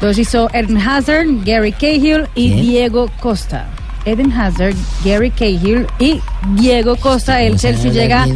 los 0.00 0.18
hizo 0.18 0.50
Eden 0.52 0.78
Hazard, 0.78 1.26
Gary 1.44 1.70
Cahill 1.70 2.26
y. 2.34 2.60
Diego 2.60 3.08
Costa. 3.20 3.68
Eden 4.08 4.32
Hazard, 4.32 4.74
Gary 5.04 5.30
Cahill 5.30 5.86
y 5.98 6.20
Diego 6.56 6.96
Costa. 6.96 7.42
El 7.42 7.58
Chelsea 7.58 7.92
llega 7.92 8.26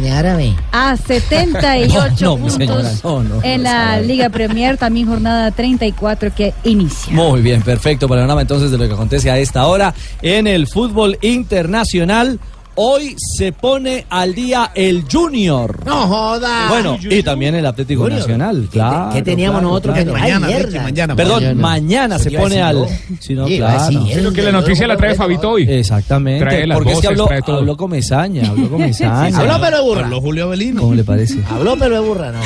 a 0.71 0.97
78 0.97 2.13
No, 2.21 2.37
no, 2.37 2.57
mi 2.57 2.67
puntos 2.67 3.03
no, 3.03 3.43
en 3.43 3.63
la 3.63 3.99
Liga 3.99 4.29
Premier, 4.29 4.77
también 4.77 5.07
jornada 5.07 5.51
34 5.51 6.33
que 6.33 6.53
inicia. 6.63 7.13
Muy 7.13 7.41
bien, 7.41 7.61
perfecto 7.61 8.07
panorama 8.07 8.41
entonces 8.41 8.71
de 8.71 8.77
lo 8.77 8.87
que 8.87 8.93
acontece 8.93 9.31
a 9.31 9.37
esta 9.37 9.65
hora 9.67 9.93
en 10.21 10.47
el 10.47 10.67
fútbol 10.67 11.17
internacional. 11.21 12.39
Hoy 12.75 13.15
se 13.37 13.51
pone 13.51 14.05
al 14.09 14.33
día 14.33 14.71
el 14.73 15.03
Junior. 15.11 15.85
No 15.85 16.07
joda. 16.07 16.69
Bueno, 16.69 16.97
y 17.01 17.21
también 17.21 17.53
el 17.53 17.65
Atlético 17.67 18.03
Junior. 18.03 18.21
Nacional, 18.21 18.67
claro. 18.71 19.09
qué 19.13 19.21
teníamos 19.21 19.59
claro, 19.59 19.69
nosotros 19.69 19.95
que 19.95 20.03
claro. 20.03 20.17
ay, 20.17 20.31
Mañana, 20.33 20.47
mierda. 20.47 20.81
Mañana, 20.83 21.15
Perdón, 21.15 21.43
mañana, 21.43 21.61
mañana. 21.61 22.19
se 22.19 22.31
pone 22.31 22.61
al. 22.61 22.87
Sí, 23.19 23.35
no, 23.35 23.47
Sí, 23.47 23.57
claro. 23.57 24.05
Creo 24.11 24.33
que 24.33 24.41
la 24.41 24.51
noticia 24.51 24.87
la 24.87 24.97
trae 24.97 25.13
Fabito 25.15 25.51
hoy. 25.51 25.63
Exactamente. 25.69 26.43
Trae 26.45 26.65
las 26.65 26.77
porque 26.77 26.91
es 26.93 26.99
que 26.99 27.07
voces, 27.07 27.11
habló, 27.19 27.27
trae 27.27 27.41
todo. 27.43 27.57
habló 27.59 27.77
con 27.77 27.91
Mesaña, 27.91 28.49
habló 28.49 28.69
con 28.69 28.79
Mesaña. 28.81 29.37
Habló 29.39 29.57
pero 29.61 29.77
de 29.77 29.83
burra. 29.83 30.01
Habló 30.05 30.21
Julio 30.21 30.43
Avelino. 30.45 30.81
¿Cómo 30.81 30.95
le 30.95 31.03
parece? 31.03 31.39
Habló 31.49 31.75
pero 31.77 32.01
de 32.01 32.07
burra. 32.07 32.31
No, 32.31 32.39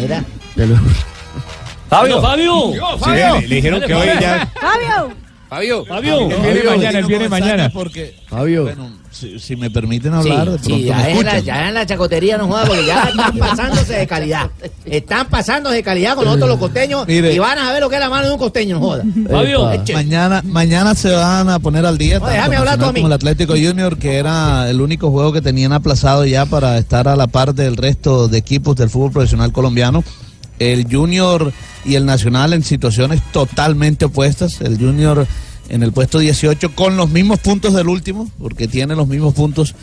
mira. 0.00 0.24
Fabio. 1.90 2.20
Fabio. 2.22 2.72
Sí, 3.04 3.10
le, 3.10 3.48
le 3.48 3.54
dijeron 3.56 3.80
que 3.80 3.94
hoy 3.94 4.06
ya. 4.20 4.48
Fabio. 4.60 5.23
Fabio. 5.48 5.84
Fabio. 5.84 6.20
Él 6.30 6.36
viene 6.42 6.64
mañana, 6.70 6.98
él 6.98 7.06
viene 7.06 7.28
mañana. 7.28 7.70
Porque, 7.72 8.16
Fabio. 8.28 8.62
bueno, 8.64 8.90
si, 9.10 9.38
si 9.38 9.54
me 9.56 9.70
permiten 9.70 10.12
hablar, 10.14 10.50
de 10.50 10.58
Sí, 10.58 10.82
ya, 10.84 10.96
en 11.08 11.24
la, 11.24 11.36
escuchan. 11.36 11.44
ya 11.44 11.68
en 11.68 11.74
la 11.74 11.86
chacotería 11.86 12.38
no 12.38 12.48
joda, 12.48 12.64
porque 12.66 12.86
ya 12.86 13.02
están 13.04 13.38
pasándose 13.38 13.92
de 13.94 14.06
calidad. 14.06 14.50
Están 14.84 15.28
pasándose 15.28 15.76
de 15.76 15.82
calidad 15.82 16.14
con 16.16 16.24
nosotros 16.24 16.48
los 16.48 16.58
costeños 16.58 17.06
Mire. 17.06 17.32
y 17.32 17.38
van 17.38 17.58
a 17.58 17.72
ver 17.72 17.80
lo 17.80 17.88
que 17.88 17.96
es 17.96 18.00
la 18.00 18.10
mano 18.10 18.26
de 18.26 18.32
un 18.32 18.38
costeño, 18.38 18.80
no 18.80 18.86
joda. 18.86 19.04
Fabio. 19.30 19.70
Mañana, 19.92 20.42
mañana 20.44 20.94
se 20.94 21.12
van 21.12 21.48
a 21.48 21.58
poner 21.58 21.86
al 21.86 21.98
día 21.98 22.18
No, 22.18 22.26
déjame 22.26 22.56
hablar 22.56 22.78
tú 22.78 22.84
a 22.84 22.86
Nacional 22.86 22.94
mí. 22.94 23.00
como 23.00 23.06
el 23.08 23.12
Atlético 23.12 23.52
Junior, 23.54 23.98
que 23.98 24.16
era 24.16 24.68
el 24.68 24.80
único 24.80 25.10
juego 25.10 25.32
que 25.32 25.40
tenían 25.42 25.72
aplazado 25.72 26.24
ya 26.24 26.46
para 26.46 26.78
estar 26.78 27.06
a 27.06 27.14
la 27.16 27.26
par 27.28 27.54
del 27.54 27.76
resto 27.76 28.26
de 28.28 28.38
equipos 28.38 28.74
del 28.76 28.90
fútbol 28.90 29.12
profesional 29.12 29.52
colombiano. 29.52 30.02
El 30.58 30.86
Junior 30.90 31.52
y 31.84 31.96
el 31.96 32.06
Nacional 32.06 32.52
en 32.52 32.62
situaciones 32.62 33.20
totalmente 33.32 34.06
opuestas. 34.06 34.60
El 34.60 34.78
Junior 34.78 35.26
en 35.68 35.82
el 35.82 35.92
puesto 35.92 36.18
18 36.18 36.74
con 36.74 36.96
los 36.96 37.10
mismos 37.10 37.40
puntos 37.40 37.74
del 37.74 37.88
último, 37.88 38.30
porque 38.38 38.68
tiene 38.68 38.94
los 38.94 39.08
mismos 39.08 39.34
puntos 39.34 39.74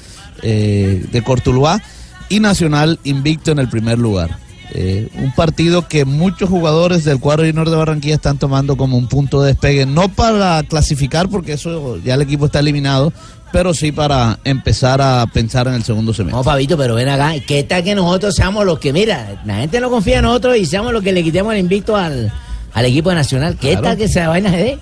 eh, 0.44 1.06
de 1.12 1.22
Cortuluá, 1.24 1.82
y 2.30 2.40
Nacional 2.40 3.00
invicto 3.04 3.52
en 3.52 3.60
el 3.60 3.70
primer 3.70 4.00
lugar. 4.00 4.38
Eh, 4.74 5.10
un 5.16 5.34
partido 5.34 5.90
que 5.90 6.06
muchos 6.06 6.50
jugadores 6.50 7.04
del 7.04 7.20
cuadro 7.20 7.46
Junior 7.46 7.70
de 7.70 7.76
Barranquilla 7.76 8.16
están 8.16 8.38
tomando 8.38 8.78
como 8.78 8.98
un 8.98 9.08
punto 9.08 9.42
de 9.42 9.50
despegue, 9.50 9.86
no 9.86 10.08
para 10.08 10.64
clasificar, 10.64 11.28
porque 11.28 11.54
eso 11.54 11.98
ya 11.98 12.14
el 12.14 12.22
equipo 12.22 12.46
está 12.46 12.60
eliminado, 12.60 13.12
pero 13.52 13.74
sí 13.74 13.92
para 13.92 14.40
empezar 14.44 15.02
a 15.02 15.26
pensar 15.28 15.68
en 15.68 15.74
el 15.76 15.84
segundo 15.84 16.14
semestre. 16.14 16.38
No, 16.38 16.44
Fabito, 16.44 16.78
pero 16.78 16.96
ven 16.96 17.10
acá. 17.10 17.34
¿Qué 17.46 17.64
tal 17.64 17.84
que 17.84 17.96
nosotros 17.96 18.36
seamos 18.36 18.66
los 18.66 18.80
que, 18.80 18.94
mira, 18.94 19.42
la 19.46 19.56
gente 19.58 19.80
no 19.80 19.90
confía 19.90 20.18
en 20.20 20.24
nosotros 20.24 20.58
y 20.58 20.66
seamos 20.66 20.94
los 20.94 21.04
que 21.04 21.12
le 21.12 21.24
quitemos 21.24 21.54
el 21.54 21.60
invicto 21.60 21.96
al, 21.96 22.32
al 22.74 22.86
equipo 22.86 23.14
nacional? 23.14 23.58
¿Qué 23.60 23.70
Claro. 23.72 23.82
tal 23.88 23.98
que 23.98 24.04
esa 24.06 24.28
vaina 24.30 24.52
dé? 24.52 24.78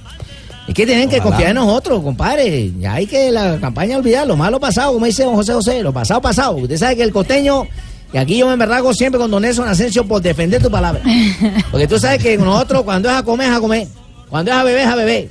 Es 0.67 0.75
que 0.75 0.85
tienen 0.85 1.09
que 1.09 1.19
confiar 1.19 1.49
en 1.49 1.55
nosotros, 1.55 2.03
compadre. 2.03 2.71
Ya 2.79 2.93
hay 2.93 3.07
que 3.07 3.31
la 3.31 3.57
campaña 3.59 3.97
olvidar 3.97 4.27
lo 4.27 4.35
malo 4.35 4.59
pasado, 4.59 4.93
como 4.93 5.07
dice 5.07 5.23
don 5.23 5.33
José 5.33 5.53
José, 5.53 5.81
lo 5.81 5.91
pasado 5.91 6.21
pasado. 6.21 6.51
Usted 6.57 6.77
sabe 6.77 6.95
que 6.95 7.01
el 7.01 7.11
costeño, 7.11 7.63
y 8.13 8.17
aquí 8.19 8.37
yo 8.37 8.45
me 8.45 8.53
enverrago 8.53 8.93
siempre 8.93 9.19
con 9.19 9.31
don 9.31 9.41
Nelson 9.41 9.67
Asensio 9.67 10.05
por 10.07 10.21
defender 10.21 10.61
tu 10.61 10.69
palabra. 10.69 11.01
Porque 11.71 11.87
tú 11.87 11.97
sabes 11.97 12.21
que 12.21 12.37
nosotros 12.37 12.83
cuando 12.83 13.09
es 13.09 13.15
a 13.15 13.23
comer, 13.23 13.49
es 13.49 13.57
a 13.57 13.59
comer. 13.59 13.87
Cuando 14.29 14.51
es 14.51 14.57
a 14.57 14.63
beber, 14.63 14.81
es 14.81 14.87
a 14.87 14.95
beber. 14.95 15.29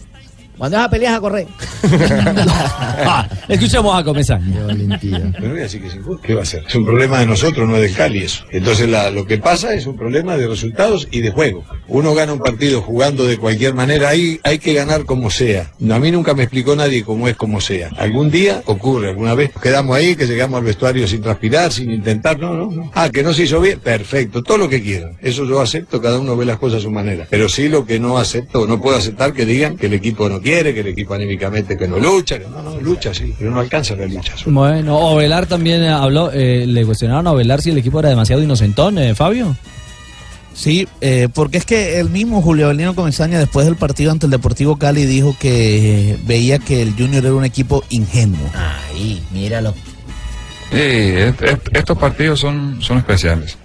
Cuando 0.59 0.77
es 0.77 0.83
a 0.83 0.91
pelear, 0.91 1.13
es 1.13 1.19
a 1.19 1.21
correr. 1.21 1.47
Escuchemos 3.49 3.99
a 3.99 4.05
Comesaña. 4.05 4.67
Pero 5.01 5.51
voy 5.51 5.59
a 5.61 5.63
decir 5.63 5.81
que 5.83 5.89
¿qué 6.23 6.35
va 6.35 6.43
a 6.43 6.45
ser? 6.45 6.65
Es 6.69 6.75
un 6.75 6.85
problema 6.85 7.21
de 7.21 7.27
nosotros, 7.27 7.69
no 7.69 7.77
es 7.77 7.83
de 7.83 7.93
Cali 7.97 8.23
eso. 8.25 8.45
Entonces 8.51 8.89
la- 8.89 9.11
lo 9.11 9.25
que 9.25 9.39
pasa 9.39 9.73
es 9.75 9.87
un 9.87 9.97
problema 9.97 10.37
de 10.37 10.47
resultados 10.49 11.09
y 11.11 11.21
de 11.21 11.31
juego. 11.31 11.65
Uno 11.87 12.15
gana 12.15 12.33
un 12.33 12.41
partido 12.41 12.83
jugando 12.83 13.25
de 13.25 13.39
cualquier 13.39 13.75
manera, 13.75 14.09
ahí 14.11 14.41
hay 14.43 14.59
que 14.59 14.75
ganar 14.75 15.05
como 15.05 15.31
sea. 15.31 15.71
A 15.91 15.99
mí 15.99 16.11
nunca 16.11 16.35
me 16.35 16.43
explicó 16.43 16.75
nadie 16.77 17.05
cómo 17.05 17.29
es 17.29 17.37
como 17.37 17.61
sea. 17.61 17.91
Algún 17.97 18.31
día 18.31 18.63
ocurre, 18.67 19.11
alguna 19.11 19.35
vez 19.35 19.51
quedamos 19.63 19.97
ahí, 19.97 20.17
que 20.17 20.27
llegamos 20.27 20.59
al 20.59 20.65
vestuario 20.65 21.07
sin 21.07 21.23
transpirar, 21.23 21.73
sin 21.73 21.91
intentar, 21.93 22.39
no, 22.39 22.55
no, 22.55 22.71
no. 22.71 22.91
Ah, 22.95 23.09
que 23.11 23.23
no 23.23 23.33
se 23.33 23.45
hizo 23.45 23.61
bien, 23.61 23.79
perfecto, 23.81 24.43
todo 24.43 24.59
lo 24.59 24.69
que 24.69 24.83
quieran. 24.83 25.17
Eso 25.23 25.45
yo 25.45 25.61
acepto, 25.61 26.01
cada 26.03 26.19
uno 26.19 26.37
ve 26.37 26.45
las 26.45 26.59
cosas 26.59 26.81
a 26.81 26.83
su 26.83 26.91
manera. 26.91 27.27
Pero 27.31 27.49
sí 27.49 27.69
lo 27.69 27.87
que 27.87 27.99
no 28.01 28.19
acepto, 28.19 28.67
no 28.67 28.81
puedo 28.81 28.97
aceptar 28.97 29.33
que 29.33 29.47
digan 29.47 29.77
que 29.77 29.87
el 29.87 29.95
equipo 29.95 30.29
no 30.29 30.41
quiere, 30.41 30.48
que 30.49 30.81
el 30.81 30.87
equipo 30.89 31.15
anímicamente 31.15 31.77
que 31.77 31.87
no 31.87 31.99
lucha, 31.99 32.39
que 32.39 32.47
no, 32.49 32.63
no, 32.63 32.81
lucha 32.81 33.13
sí, 33.15 33.35
pero 33.39 33.51
no 33.51 33.61
alcanza 33.61 33.95
la 33.97 34.07
lucha. 34.07 34.33
Bueno, 34.47 34.97
Ovelar 34.99 35.47
también 35.47 35.83
eh, 35.83 35.89
habló, 35.91 36.31
eh, 36.33 36.65
le 36.67 36.85
cuestionaron 36.85 37.27
a 37.27 37.33
Ovelar 37.33 37.61
si 37.63 37.71
el 37.71 37.79
equipo 37.79 38.01
era 38.01 38.09
demasiado 38.09 38.43
inocentón, 38.43 38.99
eh, 38.99 39.15
Fabio. 39.15 39.57
Sí, 40.55 40.89
eh, 41.01 41.29
porque 41.33 41.59
es 41.59 41.65
que 41.65 42.01
el 42.01 42.11
mismo 42.11 42.43
Julio 42.43 42.67
Avelino 42.67 42.95
Comesaña 42.95 43.39
después 43.39 43.65
del 43.67 43.77
partido 43.77 44.11
ante 44.11 44.27
el 44.27 44.31
Deportivo 44.33 44.77
Cali 44.77 45.05
dijo 45.07 45.37
que 45.39 46.17
veía 46.27 46.59
que 46.59 46.83
el 46.83 46.95
Junior 46.95 47.25
era 47.25 47.35
un 47.35 47.45
equipo 47.45 47.85
ingenuo. 47.91 48.51
Ahí, 48.55 49.23
míralo. 49.33 49.73
Sí, 50.73 50.77
est- 50.81 51.43
est- 51.43 51.69
estos 51.77 51.97
partidos 51.97 52.41
son, 52.41 52.83
son 52.83 52.99
especiales. 52.99 53.57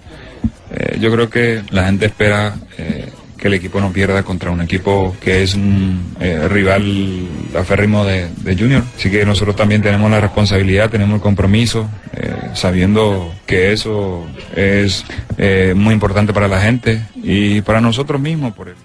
Eh, 0.71 0.97
yo 0.99 1.11
creo 1.11 1.29
que 1.29 1.63
la 1.71 1.85
gente 1.85 2.05
espera 2.05 2.55
eh, 2.77 3.09
que 3.43 3.49
el 3.49 3.55
equipo 3.55 3.81
no 3.81 3.91
pierda 3.91 4.23
contra 4.23 4.51
un 4.51 4.61
equipo 4.61 5.13
que 5.19 5.43
es 5.43 5.53
un 5.53 6.15
eh, 6.21 6.47
rival 6.47 7.27
aférrimo 7.59 8.05
de, 8.05 8.29
de 8.37 8.55
Junior. 8.55 8.83
Así 8.97 9.11
que 9.11 9.25
nosotros 9.25 9.53
también 9.57 9.81
tenemos 9.81 10.09
la 10.09 10.21
responsabilidad, 10.21 10.89
tenemos 10.89 11.15
el 11.15 11.21
compromiso, 11.21 11.89
eh, 12.13 12.33
sabiendo 12.53 13.33
que 13.45 13.73
eso 13.73 14.25
es 14.55 15.03
eh, 15.37 15.73
muy 15.75 15.93
importante 15.93 16.31
para 16.31 16.47
la 16.47 16.61
gente 16.61 17.05
y 17.21 17.59
para 17.59 17.81
nosotros 17.81 18.21
mismos. 18.21 18.53
Por 18.53 18.69
el... 18.69 18.75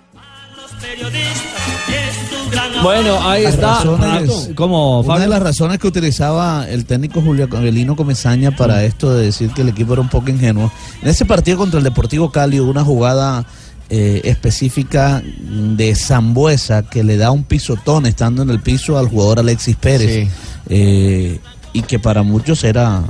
Bueno, 2.83 3.29
ahí 3.29 3.45
Las 3.45 3.55
está. 3.55 3.79
razones- 3.85 4.51
¿Cómo, 4.57 5.01
Una 5.01 5.19
de 5.21 5.29
las 5.29 5.41
razones 5.43 5.79
que 5.79 5.87
utilizaba 5.87 6.67
el 6.69 6.85
técnico 6.85 7.21
Julio 7.21 7.49
Avelino 7.53 7.95
Comesaña 7.95 8.53
para 8.53 8.83
esto 8.83 9.15
de 9.17 9.27
decir 9.27 9.51
que 9.53 9.63
el 9.63 9.69
equipo 9.69 9.93
era 9.93 10.03
un 10.03 10.09
poco 10.09 10.31
ingenuo. 10.31 10.73
En 11.03 11.09
ese 11.09 11.25
partido 11.25 11.59
contra 11.59 11.79
el 11.79 11.85
Deportivo 11.85 12.31
Cali 12.33 12.59
hubo 12.61 12.71
una 12.73 12.83
jugada 12.85 13.45
eh, 13.91 14.21
específica 14.25 15.23
de 15.25 15.95
Zambuesa 15.95 16.83
que 16.83 17.03
le 17.05 17.17
da 17.17 17.31
un 17.31 17.45
pisotón 17.45 18.07
estando 18.07 18.43
en 18.43 18.51
el 18.51 18.61
piso 18.61 18.99
al 18.99 19.09
jugador 19.09 19.39
Alexis 19.41 19.77
Pérez. 19.77 20.27
Sí. 20.27 20.31
Eh, 20.69 21.39
y 21.73 21.83
que 21.83 21.99
para 21.99 22.23
muchos 22.23 22.65
era 22.65 23.03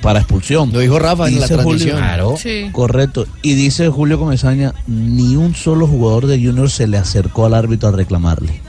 para 0.00 0.20
expulsión. 0.20 0.72
Lo 0.72 0.78
dijo 0.78 0.98
Rafa 0.98 1.28
en 1.28 1.40
la 1.40 1.46
Julio- 1.46 1.56
transmisión. 1.62 1.96
Claro. 1.98 2.36
Sí. 2.40 2.68
Correcto. 2.72 3.26
Y 3.42 3.54
dice 3.54 3.88
Julio 3.88 4.18
Comesaña, 4.18 4.72
ni 4.86 5.36
un 5.36 5.54
solo 5.54 5.86
jugador 5.86 6.26
de 6.26 6.38
Junior 6.42 6.70
se 6.70 6.86
le 6.86 6.98
acercó 6.98 7.46
al 7.46 7.54
árbitro 7.54 7.88
a 7.88 7.92
reclamarle. 7.92 8.60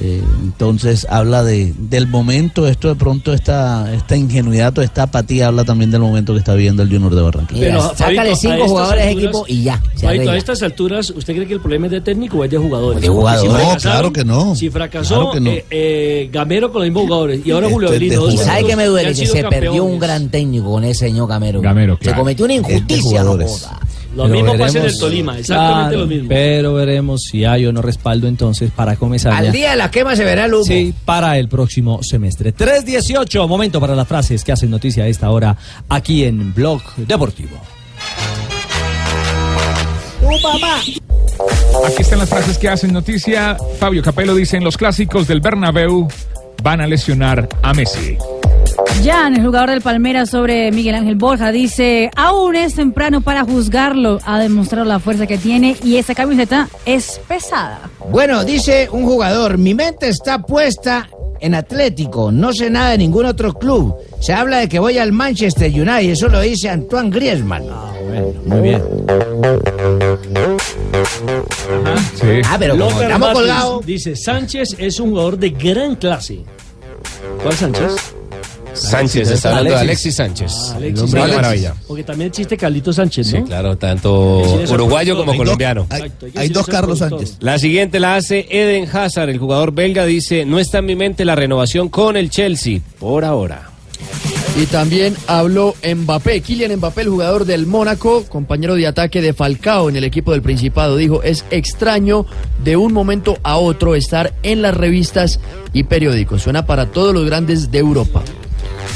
Eh, 0.00 0.22
entonces 0.42 1.06
habla 1.10 1.44
de, 1.44 1.74
del 1.76 2.06
momento, 2.06 2.66
esto 2.66 2.88
de 2.88 2.94
pronto, 2.94 3.34
esta, 3.34 3.92
esta 3.94 4.16
ingenuidad 4.16 4.76
o 4.78 4.82
esta 4.82 5.02
apatía 5.04 5.48
habla 5.48 5.64
también 5.64 5.90
del 5.90 6.00
momento 6.00 6.32
que 6.32 6.38
está 6.38 6.54
viviendo 6.54 6.82
el 6.82 6.88
Junior 6.88 7.14
de 7.14 7.20
Barranquilla. 7.20 7.60
Mira, 7.66 7.94
sácale 7.94 8.34
cinco 8.34 8.66
jugadores 8.68 9.04
de 9.04 9.12
equipo 9.12 9.44
y 9.46 9.64
ya. 9.64 9.82
se 9.94 10.06
Fabito, 10.06 10.30
a 10.30 10.36
estas 10.36 10.62
alturas, 10.62 11.10
¿usted 11.10 11.34
cree 11.34 11.46
que 11.46 11.54
el 11.54 11.60
problema 11.60 11.86
es 11.86 11.92
de 11.92 12.00
técnico 12.00 12.38
o 12.38 12.44
es 12.44 12.50
de 12.50 12.56
jugadores? 12.56 13.02
De 13.02 13.08
jugadores. 13.08 13.52
No, 13.74 13.76
claro 13.80 14.12
que 14.12 14.24
no. 14.24 14.56
Si 14.56 14.70
fracasó 14.70 15.14
Claro 15.14 15.30
que 15.32 15.40
no. 15.40 15.50
eh, 15.50 15.66
eh, 15.70 16.30
Gamero 16.32 16.72
con 16.72 16.80
los 16.80 16.88
mismos 16.88 17.02
jugadores 17.04 17.40
y 17.44 17.50
ahora 17.50 17.68
Julio 17.68 17.92
Este 17.92 17.96
Avelino. 18.14 18.30
Y 18.30 18.36
sabe 18.38 18.64
que 18.64 18.76
me 18.76 18.86
duele 18.86 19.14
que 19.14 19.26
se 19.26 19.44
perdió 19.44 19.84
un 19.84 19.98
gran 19.98 20.30
técnico 20.30 20.70
con 20.72 20.84
ese 20.84 21.06
señor 21.06 21.28
Gamero. 21.28 21.60
Gamero, 21.60 21.94
Se 21.96 22.04
claro. 22.04 22.18
cometió 22.20 22.44
una 22.46 22.54
injusticia, 22.54 23.24
joda. 23.24 23.78
Lo 24.14 24.24
Pero 24.24 24.34
mismo 24.34 24.52
pasa 24.52 24.64
en 24.64 24.66
el 24.66 24.72
veremos. 24.82 24.98
Tolima, 24.98 25.38
exactamente 25.38 25.88
Claro, 25.88 25.98
lo 25.98 26.06
mismo. 26.06 26.28
Pero 26.28 26.74
veremos 26.74 27.22
si 27.22 27.44
hay 27.44 27.66
o 27.66 27.72
no 27.72 27.80
respaldo 27.80 28.28
entonces 28.28 28.70
para 28.70 28.96
Comesaña. 28.96 29.38
Al 29.38 29.52
día 29.52 29.70
de 29.70 29.76
la 29.76 29.90
quema 29.90 30.14
se 30.16 30.24
verá 30.24 30.44
el 30.44 30.54
humo. 30.54 30.64
Sí, 30.64 30.94
para 31.04 31.38
el 31.38 31.48
próximo 31.48 32.02
semestre. 32.02 32.54
3.18, 32.54 33.48
momento 33.48 33.80
para 33.80 33.94
las 33.94 34.06
frases 34.06 34.44
que 34.44 34.52
hacen 34.52 34.70
noticia 34.70 35.04
a 35.04 35.06
esta 35.06 35.30
hora 35.30 35.56
aquí 35.88 36.24
en 36.24 36.52
Blog 36.52 36.82
Deportivo. 36.96 37.56
¡Tu 40.20 40.42
papá! 40.42 40.80
Aquí 41.86 42.02
están 42.02 42.18
las 42.18 42.28
frases 42.28 42.58
que 42.58 42.68
hacen 42.68 42.92
noticia. 42.92 43.56
Fabio 43.78 44.02
Capello 44.02 44.34
dice, 44.34 44.56
en 44.56 44.64
los 44.64 44.76
clásicos 44.76 45.26
del 45.26 45.40
Bernabéu 45.40 46.08
van 46.62 46.80
a 46.80 46.86
lesionar 46.86 47.48
a 47.62 47.72
Messi. 47.72 48.16
Jan, 49.04 49.34
el 49.34 49.44
jugador 49.44 49.70
del 49.70 49.80
Palmeiras 49.80 50.30
sobre 50.30 50.70
Miguel 50.70 50.94
Ángel 50.94 51.16
Borja, 51.16 51.52
dice, 51.52 52.10
aún 52.16 52.56
es 52.56 52.74
temprano 52.74 53.20
para 53.20 53.44
juzgarlo, 53.44 54.18
ha 54.24 54.38
demostrado 54.38 54.84
la 54.84 55.00
fuerza 55.00 55.26
que 55.26 55.38
tiene 55.38 55.76
y 55.82 55.96
esa 55.96 56.14
camiseta 56.14 56.68
es 56.86 57.20
pesada. 57.26 57.90
Bueno, 58.10 58.44
dice 58.44 58.88
un 58.90 59.04
jugador, 59.04 59.58
mi 59.58 59.74
mente 59.74 60.08
está 60.08 60.40
puesta 60.40 61.08
en 61.40 61.54
Atlético, 61.54 62.30
no 62.30 62.52
sé 62.52 62.70
nada 62.70 62.90
de 62.90 62.98
ningún 62.98 63.26
otro 63.26 63.54
club. 63.54 63.96
Se 64.20 64.32
habla 64.32 64.58
de 64.58 64.68
que 64.68 64.78
voy 64.78 64.98
al 64.98 65.10
Manchester 65.12 65.68
United, 65.68 66.10
eso 66.10 66.28
lo 66.28 66.40
dice 66.40 66.68
Antoine 66.68 67.10
Griezmann. 67.10 67.64
Muy 68.46 68.60
bien. 68.60 68.82
Ah, 72.46 72.56
pero 72.58 72.74
como 72.74 72.90
Lothar 72.90 73.02
estamos 73.04 73.32
colgados... 73.32 73.86
Dice, 73.86 74.14
Sánchez 74.14 74.76
es 74.78 75.00
un 75.00 75.10
jugador 75.10 75.38
de 75.38 75.50
gran 75.50 75.96
clase. 75.96 76.44
¿Cuál 77.42 77.54
Sánchez? 77.54 78.14
Sánchez, 78.74 79.30
está 79.30 79.50
hablando 79.50 79.70
de 79.74 79.80
Alexis 79.80 80.14
Sánchez. 80.14 80.52
Ah, 80.52 80.68
El 80.70 80.76
Alexis 80.84 81.02
hombre 81.04 81.20
de 81.20 81.26
Sánchez. 81.26 81.36
maravilla. 81.42 81.74
Porque 81.86 82.04
también 82.04 82.28
existe 82.28 82.56
Carlito 82.56 82.92
Sánchez, 82.92 83.32
¿no? 83.32 83.38
Sí, 83.40 83.44
claro, 83.44 83.76
tanto 83.76 84.40
uruguayo 84.70 85.16
como 85.16 85.36
colombiano. 85.36 85.86
Hay- 85.90 86.12
hay 86.34 86.48
dos 86.48 86.66
Carlos. 86.66 86.98
Sánchez. 86.98 87.36
La 87.40 87.58
siguiente 87.58 88.00
la 88.00 88.16
hace 88.16 88.46
Eden 88.50 88.88
Hazard, 88.92 89.30
el 89.30 89.38
jugador 89.38 89.72
belga, 89.72 90.04
dice, 90.06 90.44
no 90.44 90.58
está 90.58 90.78
en 90.78 90.86
mi 90.86 90.96
mente 90.96 91.24
la 91.24 91.34
renovación 91.34 91.88
con 91.88 92.16
el 92.16 92.30
Chelsea, 92.30 92.80
por 92.98 93.24
ahora. 93.24 93.68
Y 94.60 94.66
también 94.66 95.16
habló 95.28 95.74
Mbappé, 95.82 96.42
Kylian 96.42 96.76
Mbappé, 96.76 97.02
el 97.02 97.08
jugador 97.08 97.46
del 97.46 97.66
Mónaco, 97.66 98.24
compañero 98.28 98.74
de 98.74 98.86
ataque 98.86 99.22
de 99.22 99.32
Falcao 99.32 99.88
en 99.88 99.96
el 99.96 100.04
equipo 100.04 100.32
del 100.32 100.42
Principado, 100.42 100.98
dijo, 100.98 101.22
es 101.22 101.46
extraño 101.50 102.26
de 102.62 102.76
un 102.76 102.92
momento 102.92 103.38
a 103.44 103.56
otro 103.56 103.94
estar 103.94 104.34
en 104.42 104.60
las 104.60 104.76
revistas 104.76 105.40
y 105.72 105.84
periódicos. 105.84 106.42
Suena 106.42 106.66
para 106.66 106.86
todos 106.86 107.14
los 107.14 107.24
grandes 107.24 107.70
de 107.70 107.78
Europa. 107.78 108.22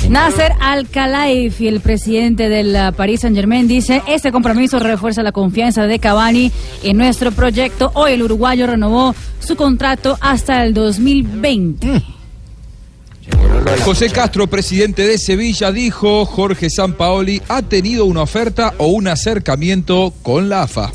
Nasser 0.08 0.52
Al-Khelaifi, 0.60 1.66
el 1.66 1.80
presidente 1.80 2.48
del 2.48 2.74
uh, 2.74 2.94
Paris 2.94 3.20
Saint-Germain, 3.20 3.66
dice, 3.66 4.02
este 4.06 4.30
compromiso 4.30 4.78
refuerza 4.78 5.22
la 5.22 5.32
confianza 5.32 5.86
de 5.86 5.98
Cavani 5.98 6.52
en 6.84 6.96
nuestro 6.96 7.32
proyecto. 7.32 7.90
Hoy 7.94 8.12
el 8.12 8.22
uruguayo 8.22 8.66
renovó 8.66 9.14
su 9.40 9.56
contrato 9.56 10.16
hasta 10.20 10.64
el 10.64 10.74
2020. 10.74 12.02
José 13.84 14.10
Castro, 14.10 14.46
presidente 14.46 15.06
de 15.06 15.18
Sevilla, 15.18 15.72
dijo, 15.72 16.24
Jorge 16.24 16.70
Sampaoli 16.70 17.42
ha 17.48 17.62
tenido 17.62 18.04
una 18.04 18.22
oferta 18.22 18.74
o 18.78 18.86
un 18.86 19.08
acercamiento 19.08 20.12
con 20.22 20.48
la 20.48 20.62
AFA. 20.62 20.92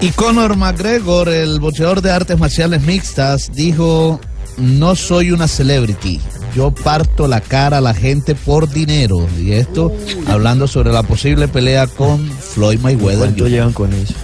Y 0.00 0.10
Conor 0.10 0.56
McGregor, 0.56 1.28
el 1.28 1.60
boxeador 1.60 2.02
de 2.02 2.10
artes 2.10 2.38
marciales 2.38 2.82
mixtas, 2.82 3.52
dijo, 3.52 4.20
no 4.56 4.96
soy 4.96 5.30
una 5.30 5.46
celebrity, 5.46 6.20
yo 6.54 6.70
parto 6.70 7.28
la 7.28 7.40
cara 7.40 7.78
a 7.78 7.80
la 7.80 7.94
gente 7.94 8.34
por 8.34 8.68
dinero. 8.68 9.26
Y 9.38 9.52
esto 9.52 9.92
hablando 10.26 10.66
sobre 10.66 10.92
la 10.92 11.02
posible 11.02 11.48
pelea 11.48 11.86
con 11.86 12.30
Floyd 12.30 12.80
Mayweather. 12.80 13.18
¿Cuánto 13.18 13.48
llevan 13.48 13.72
con 13.72 13.92
eso? 13.92 14.14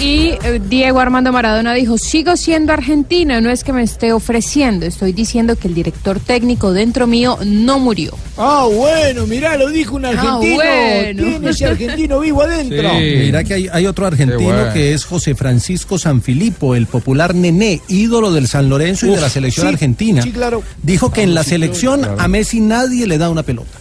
Y 0.00 0.30
eh, 0.42 0.60
Diego 0.66 0.98
Armando 0.98 1.30
Maradona 1.30 1.74
dijo, 1.74 1.98
sigo 1.98 2.34
siendo 2.38 2.72
argentino, 2.72 3.38
no 3.42 3.50
es 3.50 3.62
que 3.64 3.74
me 3.74 3.82
esté 3.82 4.14
ofreciendo, 4.14 4.86
estoy 4.86 5.12
diciendo 5.12 5.56
que 5.56 5.68
el 5.68 5.74
director 5.74 6.18
técnico 6.18 6.72
dentro 6.72 7.06
mío 7.06 7.38
no 7.44 7.78
murió. 7.78 8.16
Ah, 8.38 8.66
bueno, 8.72 9.26
mirá, 9.26 9.58
lo 9.58 9.68
dijo 9.68 9.96
un 9.96 10.06
argentino. 10.06 10.54
bueno. 10.54 11.22
Tiene 11.22 11.50
ese 11.50 11.66
argentino 11.66 12.20
vivo 12.20 12.40
adentro. 12.42 12.90
Mira 12.94 13.44
que 13.44 13.52
hay, 13.54 13.68
hay 13.70 13.86
otro 13.86 14.06
argentino 14.06 14.40
bueno. 14.42 14.72
que 14.72 14.94
es 14.94 15.04
José 15.04 15.34
Francisco 15.34 15.98
Sanfilippo, 15.98 16.74
el 16.74 16.86
popular 16.86 17.34
Nené, 17.34 17.82
ídolo 17.88 18.32
del 18.32 18.48
San 18.48 18.70
Lorenzo 18.70 19.06
y 19.06 19.10
de 19.10 19.20
la 19.20 19.28
selección 19.28 19.66
sí, 19.66 19.72
argentina. 19.74 20.22
sí, 20.22 20.30
claro. 20.32 20.62
Dijo 20.82 21.12
que 21.12 21.22
en 21.22 21.34
la 21.34 21.42
Sí, 21.44 21.50
selección 21.50 22.00
claro. 22.00 22.16
a 22.18 22.26
Messi 22.26 22.60
nadie 22.60 23.06
le 23.06 23.18
da 23.18 23.28
una 23.28 23.42
pelota. 23.42 23.78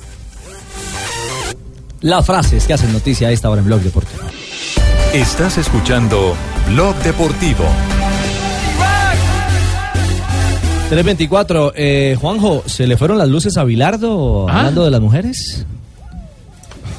Las 2.02 2.26
frases 2.26 2.66
que 2.66 2.74
hacen 2.74 2.92
noticia 2.92 3.30
a 3.30 3.32
esta 3.32 3.50
hora 3.50 3.60
en 3.62 3.68
Blog 3.68 3.80
Deportivo. 3.82 4.24
Estás 5.14 5.58
escuchando 5.58 6.36
Blog 6.68 6.96
Deportivo. 6.98 7.66
324, 10.90 11.74
eh, 11.76 12.16
Juanjo, 12.20 12.64
¿se 12.68 12.86
le 12.88 12.96
fueron 12.98 13.18
las 13.18 13.28
luces 13.28 13.58
a 13.58 13.64
Bilardo 13.64 14.48
¿Ah? 14.48 14.60
hablando 14.60 14.86
de 14.86 14.92
las 14.92 15.02
mujeres? 15.02 15.66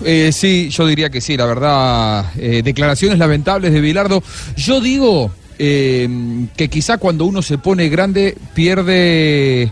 Eh, 0.05 0.31
sí, 0.33 0.70
yo 0.70 0.87
diría 0.87 1.11
que 1.11 1.20
sí, 1.20 1.37
la 1.37 1.46
verdad. 1.46 2.27
eh, 2.37 2.62
declaraciones 2.64 3.18
lamentables 3.18 3.73
de 3.73 3.81
Bilardo. 3.81 4.23
Yo 4.57 4.81
digo 4.81 5.31
eh, 5.59 6.09
que 6.57 6.68
quizá 6.68 6.99
cuando 6.99 7.25
uno 7.27 7.42
se 7.42 7.59
pone 7.59 7.88
grande 7.88 8.37
pierde 8.55 9.70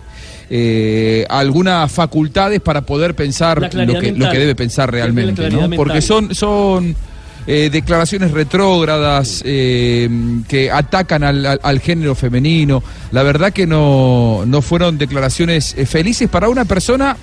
eh, 0.51 1.27
algunas 1.29 1.90
facultades 1.90 2.61
para 2.61 2.83
poder 2.83 3.14
pensar 3.14 3.61
lo 3.74 3.98
que, 3.98 4.12
lo 4.12 4.31
que 4.31 4.38
debe 4.38 4.55
pensar 4.55 4.90
realmente, 4.92 5.51
¿no? 5.51 5.70
Porque 5.70 6.03
son, 6.03 6.35
son 6.35 6.94
eh, 7.50 7.70
declaraciones 7.72 8.30
retrógradas 8.30 9.42
eh, 9.44 10.08
que 10.46 10.70
atacan 10.70 11.24
al, 11.24 11.44
al- 11.46 11.61
al 11.62 11.80
género 11.80 12.14
femenino. 12.14 12.82
La 13.11 13.22
verdad 13.22 13.52
que 13.52 13.66
no, 13.66 14.44
no 14.46 14.61
fueron 14.62 14.98
declaraciones 14.98 15.74
eh, 15.78 15.87
felices 15.87 16.28
para 16.28 16.48
una 16.50 16.66
persona 16.66 17.16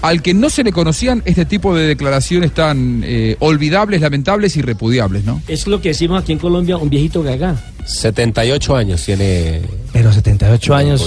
al 0.00 0.20
que 0.22 0.34
no 0.34 0.50
se 0.50 0.64
le 0.64 0.72
conocían 0.72 1.22
este 1.26 1.44
tipo 1.44 1.74
de 1.76 1.86
declaraciones 1.86 2.52
tan 2.54 3.02
eh, 3.04 3.36
olvidables, 3.40 4.00
lamentables 4.00 4.56
y 4.56 4.62
repudiables, 4.62 5.24
¿no? 5.24 5.40
Es 5.46 5.66
lo 5.66 5.80
que 5.80 5.90
decimos 5.90 6.22
aquí 6.22 6.32
en 6.32 6.38
Colombia, 6.38 6.76
un 6.76 6.88
viejito 6.90 7.22
gagá. 7.22 7.54
78 7.84 8.74
años 8.76 9.04
tiene... 9.04 9.62
Pero 9.92 10.12
78 10.12 10.74
años, 10.74 11.02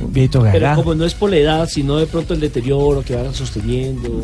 un 0.00 0.12
viejito 0.12 0.40
Pero 0.42 0.60
gagá. 0.60 0.74
como 0.76 0.94
no 0.94 1.04
es 1.06 1.14
por 1.14 1.30
la 1.30 1.36
edad, 1.36 1.68
sino 1.70 1.96
de 1.96 2.06
pronto 2.06 2.34
el 2.34 2.40
deterioro 2.40 3.02
que 3.02 3.14
van 3.16 3.34
sosteniendo. 3.34 4.22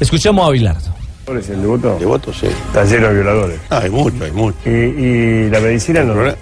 Escuchemos 0.00 0.46
a 0.48 0.50
Bilardo. 0.50 0.94
¿Es 1.26 1.48
el 1.48 1.62
devoto? 1.62 1.96
Devoto, 1.98 2.32
sí. 2.32 2.46
Está 2.46 2.84
lleno 2.84 3.08
de 3.08 3.14
violadores. 3.14 3.58
Ah, 3.70 3.80
hay 3.82 3.90
mucho, 3.90 4.24
hay 4.24 4.30
mucho. 4.30 4.56
Y, 4.66 4.68
y 4.70 5.50
la 5.50 5.58
medicina 5.60 6.04
no, 6.04 6.28
¿Eh? 6.28 6.36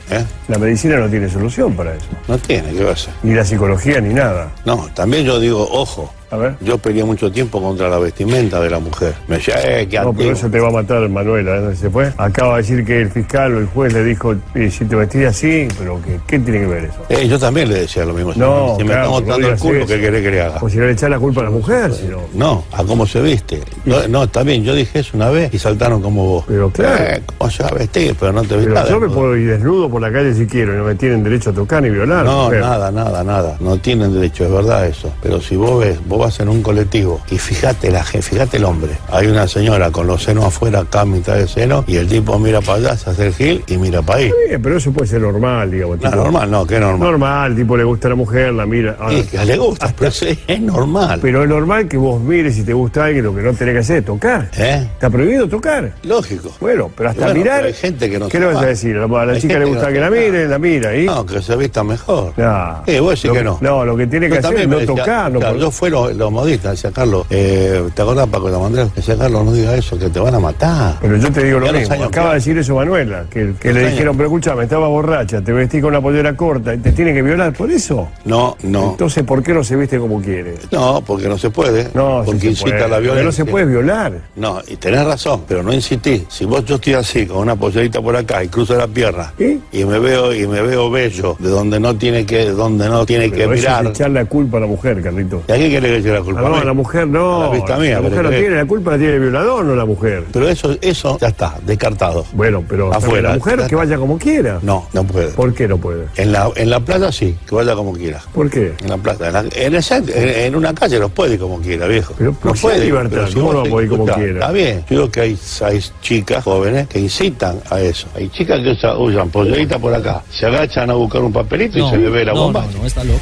la 0.49 0.59
medicina 0.59 0.97
no 0.97 1.09
tiene 1.09 1.29
solución 1.31 1.75
para 1.75 1.95
eso. 1.95 2.07
No 2.27 2.37
tiene, 2.39 2.73
¿qué 2.73 2.83
va 2.85 2.93
a 2.93 2.97
ser? 2.97 3.15
Ni 3.23 3.35
la 3.35 3.45
psicología 3.45 4.01
ni 4.01 4.13
nada. 4.13 4.51
No, 4.65 4.89
también 4.95 5.25
yo 5.25 5.39
digo, 5.39 5.67
ojo. 5.71 6.13
A 6.33 6.37
ver. 6.39 6.57
Yo 6.63 6.79
peleé 6.79 7.05
mucho 7.05 7.31
tiempo 7.31 7.61
contra 7.61 7.91
la 7.91 7.99
vestimenta 7.99 8.59
de 8.59 8.71
la 8.71 8.79
mujer. 8.79 9.15
Me 9.29 9.37
decía, 9.37 9.57
eh, 9.63 9.87
qué 9.87 10.01
No, 10.01 10.15
pero 10.15 10.33
eso 10.33 10.49
te 10.49 10.59
va 10.59 10.69
a 10.69 10.71
matar 10.71 11.07
Manuela, 11.11 11.71
¿eh? 11.71 11.77
¿se 11.77 11.91
fue? 11.91 12.11
Acaba 12.17 12.57
de 12.57 12.63
decir 12.63 12.85
que 12.87 13.03
el 13.03 13.11
fiscal 13.11 13.55
o 13.55 13.59
el 13.59 13.67
juez 13.67 13.93
le 13.93 14.03
dijo, 14.03 14.35
eh, 14.55 14.71
si 14.71 14.87
te 14.87 14.97
vestís 14.97 15.27
así, 15.27 15.69
pero 15.79 16.01
que, 16.01 16.19
¿qué 16.27 16.39
tiene 16.39 16.61
que 16.61 16.67
ver 16.67 16.85
eso? 16.85 17.05
Eh, 17.11 17.29
yo 17.29 17.39
también 17.39 17.69
le 17.69 17.81
decía 17.81 18.07
lo 18.07 18.15
mismo. 18.15 18.33
No, 18.35 18.77
si 18.79 18.85
me 18.85 18.93
está 18.93 19.03
no 19.03 19.11
mostrando 19.11 19.49
el 19.49 19.59
culo. 19.59 19.87
¿qué 19.87 20.01
querés 20.01 20.23
que 20.23 20.31
le 20.31 20.41
haga? 20.41 20.59
O 20.63 20.71
si 20.71 20.79
no 20.79 20.87
le 20.87 20.93
echás 20.93 21.11
la 21.11 21.19
culpa 21.19 21.43
a 21.43 21.45
la 21.45 21.51
mujer, 21.51 21.93
sino... 21.93 22.23
No, 22.33 22.65
a 22.73 22.83
cómo 22.83 23.07
se 23.07 23.21
viste. 23.21 23.61
No, 23.85 24.09
no, 24.09 24.23
está 24.23 24.43
bien, 24.43 24.65
yo 24.65 24.75
dije 24.75 25.01
eso 25.01 25.11
una 25.19 25.29
vez 25.29 25.53
y 25.53 25.59
saltaron 25.59 26.01
como 26.01 26.27
vos. 26.27 26.45
Pero 26.49 26.71
claro. 26.71 27.05
Eh, 27.05 27.23
¿Cómo 27.37 27.51
se 27.51 27.63
va 27.63 27.69
a 27.69 27.75
vestir? 27.75 28.17
Pero 28.19 28.33
no 28.33 28.43
te 28.43 28.57
vistas. 28.57 28.89
yo 28.89 28.99
me 28.99 29.11
puedo 29.11 29.37
ir 29.37 29.51
desnudo 29.51 29.91
por 29.91 30.01
la 30.01 30.11
calle 30.11 30.33
si 30.33 30.47
quiero 30.47 30.73
y 30.73 30.79
no 30.79 30.85
me 30.85 30.95
tienen 30.95 31.23
derecho 31.23 31.51
a 31.51 31.53
tocar 31.53 31.83
ni 31.83 31.91
violar. 31.91 32.25
No, 32.25 32.45
mujer. 32.45 32.61
nada, 32.63 32.91
nada, 32.91 33.23
nada. 33.23 33.57
No 33.61 33.77
tienen 33.77 34.15
derecho, 34.15 34.45
es 34.45 34.51
verdad 34.51 34.87
eso. 34.87 35.13
Pero 35.23 35.39
si 35.39 35.57
vos 35.57 35.79
ves, 35.79 35.99
vos 36.07 36.22
vas 36.23 36.41
en 36.41 36.49
un 36.49 36.63
colectivo 36.63 37.21
y 37.31 37.39
fíjate 37.39 37.91
la 37.91 38.03
fíjate 38.05 38.57
el 38.59 38.65
hombre. 38.65 38.93
Hay 39.11 39.27
una 39.27 39.47
señora 39.49 39.91
con 39.91 40.07
los 40.07 40.23
senos 40.23 40.45
afuera, 40.45 40.81
acá 40.81 41.01
a 41.03 41.05
mitad 41.05 41.35
de 41.37 41.49
seno, 41.49 41.85
y 41.87 41.97
el 41.97 42.07
tipo 42.09 42.39
mira 42.39 42.61
para 42.61 42.79
allá, 42.79 42.97
se 42.97 43.11
hace 43.11 43.27
el 43.29 43.35
gil 43.35 43.65
y 43.67 43.77
mira 43.77 44.03
para 44.03 44.21
ahí. 44.21 44.27
Está 44.27 44.37
bien, 44.49 44.63
pero 44.63 44.77
eso 44.77 44.93
puede 44.93 45.07
ser 45.09 45.21
normal, 45.21 45.71
digamos. 45.71 46.01
No, 46.01 46.11
normal, 46.11 46.51
no, 46.51 46.67
¿qué 46.67 46.79
normal? 46.79 47.01
Normal, 47.11 47.57
tipo 47.57 47.77
le 47.77 47.85
gusta 47.85 48.09
a 48.09 48.11
la 48.11 48.17
mujer, 48.17 48.53
la 48.53 48.67
mira. 48.67 48.97
Ahora, 48.99 49.17
Sí, 49.17 49.23
que 49.25 49.45
le 49.45 49.57
gusta, 49.57 49.93
pero 49.99 50.09
es, 50.11 50.23
es 50.47 50.61
normal. 50.61 51.19
Pero 51.23 51.43
es 51.43 51.49
normal 51.49 51.89
que 51.89 51.97
vos 51.97 52.21
mires 52.21 52.55
si 52.55 52.63
te 52.65 52.73
gusta 52.73 53.05
alguien, 53.07 53.25
lo 53.25 53.35
que 53.35 53.43
no 53.43 53.53
tenés 53.55 53.75
que 53.75 53.81
hacer 53.81 53.97
es 53.99 54.05
tocar. 54.05 54.49
¿Eh? 54.57 54.89
Está 54.95 55.11
prohibido 55.11 55.49
tocar. 55.49 55.93
Lógico. 56.03 56.53
Bueno, 56.61 56.91
pero 56.97 57.11
hasta 57.11 57.25
Bueno, 57.27 57.41
mirar. 57.41 57.57
pero 57.57 57.69
hay 57.69 57.75
gente 57.75 58.11
que 58.11 58.19
no 58.19 58.29
¿Qué 58.29 58.39
le 58.39 58.47
vas 58.47 58.57
va. 58.57 58.61
a 58.63 58.67
decir? 58.67 58.97
A 58.97 59.07
la, 59.07 59.27
la 59.27 59.41
chica 59.41 59.59
le 59.59 59.65
gusta 59.65 59.87
que 59.89 59.95
que, 59.95 59.99
no 60.01 60.05
la 60.05 60.11
mire, 60.11 60.49
la 60.49 60.59
mira. 60.59 60.97
¿y? 60.97 61.07
No, 61.07 61.25
que 61.27 61.41
se 61.43 61.57
vista 61.57 61.83
mejor. 61.83 62.33
No. 62.37 62.83
Eh, 62.87 63.01
vos 63.01 63.11
decís 63.11 63.25
Lo 63.25 63.33
que 63.33 63.39
que- 63.39 63.45
no. 63.45 63.59
no, 63.61 63.85
lo 63.85 63.97
que 63.97 64.07
tiene 64.07 64.29
que 64.29 64.35
Yo 64.41 64.49
hacer 64.49 64.61
es 64.61 64.69
no 64.69 64.81
tocar, 64.81 65.33
no 65.33 65.57
yo 65.57 65.71
fui 65.71 65.91
lo, 65.91 66.12
lo 66.15 66.31
modista, 66.31 66.71
decía 66.71 66.91
Carlos, 66.93 67.27
eh, 67.31 67.83
¿te 67.95 68.03
acordás 68.03 68.29
Paco 68.29 68.47
de 68.47 68.53
la 68.53 68.59
Mandrel? 68.59 68.91
Decía 68.95 69.17
Carlos, 69.17 69.45
no 69.45 69.53
digas 69.53 69.75
eso, 69.79 69.99
que 69.99 70.09
te 70.09 70.21
van 70.21 70.35
a 70.35 70.41
matar. 70.41 70.97
Pero 71.01 71.17
yo 71.17 71.31
te 71.33 71.45
digo 71.45 71.59
lo 71.61 71.67
los 71.67 71.75
mismo. 71.81 71.95
años 71.95 72.07
Acaba 72.09 72.29
que- 72.29 72.33
de 72.33 72.35
decir 72.37 72.59
eso 72.59 72.75
Manuela, 72.75 73.25
que, 73.31 73.55
que 73.61 73.69
Los 73.69 73.75
le 73.75 73.81
años. 73.81 73.93
dijeron, 73.93 74.17
pero 74.17 74.29
escúchame, 74.29 74.65
estaba 74.65 74.89
borracha, 74.89 75.41
te 75.43 75.53
vestí 75.53 75.81
con 75.81 75.91
una 75.91 76.01
pollera 76.01 76.37
corta 76.37 76.75
y 76.75 76.79
te 76.79 76.93
tiene 76.93 77.13
que 77.15 77.23
violar 77.23 77.53
por 77.53 77.71
eso. 77.71 78.09
No, 78.25 78.57
no. 78.63 78.91
Entonces, 78.93 79.23
¿por 79.25 79.43
qué 79.43 79.53
no 79.55 79.65
se 79.65 79.77
viste 79.77 79.99
como 79.99 80.21
quiere? 80.21 80.55
No, 80.71 81.03
porque 81.07 81.29
no 81.29 81.39
se 81.39 81.51
puede. 81.51 81.89
No, 81.95 82.21
sí 82.21 82.27
porque 82.27 82.41
se 82.41 82.47
incita 82.49 82.71
puede, 82.71 82.77
a 82.85 82.89
la 82.89 82.97
pero 82.97 83.01
violencia. 83.15 83.25
no 83.25 83.33
se 83.33 83.45
puede 83.45 83.67
violar. 83.67 84.13
No, 84.37 84.61
y 84.69 84.77
tenés 84.77 85.05
razón, 85.05 85.43
pero 85.47 85.63
no 85.63 85.73
insistí. 85.73 86.25
Si 86.29 86.45
vos 86.45 86.65
yo 86.65 86.77
estoy 86.77 86.95
así, 86.95 87.27
con 87.27 87.39
una 87.39 87.57
pollerita 87.57 88.01
por 88.01 88.17
acá 88.17 88.43
y 88.45 88.49
cruzo 88.49 88.77
la 88.77 88.87
pierna 88.87 89.33
y 89.39 89.85
me 89.85 89.99
veo 89.99 90.35
y 90.35 90.47
me 90.47 90.63
veo 90.63 90.91
bello 90.91 91.37
de 91.39 91.49
donde 91.49 91.79
no 91.81 91.97
tiene 91.97 92.25
que 92.27 92.51
donde 92.51 92.89
no 92.89 93.05
tiene 93.07 93.31
que 93.31 93.39
Pero 93.39 93.53
eso 93.55 93.63
mirar. 93.63 93.85
es 93.87 93.91
echar 93.91 94.11
la 94.11 94.25
culpa 94.25 94.59
a 94.59 94.61
la 94.61 94.67
mujer, 94.67 95.03
Carlito. 95.03 95.43
¿Y 95.49 95.53
a 95.53 95.57
qué 95.57 95.71
querés 95.71 96.02
que 96.02 96.02
la 96.11 96.23
culpa 96.23 96.41
Ah, 96.43 96.47
a 96.47 96.49
no, 96.51 96.65
la 96.65 96.73
mujer 96.73 97.07
no. 97.07 97.43
A 97.43 97.47
la 97.49 97.55
vista 97.55 97.79
mía, 97.79 97.91
la 98.01 98.09
pero 98.09 98.11
mujer 98.11 98.23
no 98.25 98.31
tiene 98.31 98.57
la 98.57 98.65
culpa, 98.67 98.91
la 98.93 98.99
tiene 98.99 99.13
el 99.15 99.21
violador, 99.21 99.65
no 99.65 99.75
la 99.77 99.85
mujer. 99.85 100.25
Pero 100.33 100.49
eso, 100.49 100.77
eso 100.81 101.19
ya 101.21 101.29
está, 101.29 101.55
descartado. 101.65 102.25
Bueno, 102.33 102.65
pero 102.69 102.93
afuera. 102.93 103.31
la 103.31 103.35
mujer 103.37 103.67
que 103.67 103.75
vaya 103.77 103.97
como 103.97 104.19
quiera. 104.19 104.59
No, 104.63 104.89
no 104.93 105.05
puede. 105.05 105.29
¿Por 105.29 105.55
qué 105.55 105.69
no 105.69 105.79
puede? 105.79 106.07
En 106.17 106.33
la, 106.33 106.51
en 106.57 106.71
la 106.71 106.81
playa 106.81 107.13
sí, 107.13 107.37
que 107.49 107.55
vaya 107.55 107.75
como 107.75 107.93
quiera. 107.93 108.21
¿Por 108.35 108.51
qué? 108.51 108.75
En 108.83 108.89
la 108.91 108.97
plaza, 108.99 109.27
en, 109.29 109.33
la- 109.35 109.45
en 109.55 109.75
esa- 109.75 109.99
en- 109.99 110.07
en 110.47 110.57
una 110.57 110.75
calle 110.75 110.99
los 110.99 111.11
puede 111.13 111.39
como 111.39 111.61
quiera, 111.61 111.87
viejo. 111.87 112.15
Pero, 112.19 112.35
no 112.43 112.55
si 112.55 112.67
hay 112.67 112.81
libertad, 112.81 113.11
pero 113.13 113.27
si 113.29 113.35
¿cómo 113.35 113.53
no 113.53 113.63
puede 113.65 113.89
como 113.89 114.07
quiera? 114.07 114.33
Está 114.41 114.53
bien, 114.53 114.79
yo 114.81 114.97
digo 114.97 115.11
que 115.11 115.21
hay, 115.21 115.39
hay 115.65 115.81
chicas 116.01 116.45
jóvenes 116.45 116.89
que 116.89 116.99
incitan 117.01 117.61
a 117.71 117.81
eso. 117.81 118.07
Hay 118.15 118.29
chicas 118.29 118.61
que 118.63 118.71
usa- 118.71 118.97
usan 118.99 119.29
pollerita 119.31 119.79
por 119.79 119.95
acá, 119.95 120.23
se 120.31 120.47
agachan 120.47 120.91
a 120.91 120.95
buscar 120.95 121.23
un 121.23 121.33
papelito 121.33 121.79
y 121.79 121.89
se 121.91 121.97
le 121.99 122.09
ve 122.11 122.25
la 122.25 122.33
no, 122.33 122.41
bomba. 122.45 122.65
No, 122.73 122.79
no, 122.81 122.87
está 122.87 123.05
loco. 123.05 123.21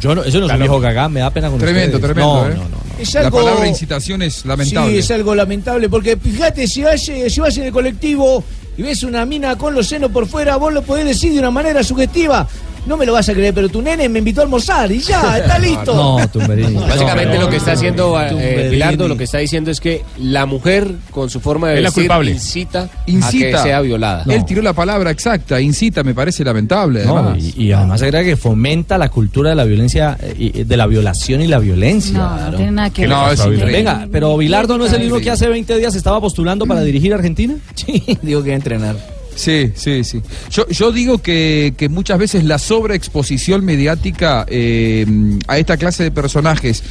Yo 0.00 0.14
no, 0.14 0.22
eso 0.22 0.38
no 0.40 0.46
es 0.46 0.52
un 0.52 0.58
viejo 0.58 0.80
cagá, 0.80 1.08
me 1.08 1.20
da 1.20 1.30
pena 1.30 1.50
con 1.50 1.58
Tremendo, 1.58 1.96
ustedes. 1.96 2.14
tremendo, 2.14 2.42
No, 2.44 2.48
¿eh? 2.50 2.54
no, 2.54 2.62
no. 2.68 2.78
Es 2.98 3.14
La 3.14 3.20
algo- 3.20 3.38
palabra 3.38 3.66
incitación 3.68 4.22
es 4.22 4.44
lamentable. 4.44 4.92
Sí, 4.92 4.98
es 4.98 5.10
algo 5.10 5.34
lamentable, 5.34 5.88
porque 5.88 6.16
fíjate, 6.16 6.66
si 6.66 6.82
vas, 6.82 7.08
eh, 7.08 7.28
si 7.30 7.40
vas 7.40 7.56
en 7.58 7.64
el 7.64 7.72
colectivo 7.72 8.42
y 8.76 8.82
ves 8.82 9.02
una 9.02 9.24
mina 9.24 9.56
con 9.56 9.74
los 9.74 9.86
senos 9.86 10.10
por 10.10 10.26
fuera, 10.26 10.56
vos 10.56 10.72
lo 10.72 10.82
podés 10.82 11.04
decir 11.06 11.32
de 11.32 11.38
una 11.40 11.50
manera 11.50 11.82
sugestiva. 11.82 12.46
No 12.88 12.96
me 12.96 13.04
lo 13.06 13.12
vas 13.12 13.28
a 13.28 13.34
creer, 13.34 13.52
pero 13.54 13.68
tu 13.68 13.82
nene 13.82 14.08
me 14.08 14.18
invitó 14.20 14.40
a 14.40 14.44
almorzar 14.44 14.90
y 14.90 14.98
ya, 15.00 15.38
está 15.38 15.58
listo. 15.60 15.94
No, 15.94 16.28
Tumberini. 16.28 16.74
Básicamente 16.88 17.36
No, 17.36 17.42
lo 17.42 17.50
que 17.50 17.56
está 17.56 17.72
no, 17.72 17.76
haciendo 17.76 18.20
eh, 18.20 18.28
Tumberini. 18.30 18.68
Bilardo, 18.70 19.08
lo 19.08 19.16
que 19.16 19.24
está 19.24 19.38
diciendo 19.38 19.70
es 19.70 19.80
que 19.80 20.02
la 20.18 20.46
mujer 20.46 20.88
con 21.10 21.28
su 21.28 21.38
forma 21.40 21.68
de 21.68 21.76
Es 21.76 21.82
la 21.82 21.90
culpable. 21.90 22.30
incita, 22.32 22.82
a 22.84 22.88
Incita. 23.10 23.46
que 23.58 23.58
sea 23.58 23.80
violada. 23.82 24.24
Él 24.26 24.44
tiró 24.46 24.62
la 24.62 24.72
palabra 24.72 25.10
exacta, 25.10 25.60
incita, 25.60 26.02
me 26.02 26.14
parece 26.14 26.42
lamentable. 26.44 27.04
No, 27.04 27.18
además. 27.18 27.44
y, 27.56 27.64
y 27.64 27.72
además 27.72 28.00
agrega 28.02 28.24
que 28.24 28.36
fomenta 28.36 28.96
la 28.96 29.10
cultura 29.10 29.50
de 29.50 29.56
la 29.56 29.64
violencia, 29.64 30.16
eh, 30.22 30.34
y- 30.38 30.64
de 30.64 30.76
la 30.76 30.86
violación 30.86 31.42
y 31.42 31.46
la 31.46 31.58
violencia. 31.58 32.18
No, 32.18 32.50
no 32.50 32.56
tiene 32.56 32.72
nada 32.72 32.90
que 32.90 33.06
No, 33.06 33.26
ver. 33.26 33.66
Venga, 33.66 34.08
pero 34.10 34.36
Bilardo 34.36 34.78
no 34.78 34.86
es 34.86 34.92
el 34.94 35.00
mismo 35.02 35.18
que 35.18 35.30
hace 35.30 35.46
20 35.48 35.76
días 35.76 35.94
estaba 35.94 36.20
postulando 36.20 36.64
para 36.66 36.80
dirigir 36.82 37.12
Argentina. 37.12 37.54
Sí, 37.74 38.02
digo 38.22 38.42
que 38.42 38.54
entrenar. 38.54 38.96
Sí, 39.38 39.70
sí, 39.76 40.02
sí. 40.02 40.20
Yo, 40.50 40.66
yo 40.68 40.90
digo 40.90 41.18
que, 41.18 41.72
que 41.76 41.88
muchas 41.88 42.18
veces 42.18 42.42
la 42.42 42.58
sobreexposición 42.58 43.64
mediática 43.64 44.44
eh, 44.48 45.06
a 45.46 45.58
esta 45.58 45.76
clase 45.76 46.02
de 46.02 46.10
personajes 46.10 46.82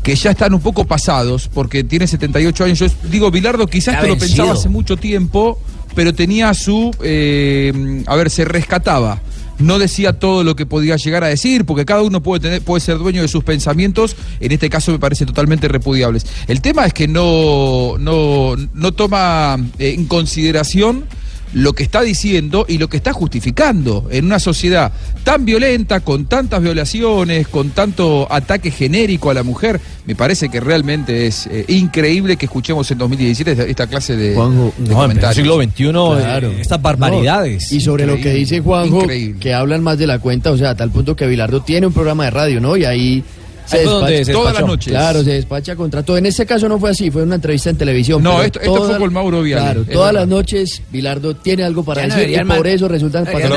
que 0.00 0.14
ya 0.14 0.30
están 0.30 0.54
un 0.54 0.60
poco 0.60 0.84
pasados, 0.84 1.50
porque 1.52 1.82
tiene 1.82 2.06
78 2.06 2.64
años, 2.64 2.78
yo 2.78 2.86
digo, 3.10 3.32
Bilardo 3.32 3.66
quizás 3.66 4.00
te 4.00 4.06
lo 4.06 4.16
pensaba 4.16 4.52
hace 4.52 4.68
mucho 4.68 4.96
tiempo, 4.96 5.58
pero 5.96 6.14
tenía 6.14 6.54
su, 6.54 6.94
eh, 7.02 8.04
a 8.06 8.14
ver, 8.14 8.30
se 8.30 8.44
rescataba. 8.44 9.20
No 9.58 9.80
decía 9.80 10.12
todo 10.12 10.44
lo 10.44 10.54
que 10.54 10.66
podía 10.66 10.94
llegar 10.94 11.24
a 11.24 11.26
decir, 11.26 11.66
porque 11.66 11.84
cada 11.84 12.02
uno 12.02 12.22
puede 12.22 12.40
tener, 12.40 12.62
puede 12.62 12.80
ser 12.80 12.98
dueño 12.98 13.20
de 13.20 13.28
sus 13.28 13.42
pensamientos. 13.42 14.14
En 14.38 14.52
este 14.52 14.70
caso 14.70 14.92
me 14.92 15.00
parece 15.00 15.26
totalmente 15.26 15.66
repudiables. 15.66 16.24
El 16.46 16.60
tema 16.62 16.86
es 16.86 16.94
que 16.94 17.08
no, 17.08 17.96
no, 17.98 18.54
no 18.72 18.92
toma 18.92 19.58
eh, 19.78 19.94
en 19.98 20.06
consideración 20.06 21.04
lo 21.52 21.72
que 21.72 21.82
está 21.82 22.02
diciendo 22.02 22.64
y 22.68 22.78
lo 22.78 22.88
que 22.88 22.96
está 22.96 23.12
justificando 23.12 24.06
en 24.10 24.24
una 24.26 24.38
sociedad 24.38 24.92
tan 25.24 25.44
violenta, 25.44 26.00
con 26.00 26.26
tantas 26.26 26.62
violaciones, 26.62 27.48
con 27.48 27.70
tanto 27.70 28.26
ataque 28.30 28.70
genérico 28.70 29.30
a 29.30 29.34
la 29.34 29.42
mujer. 29.42 29.80
Me 30.06 30.14
parece 30.14 30.48
que 30.48 30.60
realmente 30.60 31.26
es 31.26 31.46
eh, 31.46 31.64
increíble 31.68 32.36
que 32.36 32.46
escuchemos 32.46 32.90
en 32.90 32.98
2017 32.98 33.50
esta, 33.52 33.64
esta 33.64 33.86
clase 33.86 34.16
de, 34.16 34.34
Juanjo, 34.34 34.72
de 34.78 34.84
No, 34.84 34.90
en 34.90 34.96
comentarios. 35.02 35.36
siglo 35.36 35.56
XXI, 35.62 35.84
Claro. 36.22 36.50
eh, 36.50 36.60
estas 36.60 36.80
barbaridades. 36.80 37.70
No, 37.70 37.76
y 37.76 37.80
sobre 37.80 38.06
lo 38.06 38.16
que 38.16 38.32
dice 38.32 38.60
Juanjo, 38.60 39.02
increíble. 39.02 39.40
que 39.40 39.52
hablan 39.54 39.82
más 39.82 39.98
de 39.98 40.06
la 40.06 40.18
cuenta, 40.18 40.50
o 40.52 40.56
sea, 40.58 40.70
a 40.70 40.74
tal 40.76 40.90
punto 40.90 41.16
que 41.16 41.26
Bilardo 41.26 41.62
tiene 41.62 41.86
un 41.86 41.92
programa 41.92 42.24
de 42.24 42.30
radio, 42.30 42.60
¿no? 42.60 42.76
Y 42.76 42.84
ahí 42.84 43.24
se 43.70 43.78
Ahí 43.78 43.84
fue 43.84 43.92
donde 43.92 44.24
se 44.24 44.32
Todas 44.32 44.54
las 44.54 44.66
noches. 44.66 44.92
Claro, 44.92 45.22
se 45.22 45.30
despacha 45.32 45.76
contra 45.76 46.02
todo. 46.02 46.16
En 46.18 46.26
este 46.26 46.44
caso 46.46 46.68
no 46.68 46.78
fue 46.78 46.90
así, 46.90 47.10
fue 47.10 47.22
una 47.22 47.36
entrevista 47.36 47.70
en 47.70 47.76
televisión. 47.76 48.22
No, 48.22 48.42
esto- 48.42 48.60
esto 48.60 48.84
fue 48.86 48.98
con 48.98 49.12
Mauro 49.12 49.42
Viale, 49.42 49.62
Claro, 49.64 49.84
todas 49.84 50.12
las 50.12 50.26
noches 50.28 50.82
Bilardo 50.90 51.34
tiene 51.36 51.62
algo 51.64 51.84
para 51.84 52.02
Ya 52.02 52.08
no 52.08 52.16
decir 52.16 52.40
y 52.40 52.44
por 52.44 52.66
eso 52.66 52.88
resultan 52.88 53.24
pasando 53.24 53.56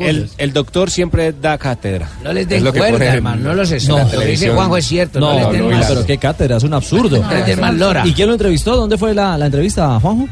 el, 0.00 0.28
el 0.36 0.52
doctor 0.52 0.90
siempre 0.90 1.32
da 1.32 1.56
cátedra. 1.58 2.08
No 2.22 2.32
les 2.32 2.42
Es 2.44 2.48
den 2.62 2.72
cuerda, 2.72 3.04
hermano. 3.14 3.42
No 3.42 3.54
los 3.54 3.70
es. 3.70 3.88
lo 3.88 3.96
que 4.10 4.26
dice. 4.26 4.50
Juanjo 4.50 4.76
es 4.76 4.86
cierto. 4.86 5.18
No, 5.20 5.32
No, 5.32 5.38
les 5.40 5.52
den 5.58 5.70
no, 5.70 5.76
más. 5.76 5.86
pero 5.86 6.04
qué 6.06 6.18
cátedra, 6.18 6.56
es 6.58 6.62
un 6.64 6.74
absurdo. 6.74 7.22
¿Y 8.04 8.12
quién 8.12 8.28
lo 8.28 8.34
entrevistó? 8.34 8.76
¿Dónde 8.76 8.98
fue 8.98 9.14
la, 9.14 9.36
la 9.38 9.46
entrevista, 9.46 9.98
Juanjo? 10.00 10.28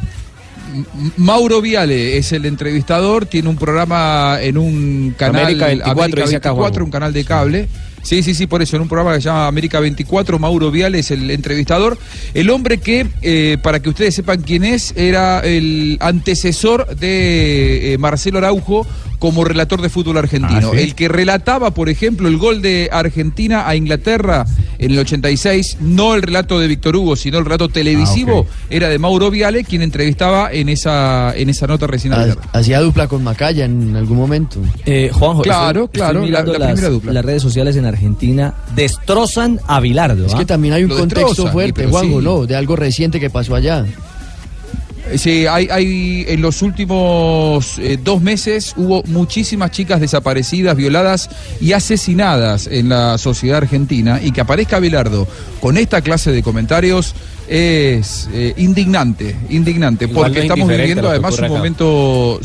Mauro 1.18 1.60
Viale 1.60 2.16
es 2.16 2.32
el 2.32 2.46
entrevistador, 2.46 3.26
tiene 3.26 3.48
un 3.48 3.56
programa 3.56 4.38
en 4.40 4.56
un 4.56 5.14
canal 5.18 5.42
América 5.44 5.66
24, 5.66 6.00
América 6.02 6.22
dice 6.22 6.36
acá, 6.36 6.48
24, 6.50 6.54
Juanjo. 6.72 6.84
un 6.86 6.90
canal 6.90 7.12
de 7.12 7.24
cable. 7.24 7.62
Sí, 7.64 7.68
sí, 8.02 8.34
sí, 8.34 8.46
por 8.46 8.62
eso, 8.62 8.76
en 8.76 8.82
un 8.82 8.88
programa 8.88 9.14
que 9.14 9.20
se 9.22 9.28
llama 9.28 9.46
América 9.46 9.80
24, 9.80 10.38
Mauro 10.38 10.70
Viale 10.70 10.98
es 11.00 11.10
el 11.10 11.30
entrevistador. 11.30 11.98
El 12.34 12.50
hombre 12.50 12.78
que, 12.78 13.06
eh, 13.22 13.58
para 13.62 13.80
que 13.80 13.88
ustedes 13.88 14.14
sepan 14.14 14.42
quién 14.42 14.64
es, 14.64 14.92
era 14.96 15.40
el 15.40 15.96
antecesor 16.00 16.96
de 16.96 17.94
eh, 17.94 17.98
Marcelo 17.98 18.38
Araujo 18.38 18.86
como 19.18 19.44
relator 19.44 19.80
de 19.80 19.88
fútbol 19.88 20.18
argentino. 20.18 20.70
Ah, 20.72 20.74
¿sí? 20.76 20.80
El 20.82 20.94
que 20.96 21.06
relataba, 21.08 21.72
por 21.72 21.88
ejemplo, 21.88 22.26
el 22.26 22.38
gol 22.38 22.60
de 22.60 22.88
Argentina 22.90 23.68
a 23.68 23.76
Inglaterra 23.76 24.44
en 24.80 24.90
el 24.90 24.98
86, 24.98 25.76
no 25.80 26.14
el 26.16 26.22
relato 26.22 26.58
de 26.58 26.66
Víctor 26.66 26.96
Hugo, 26.96 27.14
sino 27.14 27.38
el 27.38 27.44
relato 27.44 27.68
televisivo, 27.68 28.46
Ah, 28.50 28.66
era 28.68 28.88
de 28.88 28.98
Mauro 28.98 29.30
Viale, 29.30 29.62
quien 29.62 29.82
entrevistaba 29.82 30.52
en 30.52 30.68
esa, 30.68 31.32
en 31.36 31.50
esa 31.50 31.68
nota 31.68 31.86
recién 31.86 32.14
abierta. 32.14 32.48
Hacía 32.52 32.80
dupla 32.80 33.06
con 33.06 33.22
Macaya 33.22 33.64
en 33.64 33.94
algún 33.94 34.16
momento. 34.16 34.58
Eh, 34.86 35.10
Juanjo, 35.12 35.42
Claro, 35.42 35.84
estoy- 35.84 35.98
claro, 36.00 36.18
estoy 36.18 36.30
mirando 36.30 36.52
la- 36.54 36.58
la 36.58 36.64
las, 36.66 36.74
primera 36.74 36.92
dupla. 36.92 37.12
las 37.12 37.24
redes 37.24 37.42
sociales 37.42 37.76
en 37.76 37.84
Argentina 37.92 38.54
destrozan 38.74 39.60
a 39.66 39.80
Bilardo. 39.80 40.26
Es 40.26 40.34
¿ah? 40.34 40.38
que 40.38 40.46
también 40.46 40.74
hay 40.74 40.84
un 40.84 40.90
Lo 40.90 40.96
contexto 40.98 41.28
destrozan, 41.28 41.52
fuerte, 41.52 41.86
Juanjo, 41.86 42.18
sí. 42.20 42.24
¿no? 42.24 42.46
De 42.46 42.56
algo 42.56 42.76
reciente 42.76 43.20
que 43.20 43.30
pasó 43.30 43.54
allá. 43.54 43.84
Eh, 43.86 45.18
Sí, 45.18 45.46
hay, 45.46 45.66
hay 45.70 46.24
en 46.28 46.40
los 46.40 46.62
últimos 46.62 47.78
eh, 47.78 47.98
dos 48.02 48.22
meses 48.22 48.72
hubo 48.76 49.02
muchísimas 49.04 49.72
chicas 49.72 50.00
desaparecidas, 50.00 50.76
violadas 50.76 51.28
y 51.60 51.72
asesinadas 51.72 52.68
en 52.68 52.88
la 52.88 53.18
sociedad 53.18 53.58
argentina 53.58 54.20
y 54.22 54.30
que 54.30 54.40
aparezca 54.40 54.78
Bilardo 54.78 55.26
con 55.60 55.76
esta 55.76 56.00
clase 56.02 56.30
de 56.30 56.42
comentarios 56.42 57.14
es 57.48 58.28
eh, 58.32 58.54
indignante, 58.56 59.36
indignante, 59.50 60.04
Igual 60.04 60.26
porque 60.26 60.38
es 60.38 60.44
estamos 60.44 60.68
viviendo 60.68 61.10
además 61.10 61.36
un 61.38 61.44
acá. 61.44 61.52
momento 61.52 62.40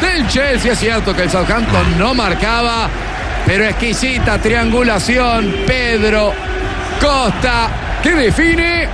Del 0.00 0.26
Chelsea. 0.28 0.72
Es 0.72 0.78
cierto 0.78 1.14
que 1.14 1.22
el 1.22 1.30
Southampton 1.30 1.98
no 1.98 2.14
marcaba, 2.14 2.88
pero 3.46 3.64
exquisita 3.64 4.38
triangulación. 4.38 5.54
Pedro 5.66 6.32
Costa 7.00 7.68
que 8.02 8.14
define 8.14 8.88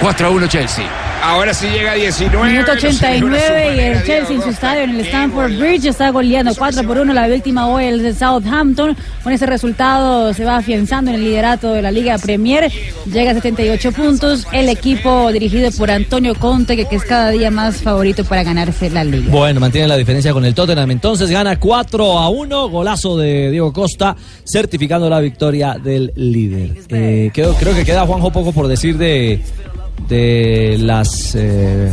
4 0.00 0.26
a 0.26 0.30
1 0.30 0.46
Chelsea. 0.46 1.03
Ahora 1.24 1.54
sí 1.54 1.66
llega 1.68 1.92
a 1.92 1.94
19. 1.94 2.52
Minuto 2.52 2.74
no 2.74 2.80
se 2.80 2.88
ve 2.88 3.24
una 3.24 3.38
89 3.38 3.76
y 3.76 3.80
el 3.80 4.04
Chelsea 4.04 4.36
en 4.36 4.42
su 4.42 4.50
estadio 4.50 4.82
en 4.82 4.90
el 4.90 5.00
Stamford 5.00 5.56
Bridge 5.58 5.86
está 5.86 6.10
goleando 6.10 6.54
4 6.54 6.86
por 6.86 6.98
1 6.98 7.14
la 7.14 7.26
última 7.26 7.66
hoy 7.66 7.86
el 7.86 8.02
de 8.02 8.12
Southampton. 8.12 8.94
Con 9.22 9.32
ese 9.32 9.46
resultado 9.46 10.34
se 10.34 10.44
va 10.44 10.58
afianzando 10.58 11.10
en 11.10 11.16
el 11.16 11.24
liderato 11.24 11.72
de 11.72 11.80
la 11.80 11.90
Liga 11.90 12.18
Premier. 12.18 12.70
Llega 13.10 13.30
a 13.30 13.34
78 13.34 13.92
puntos. 13.92 14.46
El 14.52 14.68
equipo 14.68 15.32
dirigido 15.32 15.70
por 15.72 15.90
Antonio 15.90 16.34
Conte, 16.34 16.76
que, 16.76 16.84
que 16.84 16.96
es 16.96 17.04
cada 17.04 17.30
día 17.30 17.50
más 17.50 17.80
favorito 17.80 18.22
para 18.24 18.44
ganarse 18.44 18.90
la 18.90 19.02
Liga. 19.02 19.30
Bueno, 19.30 19.60
mantiene 19.60 19.88
la 19.88 19.96
diferencia 19.96 20.34
con 20.34 20.44
el 20.44 20.54
Tottenham. 20.54 20.90
Entonces 20.90 21.30
gana 21.30 21.58
4 21.58 22.18
a 22.18 22.28
1. 22.28 22.68
Golazo 22.68 23.16
de 23.16 23.50
Diego 23.50 23.72
Costa, 23.72 24.14
certificando 24.44 25.08
la 25.08 25.20
victoria 25.20 25.78
del 25.82 26.12
líder. 26.16 26.82
Eh, 26.90 27.30
creo, 27.32 27.54
creo 27.54 27.74
que 27.74 27.86
queda 27.86 28.04
Juanjo 28.04 28.30
poco 28.30 28.52
por 28.52 28.68
decir 28.68 28.98
de, 28.98 29.42
de 30.08 30.76
las. 30.80 31.34
Eh, 31.34 31.92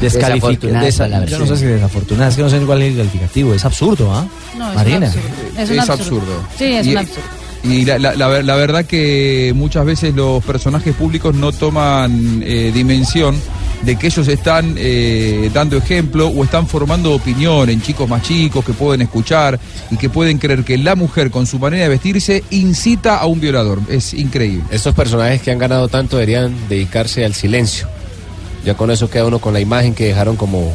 descalific- 0.00 0.58
Desafortunadas 0.58 0.98
desa- 0.98 1.26
Yo 1.26 1.38
no 1.38 1.46
sé 1.46 1.56
si 1.56 1.64
desafortunadas, 1.66 2.32
es 2.32 2.36
que 2.36 2.42
no 2.42 2.50
sé 2.50 2.58
cuál 2.60 2.82
es 2.82 2.90
el 2.92 2.96
calificativo. 2.98 3.54
Es 3.54 3.64
absurdo, 3.64 4.12
¿ah? 4.12 4.26
No, 4.58 4.64
es 4.64 4.70
un 4.70 4.74
Marina. 4.74 5.06
absurdo. 5.06 5.26
Es 5.58 5.70
un 5.70 5.78
es 5.78 5.90
absurdo. 5.90 6.20
absurdo. 6.20 6.44
Sí, 6.58 6.64
es 6.64 6.86
Y- 6.86 6.90
un 6.92 6.96
absurdo. 6.98 7.26
Y 7.64 7.84
la, 7.84 7.98
la- 8.00 8.14
la 8.16 8.42
la 8.42 8.56
verdad 8.56 8.84
que 8.86 9.52
muchas 9.54 9.84
veces 9.84 10.12
los 10.16 10.42
personajes 10.44 10.94
públicos 10.96 11.32
no 11.34 11.52
toman 11.52 12.42
eh, 12.44 12.72
dimensión 12.74 13.36
de 13.82 13.96
que 13.96 14.06
ellos 14.06 14.26
están 14.28 14.74
eh, 14.78 15.50
dando 15.52 15.76
ejemplo 15.76 16.28
o 16.28 16.44
están 16.44 16.66
formando 16.66 17.12
opinión 17.12 17.68
en 17.68 17.82
chicos 17.82 18.08
más 18.08 18.22
chicos 18.22 18.64
que 18.64 18.72
pueden 18.72 19.02
escuchar 19.02 19.58
y 19.90 19.96
que 19.96 20.08
pueden 20.08 20.38
creer 20.38 20.64
que 20.64 20.78
la 20.78 20.94
mujer 20.94 21.30
con 21.30 21.46
su 21.46 21.58
manera 21.58 21.84
de 21.84 21.88
vestirse 21.88 22.44
incita 22.50 23.18
a 23.18 23.26
un 23.26 23.40
violador. 23.40 23.80
Es 23.88 24.14
increíble. 24.14 24.64
Estos 24.70 24.94
personajes 24.94 25.42
que 25.42 25.50
han 25.50 25.58
ganado 25.58 25.88
tanto 25.88 26.16
deberían 26.16 26.54
dedicarse 26.68 27.24
al 27.24 27.34
silencio. 27.34 27.88
Ya 28.64 28.74
con 28.74 28.90
eso 28.90 29.10
queda 29.10 29.26
uno 29.26 29.40
con 29.40 29.52
la 29.52 29.60
imagen 29.60 29.94
que 29.94 30.06
dejaron 30.06 30.36
como, 30.36 30.74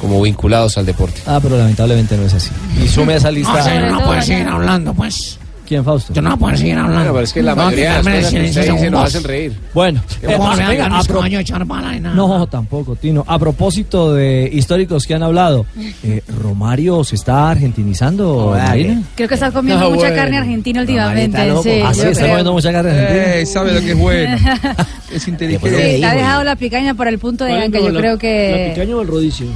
como 0.00 0.20
vinculados 0.20 0.76
al 0.76 0.84
deporte. 0.84 1.22
Ah, 1.26 1.40
pero 1.42 1.56
lamentablemente 1.56 2.16
no 2.16 2.26
es 2.26 2.34
así. 2.34 2.50
Y 2.82 2.88
sume 2.88 3.14
a 3.14 3.16
esa 3.16 3.30
lista. 3.30 3.80
No, 3.80 4.00
no 4.00 4.04
puede 4.04 4.22
seguir 4.22 4.46
hablando, 4.46 4.92
pues. 4.92 5.38
¿Quién, 5.66 5.84
Fausto? 5.84 6.12
Yo 6.12 6.20
no 6.20 6.36
puedo 6.38 6.56
seguir 6.56 6.74
hablando. 6.76 6.96
Bueno, 6.98 7.12
pero 7.12 7.24
es 7.24 7.32
que 7.32 7.42
la 7.42 7.54
No, 7.54 7.64
mayoría 7.64 7.90
de 8.02 8.02
las 8.20 8.30
que 8.30 8.46
cosas 8.48 8.80
que 8.80 8.90
nos 8.90 9.04
hacen 9.04 9.24
reír. 9.24 9.52
Bueno, 9.72 10.02
Yo 10.20 10.28
puedo 10.28 10.42
a- 10.42 10.52
hablar, 10.52 10.92
a 10.92 11.02
pro- 11.04 11.24
echar 11.24 11.64
bala 11.64 11.96
y 11.96 12.00
nada. 12.00 12.14
No, 12.14 12.46
tampoco, 12.46 12.96
Tino. 12.96 13.24
A 13.26 13.38
propósito 13.38 14.12
de 14.14 14.50
históricos 14.52 15.06
que 15.06 15.14
han 15.14 15.22
hablado, 15.22 15.64
eh, 16.02 16.22
¿Romario 16.42 17.04
se 17.04 17.14
está 17.14 17.50
argentinizando, 17.50 18.54
Marina? 18.56 19.02
Creo 19.14 19.28
que 19.28 19.34
está 19.34 19.50
comiendo 19.50 19.84
No, 19.84 19.90
mucha 19.90 20.08
bueno. 20.08 20.16
carne 20.16 20.38
argentina 20.38 20.80
últimamente. 20.80 21.38
Sí, 21.62 21.80
Ah, 21.84 21.94
sí, 21.94 22.00
yo 22.02 22.08
está 22.08 22.26
comiendo 22.26 22.52
mucha 22.52 22.72
carne 22.72 22.90
argentina. 22.90 23.34
Eh, 23.36 23.46
sabe 23.46 23.72
lo 23.72 23.80
que 23.80 23.92
es 23.92 23.98
bueno. 23.98 24.36
Es 25.12 25.22
Sí, 25.24 25.30
inteligente. 25.30 25.98
le 25.98 26.06
ha 26.06 26.14
dejado 26.14 26.42
la 26.42 26.56
picaña 26.56 26.94
por 26.94 27.06
el 27.06 27.18
punto 27.18 27.44
de 27.44 27.68
no, 27.68 27.78
Yo 27.78 27.90
la- 27.90 28.00
creo 28.00 28.12
¿La 28.14 28.18
que 28.18 28.72
picaña 28.74 28.96
o 28.96 29.02
el 29.02 29.08
rodicio? 29.08 29.46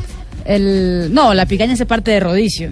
el 0.45 1.09
no, 1.13 1.35
la 1.35 1.47
picaña 1.47 1.73
hace 1.73 1.87
parte 1.87 2.11
de 2.13 2.21
Rodicio 2.21 2.71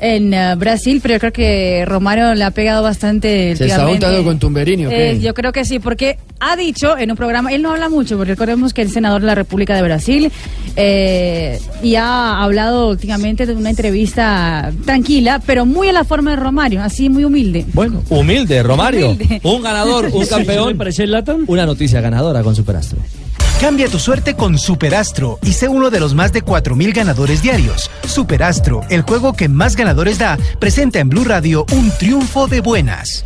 en 0.00 0.32
eh, 0.32 0.54
Brasil, 0.56 1.00
pero 1.02 1.14
yo 1.14 1.20
creo 1.20 1.32
que 1.32 1.84
Romario 1.86 2.34
le 2.34 2.44
ha 2.44 2.50
pegado 2.50 2.82
bastante. 2.82 3.54
¿Se 3.54 3.66
está 3.66 3.86
juntando 3.86 4.24
con 4.24 4.38
Tumberini 4.38 4.86
o 4.86 4.88
qué? 4.88 5.10
Eh, 5.10 5.20
yo 5.20 5.34
creo 5.34 5.52
que 5.52 5.64
sí, 5.64 5.78
porque 5.78 6.18
ha 6.40 6.56
dicho 6.56 6.96
en 6.96 7.10
un 7.10 7.16
programa, 7.16 7.52
él 7.52 7.62
no 7.62 7.70
habla 7.70 7.88
mucho, 7.88 8.16
porque 8.16 8.32
recordemos 8.32 8.72
que 8.72 8.82
es 8.82 8.92
senador 8.92 9.20
de 9.20 9.26
la 9.26 9.34
República 9.34 9.76
de 9.76 9.82
Brasil 9.82 10.32
eh, 10.76 11.60
y 11.82 11.96
ha 11.96 12.42
hablado 12.42 12.88
últimamente 12.88 13.44
de 13.44 13.54
una 13.54 13.70
entrevista 13.70 14.72
tranquila, 14.84 15.40
pero 15.44 15.66
muy 15.66 15.88
a 15.88 15.92
la 15.92 16.04
forma 16.04 16.30
de 16.30 16.36
Romario, 16.36 16.82
así 16.82 17.10
muy 17.10 17.24
humilde. 17.24 17.66
Bueno, 17.74 18.02
humilde, 18.08 18.62
Romario. 18.62 19.10
Humilde. 19.10 19.40
Un 19.44 19.62
ganador, 19.62 20.10
un 20.12 20.26
campeón. 20.26 20.78
Una 21.46 21.66
noticia 21.66 22.00
ganadora 22.00 22.42
con 22.42 22.56
Superastro. 22.56 22.98
Cambia 23.60 23.88
tu 23.90 23.98
suerte 23.98 24.36
con 24.36 24.56
Superastro 24.58 25.38
y 25.42 25.52
sé 25.52 25.68
uno 25.68 25.90
de 25.90 26.00
los 26.00 26.14
más 26.14 26.32
de 26.32 26.42
4.000 26.42 26.94
ganadores 26.94 27.42
diarios. 27.42 27.90
Superastro, 28.06 28.80
el 28.88 29.02
juego 29.02 29.34
que 29.34 29.50
más 29.50 29.76
ganadores 29.76 30.18
da, 30.18 30.38
presenta 30.58 30.98
en 30.98 31.10
Blue 31.10 31.24
Radio 31.24 31.66
un 31.72 31.90
triunfo 31.90 32.46
de 32.46 32.62
buenas. 32.62 33.22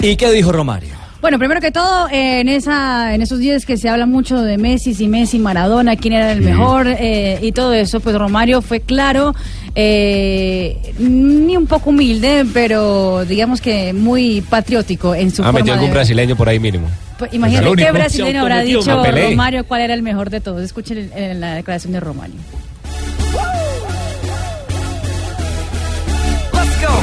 ¿Y 0.00 0.14
qué 0.14 0.30
dijo 0.30 0.52
Romario? 0.52 0.99
Bueno, 1.20 1.38
primero 1.38 1.60
que 1.60 1.70
todo, 1.70 2.08
eh, 2.08 2.40
en 2.40 2.48
esa, 2.48 3.14
en 3.14 3.20
esos 3.20 3.38
días 3.38 3.66
que 3.66 3.76
se 3.76 3.90
habla 3.90 4.06
mucho 4.06 4.40
de 4.40 4.56
Messi, 4.56 4.94
si 4.94 5.06
Messi, 5.06 5.38
Maradona, 5.38 5.96
quién 5.96 6.14
era 6.14 6.32
el 6.32 6.40
mejor 6.40 6.86
eh, 6.88 7.38
y 7.42 7.52
todo 7.52 7.74
eso, 7.74 8.00
pues 8.00 8.16
Romario 8.16 8.62
fue 8.62 8.80
claro, 8.80 9.34
eh, 9.74 10.94
ni 10.98 11.58
un 11.58 11.66
poco 11.66 11.90
humilde, 11.90 12.46
pero 12.54 13.26
digamos 13.26 13.60
que 13.60 13.92
muy 13.92 14.40
patriótico 14.40 15.14
en 15.14 15.30
su 15.30 15.42
Ha 15.42 15.46
forma 15.46 15.58
metido 15.58 15.74
algún 15.74 15.90
de- 15.90 15.94
brasileño 15.94 16.36
por 16.36 16.48
ahí 16.48 16.58
mínimo. 16.58 16.88
Pues, 17.18 17.34
imagínate 17.34 17.76
qué 17.76 17.92
brasileño 17.92 18.40
habrá 18.40 18.62
dicho. 18.62 19.04
Romario 19.04 19.66
cuál 19.66 19.82
era 19.82 19.92
el 19.92 20.02
mejor 20.02 20.30
de 20.30 20.40
todos. 20.40 20.62
Escuchen 20.62 20.96
en, 21.14 21.22
en 21.22 21.40
la 21.40 21.54
declaración 21.56 21.92
de 21.92 22.00
Romario. 22.00 22.36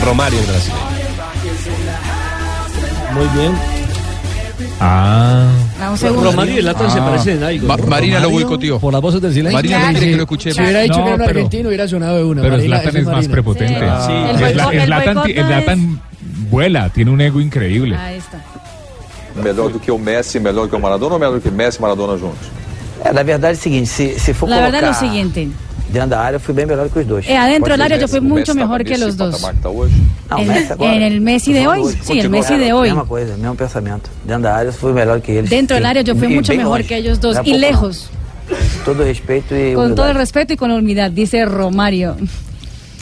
Romario 0.04 0.40
el 0.40 0.46
brasileño. 0.48 0.82
Muy 3.14 3.28
bien. 3.40 3.77
Ah. 4.80 5.48
Ah, 5.82 5.92
un 5.92 5.98
segundo. 5.98 6.32
Romario 6.32 6.56
y 6.56 6.58
el 6.60 6.66
Latam 6.66 6.90
se 6.92 7.00
Ah. 7.00 7.06
parecen 7.06 7.38
en 7.38 7.44
algo. 7.44 7.68
Ma- 7.68 7.78
Marina 7.78 8.20
lo 8.20 8.26
Romario, 8.26 8.48
boicoteó. 8.48 8.80
Por 8.80 8.94
las 8.94 9.02
voces 9.02 9.22
del 9.22 9.34
silencio. 9.34 9.58
Marina 9.58 9.80
no 9.80 9.92
quiere 9.98 10.12
que 10.12 10.16
lo 10.18 10.24
escuchemos. 10.24 10.56
Si 10.58 10.62
hubiera 10.64 10.80
dicho 10.82 10.98
No, 10.98 11.04
que 11.04 11.10
era 11.10 11.16
un 11.16 11.18
pero- 11.20 11.30
argentino, 11.40 11.68
hubiera 11.70 11.88
sonado 11.88 12.18
de 12.18 12.24
una. 12.24 12.42
Pero 12.42 12.56
ese 12.56 13.00
es 13.00 13.06
más 13.06 13.28
prepotente. 13.28 13.80
Sí. 13.80 14.12
El 14.12 14.58
no 14.58 14.72
Zlatan 14.86 16.02
vuela, 16.50 16.90
tiene 16.90 17.12
un 17.12 17.22
ego 17.22 17.40
increíble. 17.42 17.96
Ahí 17.96 18.18
está. 18.18 18.42
Melhor 19.44 19.72
do 19.72 19.80
que 19.80 19.92
o 19.92 20.00
Messi, 20.00 20.40
melhor 20.40 20.68
que 20.68 20.76
o 20.76 20.80
Maradona 20.80 21.14
ou 21.14 21.20
melhor 21.20 21.36
do 21.36 21.42
que 21.42 21.52
Messi 21.52 21.78
e 21.78 21.82
Maradona 21.82 22.18
juntos? 22.18 22.48
É, 23.06 23.14
na 23.14 23.22
verdade 23.22 23.54
é 23.54 23.60
o 23.60 23.62
seguinte, 23.62 23.86
se, 23.88 24.18
se 24.20 24.34
for 24.34 24.50
La 24.50 24.56
verdad 24.62 24.80
colocar 24.80 24.90
es 24.90 25.02
lo 25.02 25.08
siguiente. 25.08 25.48
Dentro 25.90 26.10
da 26.10 26.20
área, 26.20 26.36
eu 26.36 26.40
fui 26.40 26.54
bem 26.54 26.66
melhor 26.66 26.90
que 26.90 27.00
os 27.00 27.06
dois. 27.06 27.26
Del 27.26 27.60
Pode 27.60 27.76
ser 27.76 27.82
área 27.84 27.98
yo 28.00 28.08
fui 28.08 28.20
mucho 28.20 28.54
mejor 28.56 28.84
que 28.84 28.94
tá 29.62 29.70
hoje? 29.70 29.94
Não, 30.30 30.44
Messi 30.46 30.72
agora. 30.74 30.92
el 31.06 31.22
Messi 31.22 31.54
de 31.54 31.68
hoje. 31.68 31.98
el 31.98 32.06
Continua, 32.06 32.30
Messi 32.30 32.58
de 32.58 32.74
hoy. 32.74 32.88
Mesma 32.90 33.06
coisa, 33.06 33.38
mesmo 33.38 33.56
pensamento. 33.56 34.10
Dentro 34.26 34.44
da 34.44 34.56
área, 34.56 34.70
eu 34.70 34.74
fui 34.74 34.94
melhor 34.94 35.22
que 35.22 35.32
eles. 35.32 35.50
Dentro 35.50 35.76
del 35.76 35.86
área 35.86 36.04
yo 36.04 36.16
fui 36.16 36.28
E 36.28 36.58
mejor 36.58 36.80
longe. 36.80 36.84
que 36.88 36.94
ellos 36.96 37.18
dos 37.20 37.36
Não 37.36 37.42
é 37.42 37.46
y 37.46 37.52
pouco, 37.52 37.60
não. 37.62 37.70
lejos. 37.70 38.10
Todo 38.86 39.04
respeito 39.04 39.54
e 39.54 39.74
Con 39.76 39.94
todo 39.96 40.08
el 40.08 40.16
respeto 40.16 40.54
y 40.54 40.58
con 40.58 40.72
humildad, 40.72 41.12
dice 41.12 41.44
Romario. 41.46 42.16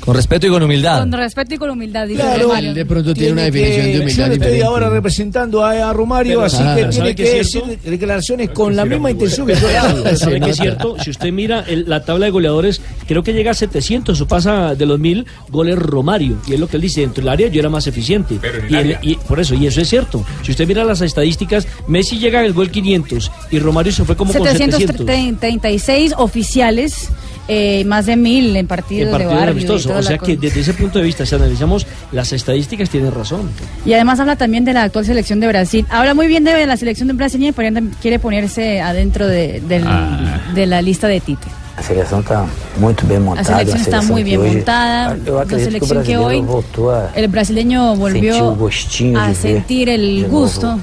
Con 0.05 0.15
respeto 0.15 0.45
y 0.45 0.49
con 0.51 0.61
humildad. 0.61 0.99
Con 0.99 1.11
respeto 1.13 1.55
y 1.55 1.57
con 1.57 1.69
humildad, 1.71 2.05
dice 2.07 2.21
Claro. 2.21 2.43
Romario. 2.43 2.69
Él 2.69 2.75
de 2.75 2.85
pronto 2.85 3.13
tiene 3.15 3.31
una 3.33 3.41
definición 3.43 3.85
de 3.87 3.93
Yo 3.93 4.01
humildad 4.03 4.27
no 4.27 4.33
estoy 4.33 4.61
ahora 4.61 4.89
representando 4.89 5.65
a, 5.65 5.89
a 5.89 5.93
Romario, 5.93 6.33
Pero, 6.33 6.43
así 6.43 6.57
ah, 6.59 6.75
que 6.75 6.81
¿sabe 6.81 6.91
tiene 6.93 7.15
que 7.15 7.37
decir 7.37 7.63
declaraciones 7.83 8.49
con 8.51 8.75
la 8.75 8.85
misma 8.85 9.09
intención 9.11 9.47
que 9.47 9.55
yo 9.55 9.67
le 9.67 9.77
hago. 9.77 10.15
¿Sabe 10.15 10.39
qué 10.41 10.49
es 10.51 10.57
cierto? 10.57 10.95
Si 11.03 11.09
usted 11.09 11.31
mira 11.31 11.63
el- 11.67 11.89
la 11.89 12.05
tabla 12.05 12.25
de 12.25 12.31
goleadores, 12.31 12.81
creo 13.07 13.23
que 13.23 13.33
llega 13.33 13.51
a 13.51 13.53
700 13.55 14.21
o 14.21 14.27
pasa 14.27 14.75
de 14.75 14.85
los 14.85 14.99
1000 14.99 15.25
goles 15.49 15.75
Romario. 15.79 16.37
Y 16.47 16.53
es 16.53 16.59
lo 16.59 16.67
que 16.67 16.75
él 16.77 16.81
dice, 16.83 17.01
dentro 17.01 17.23
del 17.23 17.29
área 17.29 17.47
yo 17.47 17.59
era 17.59 17.69
más 17.69 17.87
eficiente. 17.87 18.37
Pero 18.39 18.59
en 18.59 18.65
el 18.65 18.71
y, 18.71 18.75
área. 18.75 18.99
y 19.01 19.15
por 19.15 19.39
eso, 19.39 19.55
y 19.55 19.65
eso 19.65 19.81
es 19.81 19.89
cierto. 19.89 20.23
Si 20.43 20.51
usted 20.51 20.67
mira 20.67 20.83
las 20.83 21.01
estadísticas, 21.01 21.67
Messi 21.87 22.19
llega 22.19 22.41
al 22.41 22.53
gol 22.53 22.69
500 22.69 23.31
y 23.49 23.57
Romario 23.59 23.91
se 23.91 24.05
fue 24.05 24.15
como 24.15 24.33
con 24.33 24.43
700. 24.43 24.79
736 24.81 26.13
oficiales, 26.17 27.09
eh, 27.47 27.83
más 27.85 28.05
de 28.07 28.15
mil 28.15 28.55
en 28.55 28.67
partidos, 28.67 29.05
En 29.07 29.11
partido 29.11 29.29
de 29.31 29.35
barrio. 29.37 29.49
y 29.53 29.57
amistoso. 29.57 29.87
toda 29.89 29.99
O 29.99 30.01
la 30.01 30.07
sea 30.07 30.17
que 30.17 30.35
desde 30.37 30.61
ese 30.61 30.73
punto 30.73 30.99
de 30.99 31.05
vista, 31.05 31.25
si 31.25 31.35
analizamos 31.35 31.85
las 32.11 32.31
estadísticas, 32.33 32.89
tiene 32.89 33.09
razón. 33.11 33.49
Y 33.85 33.93
además 33.93 34.19
habla 34.19 34.35
también 34.35 34.65
de 34.65 34.73
la 34.73 34.83
actual 34.83 35.05
selección 35.05 35.39
de 35.39 35.47
Brasil. 35.47 35.85
Habla 35.89 36.13
muy 36.13 36.27
bien 36.27 36.43
de 36.43 36.65
la 36.65 36.77
selección 36.77 37.07
de 37.07 37.13
Brasil 37.13 37.43
y 37.43 37.51
por 37.51 37.65
ende 37.65 37.83
quiere 38.01 38.19
ponerse 38.19 38.81
adentro 38.81 39.27
de, 39.27 39.61
del- 39.61 39.83
Ah. 39.87 40.41
de 40.53 40.65
la 40.65 40.81
lista 40.81 41.07
de 41.07 41.19
Tite. 41.19 41.47
A 41.77 41.81
seleção 41.83 42.21
está 42.21 42.45
muito 42.79 43.05
bem 43.05 43.19
montada. 43.19 43.43
selección 43.59 43.77
está 43.81 43.99
seleção 43.99 44.13
muy 44.13 44.23
bien 44.23 44.39
hoje- 44.39 44.55
montada, 44.59 45.17
Eu 45.25 45.35
la 45.35 45.41
acredito 45.41 45.47
que 45.49 45.55
o 45.55 45.59
selección 45.59 46.03
que 46.03 46.15
brasileiro 46.15 46.25
hoy 46.25 46.41
voltou 46.41 46.89
a 46.89 47.11
el 47.13 47.27
brasileño 47.27 47.81
sentir 47.81 47.97
o 47.97 47.99
volvió 47.99 48.55
gostinho 48.55 49.19
a 49.19 49.33
sentir 49.33 49.89
el 49.89 50.25
gusto 50.29 50.67
novo 50.67 50.81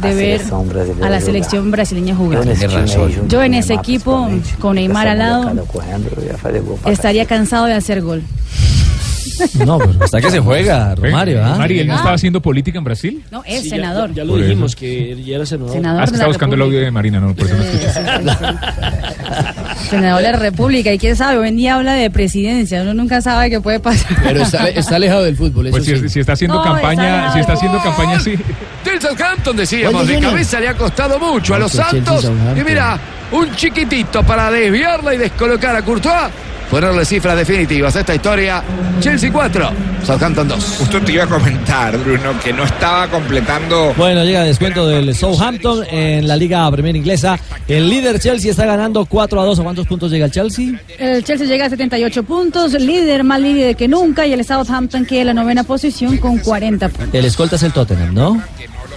de 0.00 0.08
a 0.08 0.14
ver 0.14 0.42
a 1.02 1.10
la 1.10 1.20
selección 1.20 1.70
brasileña 1.70 2.14
jugar. 2.14 2.44
Yo 3.28 3.42
en 3.42 3.54
ese 3.54 3.74
equipo, 3.74 4.28
con 4.58 4.76
Neymar 4.76 5.08
al 5.08 5.18
lado, 5.18 5.52
estaría 6.86 7.26
cansado 7.26 7.66
de 7.66 7.74
hacer 7.74 8.02
gol. 8.02 8.22
No, 9.66 9.78
pero 9.78 9.92
hasta 10.04 10.20
que 10.20 10.30
se 10.30 10.40
juega, 10.40 10.94
Romario. 10.96 11.44
¿ah? 11.44 11.54
Mari, 11.56 11.80
¿él 11.80 11.86
no 11.86 11.94
Ah. 11.94 11.96
estaba 11.96 12.14
haciendo 12.14 12.40
política 12.42 12.78
en 12.78 12.84
Brasil? 12.84 13.24
No, 13.30 13.42
es 13.44 13.62
Sí, 13.62 13.70
ya- 13.70 13.76
senador. 13.76 14.10
Ya, 14.10 14.16
ya 14.16 14.24
lo 14.24 14.32
Por 14.32 14.42
dijimos, 14.42 14.72
eso. 14.72 14.80
que 14.80 15.22
ya 15.24 15.36
era 15.36 15.46
senador. 15.46 15.72
Senador 15.74 16.00
Ah, 16.00 16.04
es 16.04 16.10
que 16.10 16.12
de 16.12 16.16
está 16.16 16.24
la 16.24 16.28
buscando 16.28 16.56
el 16.56 16.62
audio 16.62 16.80
de 16.80 16.90
Marina, 16.90 17.20
no, 17.20 17.34
por 17.34 17.46
eso 17.46 17.56
no 17.56 17.62
escuché. 17.62 17.92
Senador 19.90 20.22
de 20.22 20.32
la 20.32 20.38
República. 20.38 20.92
¿Y 20.92 20.98
quién 20.98 21.16
sabe? 21.16 21.38
Hoy 21.38 21.48
en 21.48 21.56
día 21.56 21.76
habla 21.76 21.94
de 21.94 22.10
presidencia. 22.10 22.82
Uno 22.82 22.94
nunca 22.94 23.20
sabe 23.22 23.50
qué 23.50 23.60
puede 23.60 23.80
pasar. 23.80 24.16
Pero 24.22 24.42
está, 24.42 24.68
está 24.68 24.96
alejado 24.96 25.24
del 25.24 25.36
fútbol, 25.36 25.66
eso 25.66 25.76
Pues 25.76 25.84
si, 25.86 25.96
sí. 25.96 26.08
si 26.08 26.20
está 26.20 26.32
haciendo 26.32 26.56
No, 26.56 26.62
está 26.64 26.72
campaña, 26.72 27.32
si 27.32 27.38
está 27.40 27.52
haciendo 27.54 27.78
campaña 27.82 28.16
así. 28.16 28.34
Del 28.84 29.00
Southampton 29.00 29.56
decíamos, 29.56 30.02
Oye, 30.02 30.08
de 30.08 30.14
Junior. 30.14 30.32
cabeza 30.32 30.60
le 30.60 30.68
ha 30.68 30.74
costado 30.74 31.18
mucho 31.18 31.54
a 31.54 31.58
No, 31.58 31.64
los 31.64 31.72
que 31.72 31.78
Chelsea 31.78 31.90
Santos. 32.04 32.22
Southampton. 32.22 32.58
Y 32.58 32.64
mira, 32.64 32.98
un 33.32 33.54
chiquitito 33.54 34.22
para 34.22 34.50
desviarla 34.50 35.14
y 35.14 35.18
descolocar 35.18 35.76
a 35.76 35.82
Courtois. 35.82 36.14
Ponerle 36.70 37.04
cifras 37.06 37.36
definitivas 37.36 37.96
a 37.96 38.00
esta 38.00 38.14
historia. 38.14 38.62
Chelsea 39.00 39.32
4, 39.32 39.70
Southampton 40.04 40.48
2. 40.48 40.76
Justo 40.80 41.00
te 41.00 41.12
iba 41.12 41.24
a 41.24 41.26
comentar, 41.26 41.96
Bruno, 41.96 42.38
que 42.44 42.52
no 42.52 42.64
estaba 42.64 43.08
completando. 43.08 43.94
Bueno, 43.96 44.22
llega 44.22 44.42
el 44.42 44.48
descuento 44.48 44.86
del 44.86 45.14
Southampton 45.14 45.84
en 45.90 46.28
la 46.28 46.36
Liga 46.36 46.70
Premier 46.70 46.94
Inglesa. 46.94 47.38
El 47.66 47.88
líder 47.88 48.20
Chelsea 48.20 48.50
está 48.50 48.66
ganando 48.66 49.06
4 49.06 49.40
a 49.40 49.44
2. 49.46 49.60
¿A 49.60 49.62
cuántos 49.62 49.86
puntos 49.86 50.10
llega 50.10 50.26
el 50.26 50.30
Chelsea? 50.30 50.78
El 50.98 51.24
Chelsea 51.24 51.46
llega 51.46 51.66
a 51.66 51.70
78 51.70 52.22
puntos, 52.24 52.72
líder 52.74 53.24
más 53.24 53.40
líder 53.40 53.74
que 53.74 53.88
nunca, 53.88 54.26
y 54.26 54.34
el 54.34 54.44
Southampton 54.44 55.06
que 55.06 55.20
en 55.20 55.28
la 55.28 55.34
novena 55.34 55.64
posición 55.64 56.18
con 56.18 56.38
40 56.38 56.88
puntos. 56.90 57.14
El 57.14 57.24
escolta 57.24 57.56
es 57.56 57.62
el 57.62 57.72
Tottenham, 57.72 58.12
¿no? 58.12 58.42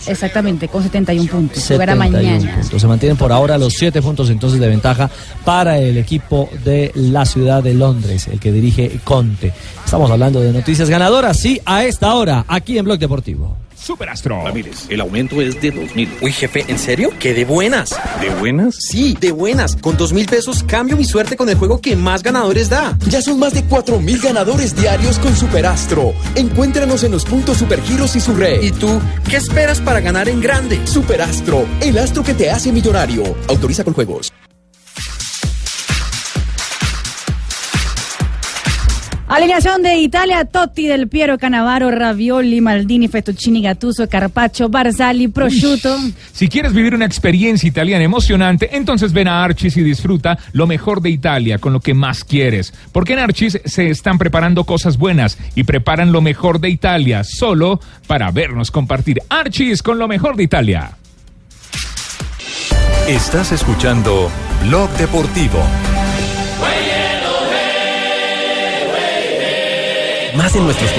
Exactamente, 0.08 0.68
con 0.68 0.84
71 0.84 1.30
puntos. 1.30 1.64
Jugará 1.68 1.94
71 1.94 2.22
mañana. 2.22 2.62
puntos. 2.62 2.82
Se 2.82 2.88
mantienen 2.88 3.18
por 3.18 3.32
ahora 3.32 3.58
los 3.58 3.74
7 3.74 4.02
puntos 4.02 4.30
entonces 4.30 4.60
de 4.60 4.68
ventaja 4.68 5.10
para 5.46 5.78
el 5.78 5.98
equipo 5.98 6.50
de 6.64 6.92
la 6.96 7.26
ciudad 7.26 7.64
de 7.64 7.74
Londres, 7.74 8.28
el 8.28 8.40
que 8.40 8.52
dirige 8.52 9.00
Conte. 9.04 9.54
Estamos 9.84 10.10
hablando 10.10 10.42
de 10.42 10.52
noticias 10.52 10.90
ganadoras, 10.90 11.38
sí, 11.38 11.62
a 11.66 11.84
esta 11.84 12.14
hora, 12.16 12.46
aquí 12.48 12.78
en 12.78 12.86
Blog 12.86 13.00
Deportivo. 13.00 13.61
Superastro. 13.82 14.44
Ramírez, 14.44 14.86
el 14.90 15.02
aumento 15.02 15.42
es 15.42 15.60
de 15.60 15.72
2 15.72 15.96
mil. 15.96 16.10
Uy, 16.22 16.32
jefe, 16.32 16.66
¿en 16.68 16.78
serio? 16.78 17.10
¿Qué 17.20 17.34
de 17.34 17.46
buenas? 17.46 17.96
¿De 18.22 18.30
buenas? 18.30 18.76
Sí, 18.80 19.18
de 19.20 19.32
buenas. 19.32 19.76
Con 19.76 19.98
dos 19.98 20.14
mil 20.14 20.28
pesos 20.28 20.64
cambio 20.64 20.96
mi 20.96 21.04
suerte 21.04 21.36
con 21.36 21.50
el 21.50 21.56
juego 21.56 21.82
que 21.82 21.96
más 21.96 22.22
ganadores 22.22 22.70
da. 22.70 22.98
Ya 23.08 23.22
son 23.22 23.40
más 23.40 23.54
de 23.54 23.64
4 23.64 24.00
mil 24.00 24.20
ganadores 24.20 24.76
diarios 24.76 25.18
con 25.20 25.36
Superastro. 25.36 26.14
Encuéntranos 26.36 27.04
en 27.04 27.12
los 27.12 27.26
puntos 27.26 27.58
Supergiros 27.58 28.16
y 28.16 28.20
su 28.20 28.36
red. 28.36 28.62
¿Y 28.62 28.72
tú 28.72 29.02
qué 29.30 29.38
esperas 29.38 29.82
para 29.82 30.00
ganar 30.00 30.30
en 30.30 30.42
grande? 30.42 30.80
Superastro, 30.86 31.66
el 31.82 31.98
astro 31.98 32.24
que 32.24 32.34
te 32.34 32.52
hace 32.52 32.72
millonario. 32.72 33.24
Autoriza 33.48 33.84
con 33.84 33.94
juegos. 33.94 34.31
Alineación 39.32 39.82
de 39.82 39.96
Italia, 39.96 40.44
Totti, 40.44 40.88
Del 40.88 41.08
Piero, 41.08 41.38
Canavaro, 41.38 41.90
Ravioli, 41.90 42.60
Maldini, 42.60 43.08
Fettuccini, 43.08 43.62
Gattuso, 43.62 44.10
Carpaccio, 44.10 44.68
Barzali, 44.68 45.30
Prosciutto. 45.30 45.96
Si 46.34 46.50
quieres 46.50 46.74
vivir 46.74 46.94
una 46.94 47.06
experiencia 47.06 47.66
italiana 47.66 48.04
emocionante, 48.04 48.76
entonces 48.76 49.14
ven 49.14 49.30
a 49.30 49.42
Archis 49.42 49.78
y 49.78 49.84
disfruta 49.84 50.38
lo 50.52 50.68
mejor 50.68 51.02
de 51.02 51.12
Italia 51.12 51.60
con 51.60 51.72
lo 51.72 51.80
que 51.80 51.94
más 51.94 52.26
quieres. 52.26 52.74
Porque 52.92 53.14
en 53.14 53.20
Archis 53.20 53.58
se 53.64 53.90
están 53.90 54.18
preparando 54.18 54.66
cosas 54.66 54.98
buenas 54.98 55.38
y 55.56 55.64
preparan 55.64 56.12
lo 56.12 56.20
mejor 56.20 56.60
de 56.60 56.70
Italia 56.70 57.24
solo 57.24 57.80
para 58.08 58.32
vernos 58.32 58.70
compartir. 58.70 59.20
Archis 59.30 59.82
con 59.82 59.98
lo 59.98 60.10
mejor 60.10 60.36
de 60.36 60.44
Italia. 60.44 60.98
Estás 63.08 63.54
escuchando 63.54 64.30
Blog 64.66 64.90
Deportivo. 64.98 65.64
Más 70.36 70.56
en 70.56 70.64
nuestros 70.64 70.92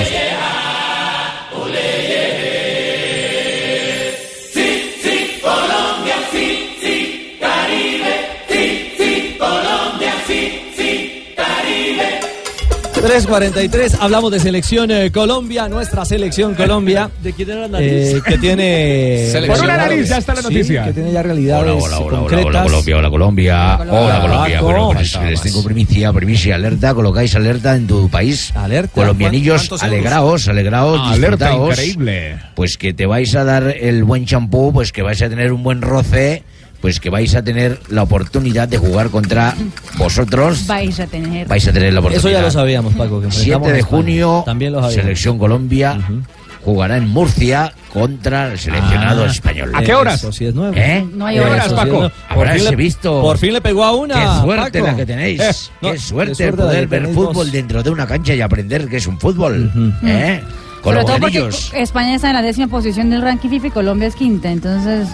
3.43, 13.02 13.96
hablamos 13.98 14.30
de 14.30 14.38
selección 14.38 14.88
eh, 14.92 15.10
Colombia, 15.10 15.68
nuestra 15.68 16.04
selección 16.04 16.54
Colombia. 16.54 17.10
¿De 17.20 17.32
quién 17.32 17.50
era 17.50 17.66
la 17.66 17.80
eh, 17.82 18.12
nariz? 18.12 18.22
que 18.22 18.38
tiene. 18.38 19.28
Por 19.48 19.58
una 19.58 19.76
nariz, 19.76 20.08
ya 20.08 20.18
está 20.18 20.34
la 20.34 20.40
Sí, 20.42 20.44
noticia. 20.54 20.84
que 20.84 20.92
tiene 20.92 21.10
ya 21.12 21.20
realidades 21.20 21.64
Hola, 21.64 21.74
hola, 21.74 21.96
hola, 21.98 22.06
hola, 22.06 22.18
concretas. 22.20 22.46
hola, 22.46 22.62
Colombia, 22.62 22.96
hola, 22.98 23.10
Colombia. 23.10 23.78
Hola, 23.90 24.20
Colombia. 24.20 24.60
Bueno, 24.62 24.90
pues 24.94 25.18
les 25.20 25.42
tengo 25.42 25.64
primicia, 25.64 26.12
primicia, 26.12 26.54
alerta. 26.54 26.94
Colocáis 26.94 27.34
alerta 27.34 27.74
en 27.74 27.88
tu 27.88 28.08
país. 28.08 28.52
Alerta. 28.54 28.92
Colombianillos, 28.94 29.62
¿Cuántos 29.62 29.82
alegraos, 29.82 30.46
alegraos, 30.46 31.00
Alerta 31.12 31.46
disfrutaos. 31.48 31.70
increíble. 31.70 32.36
Pues 32.54 32.78
que 32.78 32.94
te 32.94 33.06
vais 33.06 33.34
a 33.34 33.42
dar 33.42 33.64
el 33.80 34.04
buen 34.04 34.26
champú, 34.26 34.72
pues 34.72 34.92
que 34.92 35.02
vais 35.02 35.20
a 35.22 35.28
tener 35.28 35.52
un 35.52 35.64
buen 35.64 35.82
roce, 35.82 36.44
pues 36.82 37.00
que 37.00 37.08
vais 37.08 37.34
a 37.34 37.42
tener 37.42 37.80
la 37.88 38.02
oportunidad 38.02 38.68
de 38.68 38.76
jugar 38.76 39.08
contra 39.08 39.54
vosotros. 39.96 40.66
Vais 40.66 40.98
a 41.00 41.06
tener. 41.06 41.46
Vais 41.48 41.66
a 41.66 41.72
tener 41.72 41.92
la 41.94 42.00
oportunidad. 42.00 42.28
Eso 42.30 42.38
ya 42.38 42.42
lo 42.44 42.50
sabíamos, 42.50 42.92
Paco. 42.94 43.20
Que 43.22 43.30
7 43.30 43.40
enfrentamos 43.54 43.68
a 43.68 43.72
de 43.72 43.82
junio, 43.82 44.42
También 44.44 44.72
lo. 44.72 44.90
Selección 44.90 45.38
Colombia 45.38 45.98
jugará 46.64 46.96
en 46.96 47.08
Murcia 47.08 47.72
contra 47.92 48.52
el 48.52 48.58
seleccionado 48.58 49.24
Ah, 49.24 49.28
español. 49.30 49.72
¿A 49.74 49.82
qué 49.82 49.94
horas? 49.94 50.16
Eso 50.20 50.32
sí 50.32 50.46
es 50.46 50.54
nuevo. 50.54 50.74
¿Eh? 50.76 51.04
No 51.14 51.26
hay 51.26 51.38
Eso 51.38 51.46
horas. 51.46 51.64
sí 51.64 51.70
es 51.70 51.74
Paco. 51.76 52.10
fin, 52.54 52.64
le, 52.64 52.76
visto. 52.76 53.20
por 53.22 53.38
fin 53.38 53.52
le 53.52 53.60
pegó 53.60 53.84
a 53.84 53.92
una. 53.96 54.14
Qué 54.14 54.40
suerte 54.44 54.78
Paco. 54.80 54.90
la 54.92 54.96
que 54.96 55.06
tenéis. 55.06 55.40
Eh, 55.40 55.52
no, 55.82 55.92
Qué 55.92 55.98
suerte 55.98 56.34
qué 56.36 56.44
el 56.44 56.56
la 56.56 56.64
poder 56.64 56.86
ver 56.88 57.06
fútbol 57.08 57.34
vos. 57.34 57.52
dentro 57.52 57.82
de 57.82 57.90
una 57.90 58.06
cancha 58.06 58.34
y 58.34 58.40
aprender 58.40 58.88
qué 58.88 58.96
es 58.98 59.06
un 59.06 59.18
fútbol. 59.20 59.70
¿Eh? 60.04 60.40
Con 60.82 60.94
Sobre 60.94 60.96
los 60.96 61.06
todo 61.06 61.20
porque. 61.20 61.70
España 61.74 62.16
está 62.16 62.28
en 62.30 62.34
la 62.34 62.42
décima 62.42 62.66
posición 62.66 63.08
del 63.08 63.22
ranking 63.22 63.48
FIFA 63.48 63.66
y 63.68 63.70
Colombia 63.70 64.08
es 64.08 64.16
quinta, 64.16 64.50
entonces 64.50 65.08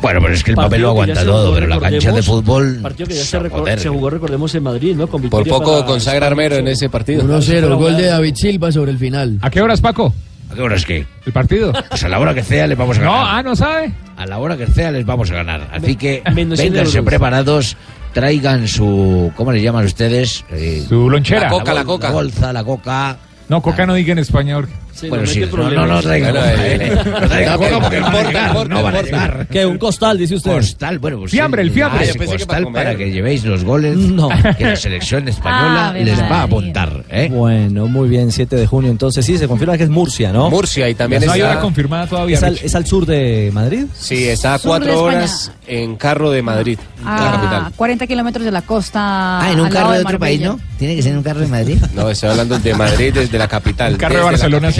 Bueno, 0.00 0.20
pero 0.22 0.32
es 0.32 0.42
que 0.42 0.52
el 0.52 0.56
papel 0.56 0.80
lo 0.80 0.94
Partido 0.94 1.04
que 1.04 1.12
ya 1.12 1.12
aguanta 1.12 1.20
se 1.20 1.26
todo, 1.26 1.42
jugó, 1.44 1.54
pero 1.54 1.66
la 1.66 1.80
cancha 1.80 2.12
de 2.12 2.22
fútbol. 2.22 2.78
Partido 2.82 3.06
que 3.08 3.14
ya 3.14 3.24
se, 3.24 3.38
joder. 3.50 3.78
se 3.80 3.88
jugó, 3.90 4.08
recordemos, 4.10 4.54
en 4.54 4.62
Madrid, 4.62 4.96
¿no? 4.96 5.06
Con 5.08 5.20
Por 5.28 5.46
poco 5.46 5.84
consagra 5.84 6.26
España. 6.26 6.26
Armero 6.28 6.56
en 6.56 6.68
ese 6.68 6.88
partido. 6.88 7.22
1-0, 7.24 7.76
gol 7.76 7.96
de 7.98 8.06
David 8.06 8.34
Silva 8.36 8.72
sobre 8.72 8.90
el 8.92 8.98
final. 8.98 9.38
¿A 9.42 9.50
qué 9.50 9.60
horas, 9.60 9.82
Paco? 9.82 10.14
¿A 10.50 10.54
qué 10.54 10.62
hora 10.62 10.76
es 10.76 10.84
que? 10.86 11.06
¿El 11.26 11.32
partido? 11.32 11.72
Pues 11.90 12.02
a 12.04 12.08
la 12.08 12.18
hora 12.18 12.32
que 12.34 12.42
sea 12.42 12.66
les 12.66 12.76
vamos 12.78 12.96
a 12.98 13.02
No, 13.02 13.10
ganar. 13.12 13.26
ah, 13.28 13.42
no 13.42 13.54
sabe. 13.54 13.92
A 14.16 14.24
la 14.26 14.38
hora 14.38 14.56
que 14.56 14.66
sea 14.66 14.90
les 14.90 15.04
vamos 15.04 15.30
a 15.30 15.34
ganar. 15.34 15.68
Así 15.72 15.94
que 15.96 16.22
vénganse 16.34 17.02
preparados, 17.02 17.76
traigan 18.14 18.66
su. 18.66 19.30
¿Cómo 19.36 19.52
les 19.52 19.62
llaman 19.62 19.84
ustedes? 19.84 20.44
Eh, 20.50 20.84
Su 20.88 21.08
lonchera. 21.10 21.42
La 21.42 21.48
coca, 21.50 21.74
la 21.74 21.82
bol- 21.82 21.86
coca. 22.00 22.10
bolsa, 22.10 22.52
la 22.52 22.64
coca. 22.64 23.16
No, 23.48 23.60
Coca 23.60 23.84
no 23.84 23.92
diga 23.94 24.12
en 24.12 24.18
español. 24.18 24.68
Sí, 24.94 25.08
Bueno, 25.08 25.24
no 25.24 25.30
sí, 25.30 25.40
no, 25.40 25.46
no, 25.70 25.86
no 25.86 25.96
coca, 26.02 26.16
eh, 26.18 26.78
eh. 26.80 26.98
No 27.04 27.28
traigan 27.28 27.58
coca 27.58 27.80
porque 27.80 28.00
no 28.00 28.06
importa, 28.06 28.64
no 28.68 28.82
van 28.82 28.96
a 28.96 29.02
llegar. 29.02 29.46
¿Qué? 29.50 29.66
¿Un 29.66 29.78
costal, 29.78 30.18
dice 30.18 30.34
usted? 30.36 30.52
Costal, 30.52 30.98
bueno, 30.98 31.18
pues 31.18 31.30
Fiambre, 31.30 31.62
el 31.62 31.70
fiambre. 31.70 32.08
Ah, 32.10 32.12
pensé 32.18 32.36
que 32.36 32.46
para 32.46 32.62
costal 32.64 32.96
que 32.96 33.10
llevéis 33.10 33.44
los 33.44 33.64
goles 33.64 33.96
No. 33.96 34.28
que 34.58 34.64
la 34.64 34.76
selección 34.76 35.26
española 35.28 35.88
Ave 35.88 36.04
les 36.04 36.20
va 36.20 36.40
a 36.40 36.42
apuntar. 36.42 37.04
¿eh? 37.10 37.28
Bueno, 37.32 37.88
muy 37.88 38.08
bien, 38.08 38.30
7 38.30 38.54
de 38.56 38.66
junio. 38.66 38.90
Entonces 38.90 39.24
sí, 39.24 39.38
se 39.38 39.48
confirma 39.48 39.76
que 39.78 39.84
es 39.84 39.90
Murcia, 39.90 40.32
¿no? 40.32 40.50
Murcia 40.50 40.88
y 40.88 40.94
también 40.94 41.24
No 41.24 41.32
hay 41.32 41.40
hora 41.42 41.52
está, 41.52 41.62
confirmada 41.62 42.06
todavía. 42.06 42.36
¿Es 42.36 42.42
al, 42.42 42.58
es 42.62 42.74
al 42.74 42.86
sur 42.86 43.06
de 43.06 43.50
Madrid? 43.52 43.84
sí, 43.96 44.24
está 44.28 44.54
a 44.54 44.58
Sur 44.58 44.64
de 44.64 44.68
cuatro 44.86 44.92
España. 44.92 45.16
horas 45.18 45.52
en 45.66 45.96
carro 45.96 46.30
de 46.30 46.42
Madrid, 46.42 46.78
a 47.04 47.32
capital. 47.32 47.72
40 47.76 48.06
kilómetros 48.06 48.44
de 48.44 48.50
la 48.52 48.62
costa. 48.62 49.40
Ah, 49.40 49.50
en 49.52 49.60
un 49.60 49.68
carro 49.70 49.92
de 49.92 50.00
otro 50.00 50.18
país. 50.18 50.40
¿no? 50.40 50.60
Tiene 50.78 50.96
que 50.96 51.02
ser 51.02 51.12
en 51.12 51.18
un 51.18 51.24
carro 51.24 51.40
de 51.40 51.46
Madrid. 51.46 51.78
No, 51.94 52.10
estoy 52.10 52.30
hablando 52.30 52.58
de 52.58 52.74
Madrid 52.74 53.12
desde 53.14 53.38
la 53.38 53.48
capital. 53.48 53.92
¿El 53.92 53.98
carro 53.98 54.16
de 54.16 54.22
Barcelona 54.22 54.70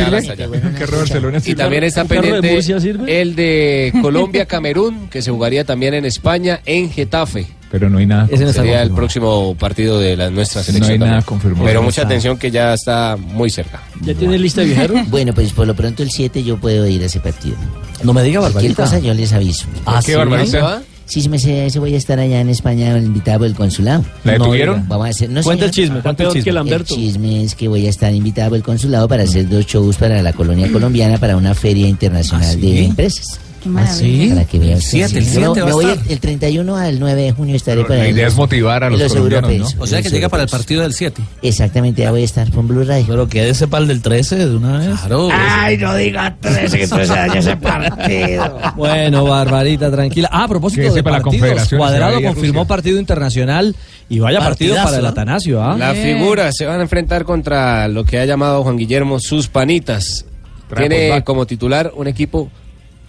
Y 1.44 1.54
también 1.54 1.84
está 1.84 2.02
¿Un 2.02 2.08
carro 2.08 2.22
de 2.40 2.42
pendiente 2.42 3.20
el 3.20 3.34
de 3.34 3.92
Colombia-Camerún, 4.00 5.08
que 5.08 5.22
se 5.22 5.30
jugaría 5.30 5.64
también 5.64 5.94
en 5.94 6.04
España, 6.04 6.60
en 6.66 6.90
Getafe. 6.90 7.46
Pero 7.70 7.88
no 7.88 7.98
hay 7.98 8.06
nada. 8.06 8.28
Ese 8.30 8.44
no 8.44 8.52
Sería 8.52 8.82
el 8.82 8.90
próximo 8.90 9.56
partido 9.58 9.98
de 9.98 10.14
la 10.14 10.28
nuestra 10.30 10.60
No 10.60 10.64
selección. 10.66 10.92
hay 10.92 10.98
nada 10.98 11.22
confirmado. 11.22 11.64
Pero 11.64 11.80
No 11.80 11.86
mucha 11.86 12.02
atención 12.02 12.36
que 12.36 12.50
ya 12.50 12.74
está 12.74 13.16
muy 13.16 13.48
cerca. 13.48 13.80
¿Ya 14.02 14.12
tiene 14.14 14.38
lista 14.38 14.60
de 14.60 14.66
viajeros? 14.68 14.98
Bueno, 15.08 15.32
pues 15.32 15.52
por 15.52 15.66
lo 15.66 15.74
pronto 15.74 16.02
el 16.02 16.10
7 16.10 16.42
yo 16.44 16.58
puedo 16.58 16.86
ir 16.86 17.02
a 17.02 17.06
ese 17.06 17.20
partido. 17.20 17.56
No 18.04 18.12
me 18.12 18.22
diga, 18.22 18.40
Cualquier 18.40 18.72
Barbarita. 18.72 18.82
cosa 18.82 18.98
yo 18.98 19.14
les 19.14 19.32
aviso. 19.32 19.66
Ah, 19.86 20.00
¿Qué 20.04 20.12
sí. 20.12 20.18
barbarita? 20.18 20.82
Sí, 21.12 21.20
sí, 21.20 21.28
me 21.28 21.38
sé, 21.38 21.66
ese 21.66 21.78
voy 21.78 21.92
a 21.94 21.98
estar 21.98 22.18
allá 22.18 22.40
en 22.40 22.48
España 22.48 22.96
invitado 22.96 23.40
por 23.40 23.46
el 23.48 23.54
consulado. 23.54 24.02
¿La 24.24 24.32
No 24.38 24.44
detuvieron? 24.44 24.76
diga. 24.76 24.88
Vamos 24.88 25.06
a 25.06 25.10
hacer, 25.10 25.28
no 25.28 25.42
Cuenta 25.42 25.66
el 25.66 25.70
chisme, 25.70 26.00
cuenta 26.00 26.22
el 26.22 26.28
peor 26.28 26.32
que 26.32 26.38
chisme. 26.38 26.40
el 26.40 26.48
El 26.48 26.54
Lamberto. 26.54 26.94
chisme 26.94 27.44
es 27.44 27.54
que 27.54 27.68
voy 27.68 27.86
a 27.86 27.90
estar 27.90 28.14
invitado 28.14 28.48
por 28.48 28.56
el 28.56 28.62
consulado 28.64 29.08
para 29.08 29.24
hacer 29.24 29.46
dos 29.48 29.66
shows 29.66 29.96
para 29.98 30.22
la 30.22 30.32
colonia 30.32 30.72
colombiana 30.72 31.18
para 31.18 31.36
una 31.36 31.54
feria 31.54 31.86
internacional 31.86 32.58
de 32.60 32.86
empresas. 32.86 33.38
Qué 33.62 33.68
maravilla. 33.68 34.34
Para 34.34 34.46
que 34.46 34.58
vean. 34.58 34.80
Siete, 34.80 35.18
el 35.18 35.24
Sí, 35.24 35.30
siete 35.30 35.48
me- 35.48 35.60
va 35.60 35.62
a 35.62 35.66
me 35.66 35.72
voy 35.72 35.84
estar. 35.86 36.06
el, 36.06 36.12
el 36.12 36.20
31 36.20 36.76
al 36.76 36.98
9 37.00 37.22
de 37.22 37.32
junio 37.32 37.54
estaré 37.56 37.82
para 37.84 37.96
la 38.00 38.08
idea 38.08 38.24
los- 38.24 38.32
es 38.32 38.38
motivar 38.38 38.84
a 38.84 38.90
los 38.90 39.00
colombianos, 39.02 39.50
europeos. 39.52 39.76
O 39.78 39.86
sea 39.86 39.98
que 39.98 40.04
los 40.04 40.12
llega 40.12 40.28
para 40.28 40.42
el 40.42 40.48
partido 40.48 40.82
del 40.82 40.92
7. 40.94 41.22
Exactamente, 41.42 42.02
ya 42.02 42.10
voy 42.10 42.22
a 42.22 42.24
estar 42.24 42.50
con 42.50 42.66
Blue 42.66 42.84
Radio. 42.84 43.04
Pero 43.08 43.28
quédese 43.28 43.68
para 43.68 43.82
el 43.82 43.88
del 43.88 44.02
13 44.02 44.36
de 44.48 44.56
una 44.56 44.78
vez. 44.78 44.98
Claro. 45.00 45.28
Ay, 45.32 45.76
no 45.78 45.94
digas 45.94 46.32
13 46.40 46.76
que 46.76 46.84
entonces 46.84 47.08
daña 47.08 47.38
ese 47.38 47.56
partido. 47.56 48.58
Bueno, 48.76 49.24
Barbarita, 49.24 49.90
tranquila. 49.90 50.28
Ah, 50.32 50.44
a 50.44 50.48
propósito 50.48 50.82
de 50.82 50.90
sepa 50.90 51.10
la 51.10 51.16
partidos, 51.18 51.40
Confederación 51.40 51.78
Cuadrado 51.78 52.22
confirmó 52.22 52.60
Rusia. 52.60 52.68
partido 52.68 52.98
internacional 52.98 53.76
y 54.08 54.18
vaya 54.18 54.40
partido 54.40 54.74
para 54.74 54.96
el 54.96 55.02
¿no? 55.02 55.08
Atanasio, 55.08 55.62
¿ah? 55.62 55.76
Las 55.78 55.96
figuras 55.96 56.56
se 56.56 56.66
van 56.66 56.80
a 56.80 56.82
enfrentar 56.82 57.24
contra 57.24 57.86
lo 57.88 58.04
que 58.04 58.18
ha 58.18 58.24
llamado 58.24 58.62
Juan 58.64 58.76
Guillermo 58.76 59.20
sus 59.20 59.48
panitas. 59.48 60.24
Tiene 60.76 61.22
como 61.24 61.46
titular 61.46 61.92
un 61.94 62.06
equipo 62.08 62.50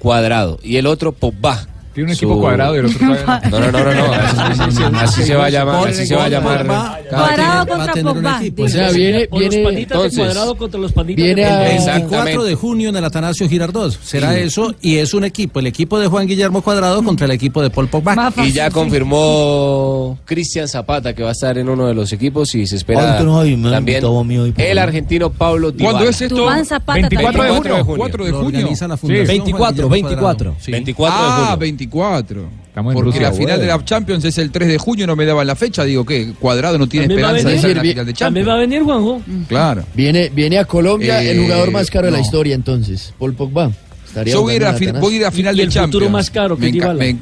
cuadrado 0.04 0.60
y 0.62 0.76
el 0.76 0.86
otro 0.86 1.14
Pogba. 1.14 1.66
Tiene 1.94 2.10
un 2.12 2.16
Su- 2.16 2.26
equipo 2.26 2.40
cuadrado 2.42 2.76
y 2.76 2.80
el 2.80 2.86
otro 2.88 3.00
no. 3.08 3.14
No, 3.16 3.60
no, 3.60 3.72
no, 3.72 3.94
no, 3.94 3.94
no. 3.94 5.00
Así, 5.00 5.24
se 5.24 5.36
va 5.36 5.46
a 5.46 5.50
llamar. 5.50 5.88
Así 5.90 6.06
se 6.08 6.16
va 6.16 6.26
a 6.26 6.30
llamar. 6.30 6.66
Cuadrado 7.10 7.68
contra 7.68 7.94
Pogba. 7.94 8.42
O 8.58 8.68
sea, 8.68 8.92
viene, 8.92 9.28
viene, 9.32 9.80
entonces, 9.82 10.18
cuadrado 10.20 10.56
contra 10.56 10.80
los 10.80 10.92
panitas 10.92 11.24
viene. 11.24 11.44
Exacto. 11.76 12.10
24 12.10 12.44
de 12.46 12.56
junio 12.56 12.90
en 12.90 12.96
el 12.96 13.06
Atanasio 13.06 13.48
Girardot. 13.48 13.92
Será 14.02 14.38
eso 14.38 14.74
y 14.82 14.98
es 14.98 15.14
un 15.14 15.24
equipo, 15.24 15.60
el 15.60 15.68
equipo 15.68 16.00
de 16.00 16.08
Juan 16.08 16.26
Guillermo 16.28 16.62
Cuadrado 16.62 17.04
contra 17.04 17.26
el 17.26 17.32
equipo 17.32 17.62
de 17.62 17.70
Paul 17.70 17.88
Pogba. 17.88 18.34
Y 18.38 18.52
ya 18.52 18.70
confirmó 18.72 20.18
Cristian 20.26 20.68
Zapata 20.68 21.14
que 21.14 21.24
va 21.24 21.30
a 21.30 21.34
estar 21.34 21.58
en 21.58 21.70
uno 21.70 21.88
de 21.88 21.94
los 21.94 22.12
equipos 22.14 22.54
y 22.56 22.66
se 22.68 22.76
espera 22.78 23.18
también 23.18 24.54
el 24.58 24.78
argentino 24.78 25.30
Pablo 25.32 25.72
Dybala. 25.72 25.92
¿Cuándo 25.92 26.10
es 26.10 26.22
esto? 26.22 26.36
Dubán 26.36 26.66
Zapata 26.66 26.94
24 27.02 27.44
de 27.44 27.50
también. 27.50 27.84
junio. 27.84 27.98
4 27.98 28.26
de 28.26 28.32
junio. 28.32 28.48
organiza 28.48 28.88
la 28.88 28.96
Sí. 28.98 29.02
Fundación 29.02 29.28
24, 29.28 29.58
Juan 29.60 29.74
Guillermo 29.74 29.90
24. 29.94 30.24
Cuadrado. 30.24 30.56
Sí. 30.64 30.72
24 30.72 31.18
de 31.18 31.24
Ah, 31.28 31.36
junio. 31.44 31.58
24. 31.88 32.50
Estamos 32.68 32.92
en 32.92 32.96
Porque 32.96 33.06
Rusia, 33.12 33.22
la 33.30 33.32
final 33.34 33.60
de 33.60 33.66
bueno. 33.66 33.78
la 33.80 33.86
Champions 33.86 34.26
es 34.26 34.38
el 34.40 34.50
3 34.52 34.68
de 34.68 34.78
junio, 34.78 35.06
no 35.08 35.16
me 35.16 35.26
daban 35.26 35.46
la 35.46 35.56
fecha. 35.56 35.84
Digo 35.84 36.06
que 36.06 36.34
Cuadrado 36.34 36.78
no 36.80 36.88
tiene 36.88 37.08
También 37.08 37.26
esperanza 37.38 37.48
de 37.50 37.54
venir. 37.54 37.58
estar 37.58 37.72
en 37.72 37.78
la 37.78 37.82
final 37.84 38.06
de 38.06 38.14
También 38.14 38.46
Champions. 38.46 38.48
va 38.50 38.54
a 38.54 38.58
venir 38.58 38.84
Juanjo. 38.84 39.22
Claro. 39.48 39.84
viene, 39.94 40.30
viene 40.34 40.58
a 40.60 40.66
Colombia 40.66 41.24
Eh, 41.24 41.32
el 41.32 41.42
jugador 41.44 41.72
más 41.72 41.90
caro 41.92 42.06
de 42.08 42.12
la 42.12 42.18
no. 42.18 42.24
historia 42.24 42.56
entonces, 42.56 43.14
Paul 43.20 43.34
Pogba. 43.34 43.72
Estaría 44.08 44.34
Yo 44.34 44.42
voy 44.42 44.54
a, 44.54 44.56
ir 44.58 44.66
a, 44.66 44.72
voy 45.00 45.14
a 45.14 45.18
ir 45.18 45.26
a 45.26 45.32
final 45.32 45.56
Y 45.56 45.58
de 45.58 45.64
el 45.64 45.70
Champions. 45.70 45.92
futuro 45.94 46.10
más 46.10 46.30
caro 46.30 46.58
que 46.58 46.72
me. 46.72 47.18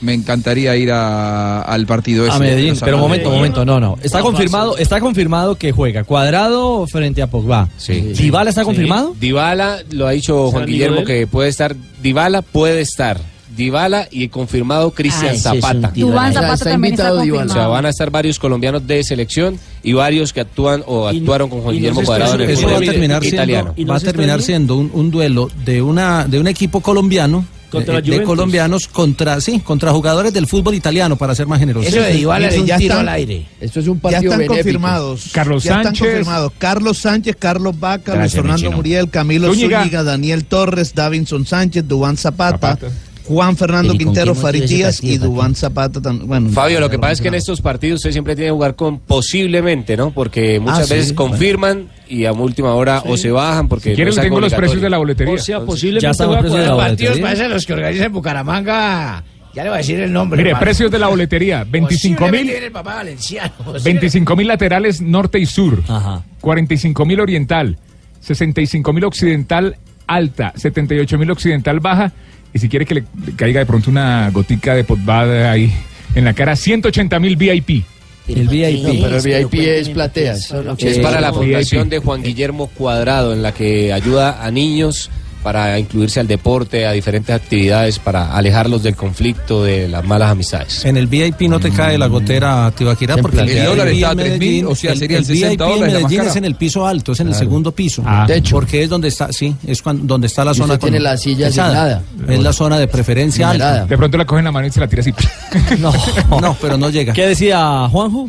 Me, 0.00 0.14
encantaría 0.14 0.76
ir 0.76 0.90
a- 0.92 1.62
al 1.62 1.86
partido 1.86 2.24
ese. 2.26 2.34
A 2.34 2.38
Medellín, 2.38 2.74
pero 2.82 2.98
momento, 2.98 3.30
momento, 3.30 3.64
no, 3.64 3.80
no. 3.80 3.96
Está 4.02 4.20
confirmado, 4.20 4.76
está 4.78 5.00
confirmado 5.00 5.54
que 5.56 5.72
juega 5.72 6.04
Cuadrado 6.04 6.86
frente 6.86 7.22
a 7.22 7.26
Pogba. 7.28 7.68
Sí. 7.76 7.94
¿Dybala 8.16 8.50
está 8.50 8.64
confirmado? 8.64 9.14
Dybala, 9.18 9.78
lo 9.90 10.06
ha 10.06 10.10
dicho 10.12 10.46
¿Es 10.46 10.52
Juan 10.52 10.66
Guillermo 10.66 11.04
que 11.04 11.26
puede 11.26 11.48
estar. 11.48 11.74
Dybala 12.02 12.42
puede 12.42 12.80
estar. 12.80 13.18
Dybala 13.56 14.06
y 14.10 14.28
confirmado 14.28 14.92
Cristian 14.92 15.32
Ah, 15.32 15.34
ese 15.34 15.48
es 15.48 15.54
un 15.56 15.60
Zapata. 15.60 15.92
ahí. 15.94 16.00
Zapata 16.32 16.54
está 16.54 16.70
también 16.70 16.94
está 16.94 17.08
invitado 17.08 17.20
Dybala. 17.20 17.26
O 17.26 17.34
sea, 17.34 17.44
confirmado. 17.46 17.70
van 17.72 17.86
a 17.86 17.88
estar 17.90 18.10
varios 18.10 18.38
colombianos 18.38 18.86
de 18.86 19.04
selección 19.04 19.58
y 19.82 19.92
varios 19.92 20.32
que 20.32 20.40
actúan 20.40 20.82
o 20.86 21.10
Y- 21.12 21.18
actuaron 21.18 21.50
con 21.50 21.60
Juan 21.60 21.74
no 21.74 21.76
Guillermo 21.78 22.02
Cuadrado 22.02 22.34
en 22.36 22.40
el 22.42 22.50
Eso 22.50 22.68
va 22.70 22.76
a 22.76 22.80
terminar 22.80 23.24
italiano. 23.24 23.74
siendo, 23.74 23.80
¿Y 23.82 23.84
no 23.84 23.92
va 23.92 23.98
a 23.98 24.00
terminar 24.00 24.40
siendo 24.40 24.76
un, 24.76 24.90
un 24.94 25.10
duelo 25.10 25.50
de 25.64 25.82
una 25.82 26.24
de 26.26 26.38
un 26.38 26.46
equipo 26.46 26.80
colombiano 26.80 27.44
Contra 27.70 27.98
eh, 27.98 28.02
de 28.02 28.22
colombianos 28.24 28.88
contra 28.88 29.40
sí 29.40 29.60
contra 29.60 29.92
jugadores 29.92 30.32
del 30.32 30.46
fútbol 30.46 30.74
italiano 30.74 31.16
para 31.16 31.34
ser 31.34 31.46
más 31.46 31.58
generosos. 31.60 31.92
Eso 31.92 32.02
de 32.02 32.12
Dybala 32.14 32.48
es 32.48 32.58
un 32.58 32.66
Ya 32.66 32.76
tiro 32.78 32.94
están- 32.94 33.08
al 33.08 33.14
aire. 33.14 33.46
Esto 33.60 33.80
es 33.80 33.86
un 33.88 34.00
Ya 34.02 34.18
están 34.18 34.46
confirmados. 34.46 35.30
Carlos 35.32 35.62
ya 35.64 35.74
Sánchez. 35.74 35.92
están 35.92 36.06
confirmados. 36.08 36.52
Carlos 36.58 36.98
Sánchez, 36.98 37.36
Carlos 37.38 37.78
Vaca, 37.78 38.16
Luis 38.16 38.32
Fernando. 38.32 38.72
Muriel, 38.72 39.08
Camilo 39.10 39.48
Zúñiga. 39.54 39.80
Zúñiga, 39.80 40.02
Daniel 40.02 40.44
Torres, 40.44 40.94
Davinson 40.94 41.46
Sánchez, 41.46 41.86
Dubán 41.86 42.16
Zapata, 42.16 42.76
Zapata. 42.76 42.88
Juan 43.30 43.56
Fernando 43.56 43.94
¿Y 43.94 43.98
con 43.98 44.06
Quintero, 44.06 44.34
partido, 44.34 44.90
y 45.02 45.16
Dubán 45.18 45.54
Zapata. 45.54 46.00
tam- 46.00 46.26
Bueno, 46.26 46.50
Fabio, 46.50 46.80
lo 46.80 46.90
que 46.90 46.98
pasa 46.98 47.12
es 47.12 47.20
que 47.20 47.28
en 47.28 47.34
estos 47.34 47.60
partidos 47.60 47.98
usted 48.00 48.10
siempre 48.10 48.34
tiene 48.34 48.48
que 48.48 48.52
jugar 48.52 48.74
con 48.74 48.98
posiblemente, 48.98 49.96
¿no? 49.96 50.10
Porque 50.10 50.58
muchas 50.58 50.80
Ah, 50.80 50.84
sí, 50.84 50.94
veces 50.94 51.14
bueno. 51.14 51.30
confirman 51.30 51.88
y 52.08 52.24
a 52.24 52.32
última 52.32 52.74
hora 52.74 53.04
o 53.06 53.16
se 53.16 53.30
bajan 53.30 53.68
porque 53.68 53.90
Si 53.90 53.94
quieren, 53.94 54.12
no 54.16 54.20
tengo 54.20 54.40
los 54.40 54.52
precios 54.52 54.82
de 54.82 54.90
la 54.90 54.98
boletería. 54.98 55.34
O 55.34 55.38
sea, 55.38 55.60
posiblemente 55.60 56.02
Ya 56.06 56.10
están 56.10 56.28
los 56.28 56.76
Partidos 56.76 57.20
parecen 57.20 57.50
los 57.50 57.64
que 57.66 57.72
organizan 57.72 58.06
en 58.06 58.12
Bucaramanga. 58.12 59.22
Ya 59.54 59.62
le 59.62 59.68
voy 59.70 59.76
a 59.76 59.78
decir 59.78 60.00
el 60.00 60.12
nombre. 60.12 60.36
Mire, 60.38 60.50
hermano. 60.50 60.64
precios 60.64 60.90
de 60.90 60.98
la 60.98 61.06
boletería, 61.06 61.64
25 61.68 62.18
Posiblemente 62.18 62.42
mil. 62.44 62.50
viene 62.52 62.66
el 62.66 62.72
papá 62.72 62.94
valenciano. 62.96 63.52
25 63.84 64.34
mil 64.36 64.46
laterales 64.48 65.00
norte 65.00 65.38
y 65.38 65.46
sur, 65.46 65.82
Ajá. 65.86 66.24
45 66.40 67.04
mil 67.04 67.20
oriental, 67.20 67.76
65 68.20 68.92
mil 68.92 69.04
occidental 69.04 69.76
alta, 70.06 70.52
78 70.56 71.18
mil 71.18 71.30
occidental 71.30 71.78
baja, 71.80 72.12
y 72.52 72.58
si 72.58 72.68
quiere 72.68 72.84
que 72.86 72.94
le 72.94 73.04
caiga 73.36 73.60
de 73.60 73.66
pronto 73.66 73.90
una 73.90 74.30
gotica 74.30 74.74
de 74.74 74.84
potbada 74.84 75.50
ahí 75.50 75.72
en 76.14 76.24
la 76.24 76.34
cara, 76.34 76.56
180 76.56 77.18
mil 77.20 77.36
VIP. 77.36 77.84
El 78.28 78.48
VIP. 78.48 78.82
No, 78.82 78.92
pero 79.02 79.16
el 79.16 79.46
VIP 79.46 79.54
es 79.60 79.88
platea. 79.88 80.32
eso 80.34 80.62
no 80.62 80.76
Es 80.78 80.98
para 80.98 81.20
la 81.20 81.30
VIP. 81.30 81.40
fundación 81.40 81.88
de 81.88 81.98
Juan 81.98 82.22
Guillermo 82.22 82.68
Cuadrado, 82.68 83.32
en 83.32 83.42
la 83.42 83.52
que 83.52 83.92
ayuda 83.92 84.44
a 84.44 84.50
niños 84.50 85.10
para 85.42 85.78
incluirse 85.78 86.20
al 86.20 86.26
deporte, 86.26 86.86
a 86.86 86.92
diferentes 86.92 87.34
actividades, 87.34 87.98
para 87.98 88.34
alejarlos 88.36 88.82
del 88.82 88.94
conflicto, 88.96 89.64
de 89.64 89.88
las 89.88 90.04
malas 90.04 90.30
amistades. 90.30 90.84
En 90.84 90.96
el 90.96 91.06
VIP 91.06 91.42
no 91.42 91.58
te 91.60 91.70
cae 91.70 91.96
la 91.98 92.06
gotera 92.08 92.70
Tibaquirá 92.76 93.16
porque 93.16 93.40
El 93.40 93.46
VIP 93.46 93.64
dólar 93.64 93.88
está 93.88 94.08
a 94.08 94.12
en 94.12 94.18
3.000, 94.18 94.22
Medellín, 94.24 94.66
o 94.66 94.74
sea, 94.74 94.92
el- 94.92 94.98
serían 94.98 95.18
el 95.20 95.24
60 95.26 95.48
VIP 95.48 95.52
en 95.52 95.58
dólares 95.80 95.94
Medellín 95.94 96.20
es 96.22 96.36
en 96.36 96.44
el 96.44 96.54
piso 96.54 96.86
alto, 96.86 97.12
es 97.12 97.20
en 97.20 97.28
el 97.28 97.34
segundo 97.34 97.72
piso. 97.72 98.02
Ah. 98.06 98.24
Techo. 98.26 98.54
Porque 98.56 98.82
es 98.82 98.88
donde 98.90 99.08
está, 99.08 99.32
sí, 99.32 99.54
es 99.66 99.80
cuando, 99.82 100.04
donde 100.04 100.26
está 100.26 100.44
la 100.44 100.52
Y 100.52 100.54
zona 100.54 100.74
usted 100.74 100.86
tiene 100.88 101.00
la 101.00 101.16
silla 101.16 101.48
asignada. 101.48 102.02
Es 102.28 102.40
la 102.40 102.52
zona 102.52 102.78
de 102.78 102.88
preferencia 102.88 103.50
alta. 103.50 103.86
De 103.86 103.96
pronto 103.96 104.16
la 104.18 104.24
cogen 104.24 104.44
la 104.44 104.52
mano 104.52 104.66
y 104.66 104.70
se 104.70 104.80
la 104.80 104.88
tira 104.88 105.00
así. 105.00 105.12
No, 105.78 105.92
no, 106.40 106.56
pero 106.60 106.76
no 106.76 106.90
llega. 106.90 107.12
¿Qué 107.12 107.26
decía 107.26 107.88
Juanjo? 107.90 108.28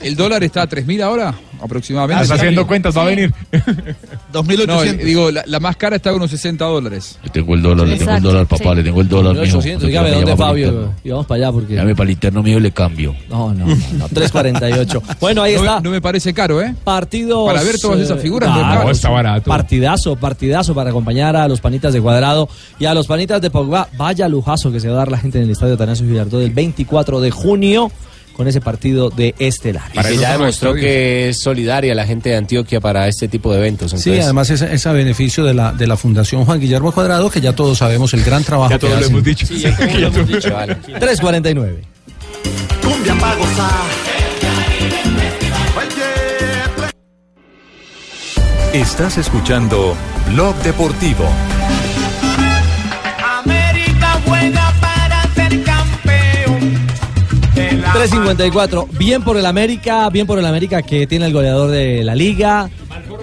¿El 0.00 0.16
dólar 0.16 0.42
está 0.44 0.62
a 0.62 0.68
3.000 0.68 1.02
ahora? 1.02 1.34
Aproximadamente. 1.62 2.24
Está 2.24 2.34
haciendo 2.34 2.66
cuentas, 2.66 2.96
va 2.96 3.02
a 3.02 3.06
venir. 3.06 3.32
2.800. 4.32 4.66
No, 4.74 4.82
digo, 5.04 5.30
la, 5.30 5.44
la 5.46 5.60
más 5.60 5.76
cara 5.76 5.96
está 5.96 6.10
a 6.10 6.14
unos 6.14 6.30
60 6.30 6.64
dólares. 6.64 7.18
Le 7.22 7.30
tengo 7.30 7.54
el 7.54 7.62
dólar, 7.62 7.86
le 7.86 7.96
tengo 7.96 8.12
el 8.16 8.22
dólar, 8.22 8.46
papá, 8.46 8.70
sí. 8.70 8.76
le 8.76 8.82
tengo 8.82 9.00
el 9.00 9.08
dólar. 9.08 9.32
mijo. 9.32 9.44
1800, 9.44 9.74
Usted 9.76 9.88
dígame 9.88 10.10
me 10.10 10.16
dónde 10.16 10.36
Fabio. 10.36 10.92
Y 11.04 11.10
vamos 11.10 11.26
para 11.26 11.36
allá 11.44 11.52
porque. 11.52 11.74
Llame 11.74 11.94
para 11.94 12.04
el 12.04 12.10
interno 12.12 12.42
mío 12.42 12.58
y 12.58 12.60
le 12.60 12.72
cambio. 12.72 13.14
No, 13.30 13.54
no, 13.54 13.66
no, 13.66 13.76
no, 13.92 14.08
348. 14.08 15.02
Bueno, 15.20 15.42
ahí 15.42 15.54
No, 15.54 15.60
está. 15.60 15.80
no 15.80 15.90
me 15.90 16.00
parece 16.02 16.34
caro, 16.34 16.60
¿eh? 16.60 16.74
Partidos. 16.84 17.46
Para 17.46 17.62
ver 17.62 17.78
todas 17.80 18.00
esas 18.00 18.20
figuras, 18.20 18.50
no 18.50 18.56
claro, 18.58 18.78
caro. 18.80 18.90
está 18.90 19.08
barato. 19.10 19.48
Partidazo, 19.50 20.16
partidazo 20.16 20.74
para 20.74 20.90
acompañar 20.90 21.36
a 21.36 21.48
los 21.48 21.60
panitas 21.60 21.92
de 21.92 22.00
Cuadrado 22.00 22.48
y 22.78 22.84
a 22.86 22.94
los 22.94 23.06
panitas 23.06 23.40
de 23.40 23.50
Pogba. 23.50 23.88
Vaya 23.96 24.28
lujazo 24.28 24.70
que 24.72 24.80
se 24.80 24.88
va 24.88 24.94
a 24.94 24.98
dar 24.98 25.10
la 25.10 25.18
gente 25.18 25.38
en 25.38 25.44
el 25.44 25.50
estadio 25.50 25.76
Tanasio 25.76 26.06
Girardot 26.06 26.42
el 26.42 26.50
24 26.50 27.20
de 27.20 27.30
junio 27.30 27.90
con 28.36 28.48
ese 28.48 28.60
partido 28.60 29.10
de 29.10 29.34
Estelar. 29.38 29.90
Y 29.94 29.98
que 29.98 30.16
ya 30.18 30.32
demostró 30.32 30.74
que 30.74 31.28
es 31.30 31.40
solidaria 31.40 31.94
la 31.94 32.04
gente 32.06 32.30
de 32.30 32.36
Antioquia 32.36 32.80
para 32.80 33.08
este 33.08 33.28
tipo 33.28 33.52
de 33.52 33.58
eventos. 33.58 33.92
Sí, 33.92 34.18
además 34.18 34.50
es, 34.50 34.62
es 34.62 34.86
a 34.86 34.92
beneficio 34.92 35.44
de 35.44 35.54
la, 35.54 35.72
de 35.72 35.86
la 35.86 35.96
Fundación 35.96 36.44
Juan 36.44 36.60
Guillermo 36.60 36.92
Cuadrado, 36.92 37.30
que 37.30 37.40
ya 37.40 37.52
todos 37.54 37.78
sabemos 37.78 38.12
el 38.14 38.22
gran 38.24 38.44
trabajo 38.44 38.70
Ya 38.70 38.76
que 38.76 38.80
todos 38.80 38.92
lo 38.94 38.98
hacen. 39.00 39.12
hemos 39.12 39.24
dicho. 39.24 39.46
Sí, 39.46 39.58
ya 39.60 39.76
todos 39.76 39.94
lo 39.94 40.06
hemos 40.08 40.28
dicho, 40.28 40.52
vale. 40.52 40.74
349. 40.74 41.82
Cumbia 42.82 43.14
pa' 43.14 43.34
gozar. 43.36 43.70
Estás 48.72 49.18
escuchando 49.18 49.96
Blog 50.32 50.54
Deportivo. 50.62 51.24
América 53.40 54.20
juega 54.26 54.72
354. 57.94 58.88
Bien 58.98 59.22
por 59.22 59.36
el 59.36 59.46
América, 59.46 60.08
bien 60.10 60.26
por 60.26 60.38
el 60.38 60.44
América 60.46 60.82
que 60.82 61.06
tiene 61.06 61.26
el 61.26 61.32
goleador 61.32 61.70
de 61.70 62.02
la 62.02 62.14
liga. 62.14 62.68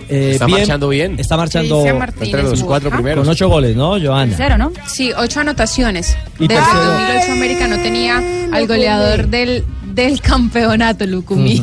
Eh, 0.09 0.31
Está 0.33 0.47
marchando 0.47 0.89
bien. 0.89 1.19
Está 1.19 1.37
marchando 1.37 1.85
entre 1.85 2.43
los 2.43 2.63
cuatro 2.63 2.89
Borja. 2.89 2.97
primeros. 2.97 3.23
con 3.25 3.31
ocho 3.31 3.49
goles, 3.49 3.75
¿no, 3.75 3.99
Joana? 4.01 4.33
Cero, 4.35 4.57
¿no? 4.57 4.71
Sí, 4.87 5.11
ocho 5.17 5.41
anotaciones. 5.41 6.15
Y 6.39 6.47
Desde 6.47 6.61
tercero. 6.63 6.83
2008 6.85 7.31
América 7.33 7.67
no 7.67 7.75
tenía 7.77 8.17
al 8.51 8.67
goleador 8.67 9.27
del, 9.27 9.65
del 9.93 10.21
campeonato, 10.21 11.05
Lucumí. 11.05 11.61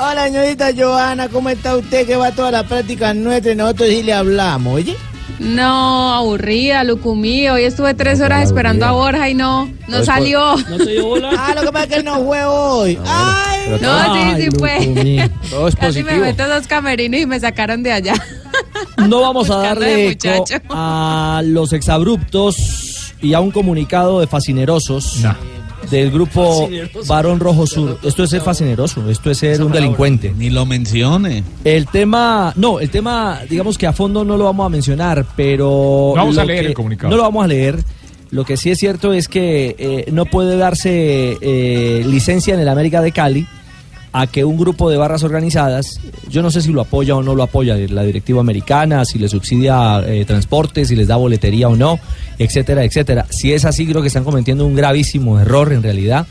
Hola, 0.00 0.26
señorita 0.28 0.70
Joana, 0.76 1.28
¿cómo 1.28 1.48
está 1.50 1.76
usted? 1.76 2.06
Que 2.06 2.16
va 2.16 2.30
toda 2.30 2.50
la 2.50 2.62
práctica 2.62 3.12
nuestra 3.14 3.52
y 3.52 3.56
nosotros 3.56 3.88
sí 3.88 4.02
le 4.02 4.12
hablamos, 4.12 4.74
oye. 4.74 4.96
No, 5.38 6.14
aburrida, 6.14 6.82
Lucumí. 6.84 7.48
Hoy 7.48 7.64
estuve 7.64 7.94
tres 7.94 8.20
horas 8.20 8.44
esperando 8.44 8.86
a 8.86 8.92
Borja 8.92 9.28
y 9.28 9.34
no, 9.34 9.70
no 9.86 10.04
salió. 10.04 10.56
¿No 10.68 10.76
te 10.78 10.86
dio 10.92 11.06
bola? 11.06 11.30
Ah, 11.36 11.52
lo 11.54 11.62
que 11.62 11.72
pasa 11.72 11.84
es 11.84 11.90
que 11.90 11.96
él 11.96 12.04
no 12.04 12.24
fue 12.24 12.44
hoy. 12.44 12.98
Ay, 13.06 13.78
No, 13.80 14.14
sí, 14.14 14.42
sí 14.42 14.48
fue. 14.58 15.30
Todo 15.50 15.68
es 15.68 15.76
Casi 15.76 16.02
me 16.02 16.16
meto 16.18 16.48
dos 16.48 16.66
camerinos 16.66 17.20
y 17.20 17.26
me 17.26 17.38
sacaron 17.38 17.82
de 17.82 17.92
allá. 17.92 18.14
No 19.08 19.20
vamos 19.20 19.48
a 19.50 19.56
darle 19.58 20.10
eco 20.10 20.44
a 20.70 21.42
los 21.44 21.72
exabruptos 21.72 23.14
y 23.22 23.34
a 23.34 23.40
un 23.40 23.50
comunicado 23.50 24.20
de 24.20 24.26
fascinerosos 24.26 25.18
No. 25.18 25.57
Del 25.90 26.10
grupo. 26.10 26.68
Barón 27.06 27.40
Rojo 27.40 27.66
Sur. 27.66 27.98
Esto 28.02 28.24
es 28.24 28.30
ser 28.30 28.40
fascineroso, 28.42 29.08
esto 29.10 29.30
es 29.30 29.38
ser 29.38 29.62
un 29.62 29.72
delincuente. 29.72 30.32
Ni 30.36 30.50
lo 30.50 30.66
mencione. 30.66 31.42
El 31.64 31.86
tema, 31.86 32.52
no, 32.56 32.80
el 32.80 32.90
tema, 32.90 33.40
digamos 33.48 33.78
que 33.78 33.86
a 33.86 33.92
fondo 33.92 34.24
no 34.24 34.36
lo 34.36 34.44
vamos 34.44 34.66
a 34.66 34.68
mencionar, 34.68 35.24
pero... 35.36 36.12
No 36.14 36.20
vamos 36.22 36.38
a 36.38 36.44
leer 36.44 36.62
que- 36.62 36.68
el 36.68 36.74
comunicado. 36.74 37.10
No 37.10 37.16
lo 37.16 37.22
vamos 37.22 37.44
a 37.44 37.48
leer. 37.48 37.82
Lo 38.30 38.44
que 38.44 38.58
sí 38.58 38.70
es 38.70 38.78
cierto 38.78 39.14
es 39.14 39.26
que 39.26 39.74
eh, 39.78 40.10
no 40.12 40.26
puede 40.26 40.58
darse 40.58 41.38
eh, 41.40 42.04
licencia 42.06 42.52
en 42.52 42.60
el 42.60 42.68
América 42.68 43.00
de 43.00 43.10
Cali 43.12 43.46
a 44.12 44.26
que 44.26 44.44
un 44.44 44.56
grupo 44.56 44.90
de 44.90 44.96
barras 44.96 45.22
organizadas, 45.22 46.00
yo 46.28 46.42
no 46.42 46.50
sé 46.50 46.62
si 46.62 46.72
lo 46.72 46.80
apoya 46.80 47.16
o 47.16 47.22
no 47.22 47.34
lo 47.34 47.42
apoya 47.42 47.76
la 47.76 48.02
directiva 48.02 48.40
americana, 48.40 49.04
si 49.04 49.18
le 49.18 49.28
subsidia 49.28 50.02
eh, 50.06 50.24
transporte, 50.24 50.84
si 50.84 50.96
les 50.96 51.08
da 51.08 51.16
boletería 51.16 51.68
o 51.68 51.76
no, 51.76 51.98
etcétera, 52.38 52.84
etcétera. 52.84 53.26
Si 53.30 53.52
es 53.52 53.64
así, 53.64 53.86
creo 53.86 54.02
que 54.02 54.08
están 54.08 54.24
cometiendo 54.24 54.66
un 54.66 54.74
gravísimo 54.74 55.38
error 55.38 55.72
en 55.72 55.82
realidad. 55.82 56.26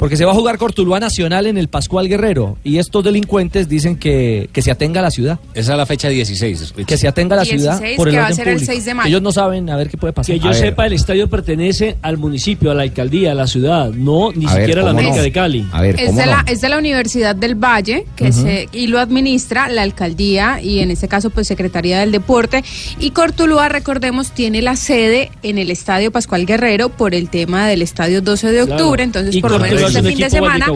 Porque 0.00 0.16
se 0.16 0.24
va 0.24 0.32
a 0.32 0.34
jugar 0.34 0.56
Cortuluá 0.58 0.98
Nacional 0.98 1.46
en 1.46 1.58
el 1.58 1.68
Pascual 1.68 2.08
Guerrero 2.08 2.56
y 2.64 2.78
estos 2.78 3.04
delincuentes 3.04 3.68
dicen 3.68 3.96
que, 3.96 4.48
que 4.52 4.62
se 4.62 4.70
atenga 4.70 4.98
a 5.00 5.02
la 5.04 5.10
ciudad. 5.10 5.38
Esa 5.54 5.72
es 5.72 5.78
la 5.78 5.84
fecha 5.86 6.08
16. 6.08 6.74
Que 6.86 6.96
se 6.96 7.06
atenga 7.06 7.34
a 7.34 7.36
la 7.36 7.42
16, 7.44 7.60
ciudad 7.60 7.96
por 7.96 8.08
el 8.08 8.14
que 8.14 8.20
va 8.20 8.26
a 8.28 8.32
ser 8.32 8.48
el 8.48 8.54
público. 8.54 8.72
6 8.72 8.84
de 8.86 8.94
mayo. 8.94 9.08
Ellos 9.08 9.20
no 9.22 9.30
saben 9.30 9.68
a 9.70 9.76
ver 9.76 9.90
qué 9.90 9.98
puede 9.98 10.14
pasar. 10.14 10.34
Que 10.34 10.40
yo 10.40 10.48
A 10.48 10.52
ver. 10.52 10.58
sepa, 10.60 10.86
el 10.86 10.94
estadio 10.94 11.28
pertenece 11.28 11.96
al 12.02 12.16
municipio, 12.16 12.70
a 12.70 12.74
la 12.74 12.82
alcaldía, 12.82 13.32
a 13.32 13.34
la 13.34 13.46
ciudad, 13.46 13.90
no 13.90 14.32
ni 14.34 14.46
A 14.46 14.54
ver, 14.54 14.62
siquiera 14.62 14.80
a 14.80 14.84
la 14.86 14.90
¿cómo 14.92 15.00
América 15.00 15.16
no? 15.18 15.22
de 15.22 15.32
Cali. 15.32 15.66
A 15.70 15.82
ver, 15.82 16.00
Es 16.00 16.06
¿cómo 16.06 16.18
de, 16.20 16.24
no? 16.26 16.32
la, 16.32 16.44
es 16.48 16.60
de 16.62 16.68
la 16.70 16.78
Universidad 16.78 17.36
del 17.36 17.54
Valle 17.54 18.06
que 18.16 18.32
se, 18.32 18.68
y 18.72 18.86
lo 18.86 18.98
administra 19.00 19.68
la 19.68 19.82
alcaldía 19.82 20.62
y 20.62 20.78
en 20.80 20.90
este 20.90 21.08
caso 21.08 21.28
pues 21.28 21.46
Secretaría 21.46 22.00
del 22.00 22.10
Deporte 22.10 22.64
y 22.98 23.10
Cortuluá 23.10 23.68
recordemos 23.68 24.32
tiene 24.32 24.62
la 24.62 24.76
sede 24.76 25.30
en 25.42 25.58
el 25.58 25.70
Estadio 25.70 26.10
Pascual 26.10 26.46
Guerrero 26.46 26.88
por 26.88 27.14
el 27.14 27.28
tema 27.28 27.68
del 27.68 27.82
Estadio 27.82 28.22
12 28.22 28.46
de 28.50 28.64
Claro. 28.64 28.72
octubre 28.82 29.02
entonces 29.02 29.34
Y 29.34 29.42
por 29.42 29.50
lo 29.50 29.58
menos 29.58 29.89
este 29.90 30.08
fin 30.08 30.18
de 30.18 30.30
semana. 30.30 30.66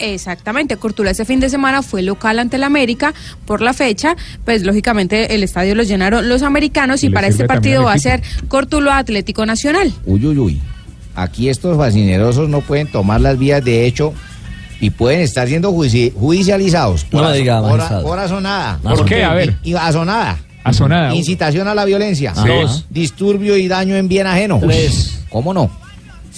Exactamente, 0.00 0.76
Cortuluá 0.76 1.10
ese 1.10 1.24
fin 1.24 1.40
de 1.40 1.50
semana 1.50 1.82
fue 1.82 2.02
local 2.02 2.38
ante 2.38 2.56
el 2.56 2.62
América 2.62 3.12
por 3.46 3.60
la 3.60 3.72
fecha, 3.72 4.14
pues 4.44 4.62
lógicamente 4.62 5.34
el 5.34 5.42
estadio 5.42 5.74
lo 5.74 5.82
llenaron 5.82 6.28
los 6.28 6.42
americanos 6.42 7.02
y 7.02 7.10
para 7.10 7.26
este 7.26 7.46
partido 7.46 7.84
va 7.84 7.94
a 7.94 7.98
ser 7.98 8.22
Cortuluá 8.46 8.98
Atlético 8.98 9.44
Nacional. 9.44 9.92
Uy, 10.06 10.24
uy, 10.24 10.38
uy. 10.38 10.60
Aquí 11.16 11.48
estos 11.48 11.76
fascinerosos 11.76 12.48
no 12.48 12.60
pueden 12.60 12.86
tomar 12.86 13.20
las 13.20 13.36
vías 13.38 13.64
de 13.64 13.86
hecho 13.86 14.14
y 14.80 14.90
pueden 14.90 15.20
estar 15.20 15.48
siendo 15.48 15.72
judicializados. 15.72 17.04
No 17.10 17.18
Por 17.18 17.30
me 17.30 17.36
diga, 17.36 17.60
por, 17.60 18.02
por 18.02 18.18
azonada. 18.20 18.78
¿Por 18.78 19.04
qué? 19.04 19.24
A 19.24 19.34
ver. 19.34 19.56
Y, 19.64 19.72
y 19.72 19.74
azonada. 19.74 20.38
Azonada. 20.62 21.12
Incitación 21.14 21.66
a 21.66 21.74
la 21.74 21.84
violencia. 21.84 22.34
Sí. 22.36 22.46
Dos. 22.46 22.86
Disturbio 22.88 23.56
y 23.56 23.66
daño 23.66 23.96
en 23.96 24.06
bien 24.06 24.28
ajeno. 24.28 24.60
Tres. 24.62 25.24
¿Cómo 25.28 25.52
no? 25.52 25.70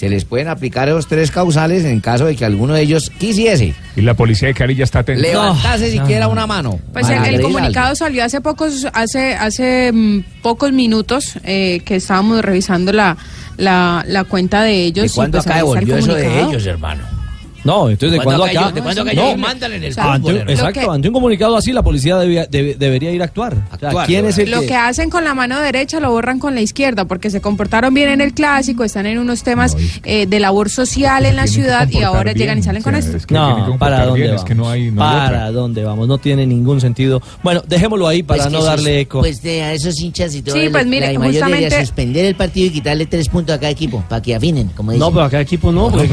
Se 0.01 0.09
les 0.09 0.25
pueden 0.25 0.47
aplicar 0.47 0.89
esos 0.89 1.05
tres 1.05 1.29
causales 1.29 1.85
en 1.85 1.99
caso 1.99 2.25
de 2.25 2.35
que 2.35 2.43
alguno 2.43 2.73
de 2.73 2.81
ellos 2.81 3.11
quisiese 3.19 3.75
Y 3.95 4.01
la 4.01 4.15
policía 4.15 4.47
de 4.47 4.55
Cali 4.55 4.73
ya 4.73 4.83
está 4.83 4.97
atenta. 4.97 5.21
levantarse 5.21 5.91
siquiera 5.91 6.27
una 6.27 6.47
mano. 6.47 6.79
Pues 6.91 7.07
el, 7.07 7.39
comunicado 7.39 7.93
salió 7.93 8.23
hace 8.23 8.41
pocos, 8.41 8.87
hace, 8.93 9.35
hace 9.35 9.91
mm, 9.93 10.23
pocos 10.41 10.71
minutos 10.71 11.35
eh, 11.43 11.81
que 11.85 11.97
estábamos 11.97 12.43
revisando 12.43 12.91
la, 12.91 13.15
la, 13.57 14.03
la 14.07 14.23
cuenta 14.23 14.63
de 14.63 14.85
ellos. 14.85 15.03
¿De 15.03 15.11
y 15.11 15.13
cuándo 15.13 15.37
pues 15.37 15.45
acá 15.45 15.57
devolvió 15.57 15.95
eso 15.95 16.15
de 16.15 16.41
ellos, 16.41 16.65
hermano? 16.65 17.20
No, 17.63 17.89
entonces 17.89 18.11
de 18.19 18.23
¿Cuándo 18.23 18.43
cuándo 18.43 18.59
acá. 18.61 18.73
cayó? 18.83 19.03
¿De? 19.03 19.13
No, 19.15 19.37
mandan 19.37 19.71
en 19.73 19.83
el 19.83 19.89
exacto, 19.91 20.27
que- 20.73 20.85
ante 20.89 21.07
un 21.07 21.13
comunicado 21.13 21.55
así 21.57 21.71
la 21.71 21.83
policía 21.83 22.17
debía- 22.17 22.47
debe- 22.47 22.75
debería 22.75 23.11
ir 23.11 23.21
a 23.21 23.25
actuar. 23.25 23.53
O 23.53 23.77
sea, 23.79 23.89
Actuar, 23.89 24.07
¿Quién 24.07 24.25
es 24.25 24.37
el 24.37 24.51
Lo 24.51 24.61
que- 24.61 24.67
que 24.67 24.75
hacen 24.75 25.09
con 25.09 25.23
la 25.23 25.33
mano 25.33 25.59
derecha 25.59 25.99
lo 25.99 26.11
borran 26.11 26.39
con 26.39 26.55
la 26.55 26.61
izquierda 26.61 27.05
porque 27.05 27.29
se 27.29 27.41
comportaron 27.41 27.93
bien 27.93 28.09
en 28.09 28.21
el 28.21 28.33
clásico, 28.33 28.83
están 28.83 29.05
en 29.05 29.19
unos 29.19 29.43
temas 29.43 29.75
eh, 30.03 30.25
de 30.25 30.39
labor 30.39 30.69
social 30.69 31.25
en 31.25 31.35
la 31.35 31.47
ciudad 31.47 31.87
y 31.89 32.01
ahora 32.01 32.31
llegan 32.33 32.57
y 32.57 32.63
salen 32.63 32.81
con 32.83 32.95
esto. 32.95 33.17
No, 33.29 33.77
para 33.77 34.05
dónde 34.05 34.19
bien, 34.21 34.31
vamos. 34.31 34.41
es 34.43 34.47
que 34.47 34.55
no 34.55 34.69
hay- 34.69 34.91
no 34.91 35.03
hay 35.07 35.17
para 35.29 35.51
dónde 35.51 35.83
vamos, 35.83 36.07
no 36.07 36.17
tiene 36.17 36.45
ningún 36.45 36.81
sentido. 36.81 37.21
Bueno, 37.43 37.61
dejémoslo 37.67 38.07
ahí 38.07 38.23
para 38.23 38.43
Pues 38.43 38.51
no 38.51 38.59
esos- 38.59 38.69
darle 38.69 38.99
eco. 39.01 39.19
Pues 39.19 39.41
de 39.41 39.61
a 39.63 39.73
esos 39.73 39.99
hinchas 39.99 40.33
y 40.35 40.41
todo. 40.41 40.55
Sí, 40.55 40.67
pues 40.71 40.85
mire, 40.87 41.15
justamente- 41.15 41.79
suspender 41.81 42.25
el 42.25 42.35
partido 42.35 42.67
y 42.67 42.69
quitarle 42.71 43.05
tres 43.05 43.29
puntos 43.29 43.55
a 43.55 43.59
cada 43.59 43.71
equipo 43.71 44.03
para 44.09 44.21
que 44.21 44.35
afinen, 44.35 44.67
como 44.69 44.91
dicen. 44.91 44.99
No, 44.99 45.11
pero 45.11 45.25
a 45.25 45.29
cada 45.29 45.43
equipo 45.43 45.71
no, 45.71 45.89
No, 45.89 45.91
porque 45.91 46.07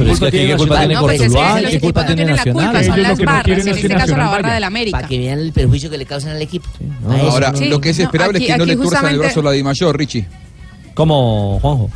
pero 1.39 1.55
¿qué 1.59 1.65
es 1.67 1.71
que 1.73 1.81
culpa 1.81 2.01
aquí 2.03 2.15
tiene 2.15 2.23
qué 2.23 2.51
culpa 2.53 2.73
Nacional? 2.73 2.75
qué 2.75 2.77
culpa 2.79 2.85
tiene 2.85 2.85
tienen 2.85 2.85
la 2.85 2.85
Nacional. 2.85 2.85
culpa, 2.85 2.85
son 2.85 3.03
las 3.03 3.19
barras, 3.19 3.45
quieren 3.45 3.69
en 3.69 3.75
este 3.75 3.89
caso 3.89 3.95
la 3.95 3.99
Nacional 4.07 4.29
barra 4.43 4.55
del 4.55 4.65
América. 4.65 4.97
Para 4.99 5.09
que 5.09 5.19
vean 5.19 5.39
el 5.39 5.53
perjuicio 5.53 5.91
que 5.91 5.99
le 5.99 6.07
causan 6.07 6.31
al 6.33 6.43
equipo. 6.43 6.69
Ahora, 7.09 7.53
lo 7.53 7.81
que 7.81 7.91
es 7.91 7.99
esperable 7.99 8.39
es 8.39 8.47
que 8.47 8.57
no 8.57 8.65
aquí 8.65 8.71
le 8.71 8.77
tuerzan 8.77 8.95
el 8.99 9.17
justamente- 9.17 9.19
brazo 9.19 9.41
a 9.41 9.43
la 9.45 9.51
Di 9.53 9.63
Mayor, 9.63 9.97
Richie. 9.99 10.27
Como 10.95 11.59
Juanjo. 11.61 11.91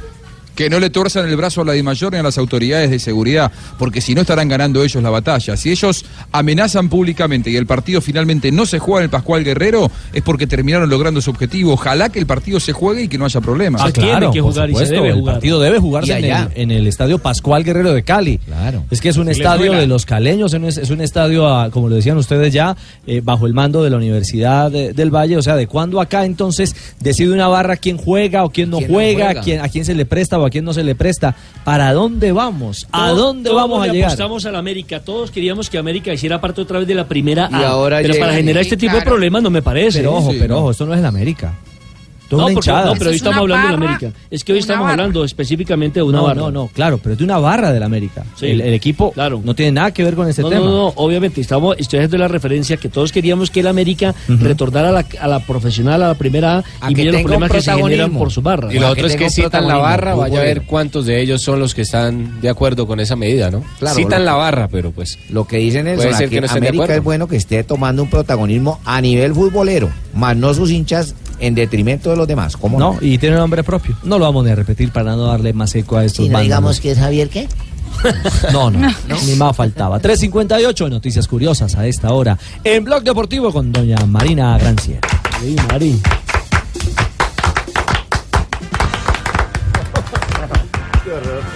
Que 0.54 0.68
no 0.68 0.78
le 0.80 0.90
tuerzan 0.90 1.28
el 1.28 1.36
brazo 1.36 1.62
a 1.62 1.64
la 1.64 1.72
Di 1.72 1.82
Mayor 1.82 2.12
ni 2.12 2.18
a 2.18 2.22
las 2.22 2.36
autoridades 2.38 2.90
de 2.90 2.98
seguridad, 2.98 3.50
porque 3.78 4.00
si 4.00 4.14
no 4.14 4.20
estarán 4.20 4.48
ganando 4.48 4.82
ellos 4.84 5.02
la 5.02 5.10
batalla. 5.10 5.56
Si 5.56 5.70
ellos 5.70 6.04
amenazan 6.30 6.88
públicamente 6.88 7.50
y 7.50 7.56
el 7.56 7.66
partido 7.66 8.00
finalmente 8.00 8.52
no 8.52 8.66
se 8.66 8.78
juega 8.78 9.00
en 9.00 9.04
el 9.04 9.10
Pascual 9.10 9.44
Guerrero, 9.44 9.90
es 10.12 10.22
porque 10.22 10.46
terminaron 10.46 10.88
logrando 10.90 11.20
su 11.20 11.30
objetivo. 11.30 11.72
Ojalá 11.72 12.10
que 12.10 12.18
el 12.18 12.26
partido 12.26 12.60
se 12.60 12.72
juegue 12.72 13.04
y 13.04 13.08
que 13.08 13.18
no 13.18 13.24
haya 13.24 13.40
problemas. 13.40 13.80
Ah, 13.82 13.90
claro, 13.92 14.30
por 14.32 14.52
supuesto, 14.54 15.04
el 15.04 15.22
partido 15.24 15.60
debe 15.60 15.78
jugarse 15.78 16.12
Y 16.12 16.16
en 16.16 16.24
allá. 16.24 16.50
el, 16.54 16.62
en 16.62 16.70
el 16.70 16.86
estadio 16.86 17.18
Pascual 17.18 17.64
Guerrero 17.64 17.92
de 17.94 18.02
Cali. 18.02 18.38
Claro. 18.38 18.84
Es 18.90 19.00
que 19.00 19.08
es 19.08 19.16
un 19.16 19.28
estadio 19.28 19.72
de 19.72 19.86
los 19.86 20.04
caleños, 20.06 20.52
es 20.52 20.58
un- 20.60 20.64
es 20.82 20.90
un 20.90 21.00
estadio, 21.00 21.48
ah, 21.48 21.70
como 21.70 21.88
lo 21.88 21.94
decían 21.96 22.16
ustedes 22.18 22.52
ya, 22.52 22.76
eh, 23.06 23.20
bajo 23.24 23.46
el 23.46 23.54
mando 23.54 23.82
de 23.82 23.90
la 23.90 23.96
Universidad 23.96 24.70
de- 24.70 24.92
del 24.92 25.10
Valle. 25.10 25.36
O 25.36 25.42
sea, 25.42 25.56
¿de 25.56 25.66
cuándo 25.66 26.00
acá 26.00 26.24
entonces 26.24 26.74
decide 27.00 27.32
una 27.32 27.48
barra 27.48 27.76
quién 27.76 27.96
juega 27.96 28.44
o 28.44 28.50
quién 28.50 28.70
no 28.70 28.78
¿Quién 28.78 28.90
no 28.90 28.94
juega, 28.94 29.24
juega? 29.26 29.40
quién- 29.42 29.60
a 29.60 29.68
quién 29.68 29.84
se 29.84 29.94
le 29.94 30.04
presta 30.04 30.36
o 30.42 30.46
a 30.46 30.50
quién 30.50 30.64
no 30.64 30.72
se 30.72 30.84
le 30.84 30.94
presta? 30.94 31.34
¿Para 31.64 31.92
dónde 31.92 32.32
vamos? 32.32 32.86
¿A 32.92 33.06
Todos- 33.08 33.18
dónde 33.18 33.50
todos 33.50 33.62
vamos 33.62 33.82
a 33.82 33.86
le 33.86 33.92
llegar? 33.94 34.08
apostamos 34.10 34.44
a 34.46 34.52
la 34.52 34.58
América. 34.58 35.00
Todos 35.00 35.30
queríamos 35.30 35.70
que 35.70 35.78
América 35.78 36.12
hiciera 36.12 36.40
parte 36.40 36.60
otra 36.60 36.78
vez 36.78 36.88
de 36.88 36.94
la 36.94 37.06
primera 37.08 37.48
Y 37.50 37.54
A. 37.54 37.68
ahora 37.68 37.98
pero 38.02 38.14
llega- 38.14 38.26
para 38.26 38.36
generar 38.36 38.62
este 38.62 38.76
tipo 38.76 38.94
de 38.96 39.02
problemas 39.02 39.42
no 39.42 39.50
me 39.50 39.62
parece. 39.62 39.98
Pero 39.98 40.14
ojo, 40.14 40.32
Sí, 40.32 40.38
pero 40.40 40.54
no. 40.54 40.60
ojo, 40.60 40.70
esto 40.72 40.86
no 40.86 40.94
es 40.94 41.00
el 41.00 41.06
América. 41.06 41.54
No, 42.36 42.46
una 42.46 42.54
porque- 42.54 42.70
hinchada. 42.70 42.86
no, 42.86 42.94
pero 42.94 43.10
hoy 43.10 43.16
estamos 43.16 43.38
hablando 43.40 43.66
de 43.68 43.72
la 43.78 43.86
América. 43.92 44.12
Es 44.30 44.44
que 44.44 44.52
hoy 44.52 44.58
estamos 44.58 44.90
hablando 44.90 45.24
específicamente 45.24 46.00
de 46.00 46.04
una 46.04 46.18
no, 46.18 46.24
barra. 46.24 46.40
No, 46.40 46.50
no, 46.50 46.66
claro, 46.68 46.98
pero 46.98 47.12
es 47.12 47.18
de 47.18 47.24
una 47.24 47.38
barra 47.38 47.72
del 47.72 47.82
América. 47.82 48.24
Sí. 48.36 48.46
El, 48.46 48.60
el 48.60 48.74
equipo 48.74 49.12
no 49.44 49.54
tiene 49.54 49.72
nada 49.72 49.90
que 49.92 50.02
ver 50.04 50.14
con 50.14 50.28
este 50.28 50.42
no, 50.42 50.48
tema. 50.48 50.64
no, 50.64 50.70
no, 50.70 50.86
obviamente 50.96 51.40
estamos, 51.40 51.76
estoy 51.78 51.98
haciendo 51.98 52.18
la 52.18 52.28
referencia 52.28 52.76
que 52.76 52.88
todos 52.88 53.12
queríamos 53.12 53.50
que 53.50 53.60
el 53.60 53.66
América 53.66 54.14
retornara 54.28 54.88
a 54.88 54.92
la, 54.92 55.06
a 55.20 55.28
la 55.28 55.40
profesional, 55.40 56.02
a 56.02 56.08
la 56.08 56.14
primera 56.14 56.58
A, 56.58 56.64
A 56.80 56.90
y 56.90 56.94
que 56.94 57.02
miren 57.02 57.14
los 57.14 57.22
problemas 57.22 57.50
que 57.50 57.60
se 57.62 57.72
generan 57.74 58.12
por 58.12 58.30
su 58.30 58.42
barra. 58.42 58.72
Y 58.72 58.78
lo 58.78 58.88
otro 58.88 59.06
es 59.06 59.16
que 59.16 59.30
citan 59.30 59.68
la 59.68 59.76
barra, 59.76 60.14
vaya 60.14 60.38
a 60.38 60.42
ver 60.42 60.62
cuántos 60.62 61.06
de 61.06 61.20
ellos 61.20 61.42
son 61.42 61.60
los 61.60 61.74
que 61.74 61.82
están 61.82 62.40
de 62.40 62.48
acuerdo 62.48 62.86
con 62.86 63.00
esa 63.00 63.16
medida, 63.16 63.50
¿no? 63.50 63.62
Claro, 63.78 63.96
citan 63.96 64.24
la 64.24 64.34
barra, 64.34 64.68
pero 64.68 64.90
pues. 64.90 65.18
Lo 65.30 65.46
que 65.46 65.58
dicen 65.58 65.86
es 65.86 65.96
Puede 65.96 66.14
ser 66.14 66.28
que, 66.28 66.40
que 66.40 66.46
de 66.46 66.52
América 66.52 66.94
es 66.94 67.02
bueno 67.02 67.28
que 67.28 67.36
esté 67.36 67.64
tomando 67.64 68.02
un 68.02 68.10
protagonismo 68.10 68.80
a 68.84 69.00
nivel 69.00 69.34
futbolero, 69.34 69.90
más 70.14 70.36
no 70.36 70.52
sus 70.54 70.70
hinchas 70.70 71.14
en 71.42 71.56
detrimento 71.56 72.10
de 72.10 72.16
los 72.16 72.26
demás. 72.28 72.56
¿Cómo 72.56 72.78
No, 72.78 72.94
no? 72.94 72.98
y 73.00 73.18
tiene 73.18 73.36
nombre 73.36 73.64
propio. 73.64 73.96
No 74.04 74.18
lo 74.18 74.24
vamos 74.24 74.44
ni 74.44 74.52
a 74.52 74.54
repetir 74.54 74.92
para 74.92 75.16
no 75.16 75.26
darle 75.26 75.52
más 75.52 75.74
eco 75.74 75.96
a 75.96 76.04
estos 76.04 76.24
Si 76.24 76.30
no 76.30 76.40
digamos 76.40 76.80
que 76.80 76.92
es 76.92 76.98
Javier, 76.98 77.28
¿qué? 77.28 77.48
No, 78.52 78.70
no, 78.70 78.88
ni 79.26 79.34
más 79.34 79.54
faltaba. 79.54 80.00
3.58, 80.00 80.88
noticias 80.88 81.28
curiosas 81.28 81.74
a 81.76 81.86
esta 81.86 82.12
hora. 82.12 82.38
En 82.64 82.84
Blog 82.84 83.02
Deportivo 83.02 83.52
con 83.52 83.70
doña 83.70 83.96
Marina 84.06 84.56
Granciera. 84.56 85.06
Sí, 85.40 85.56
Mari. 85.68 86.00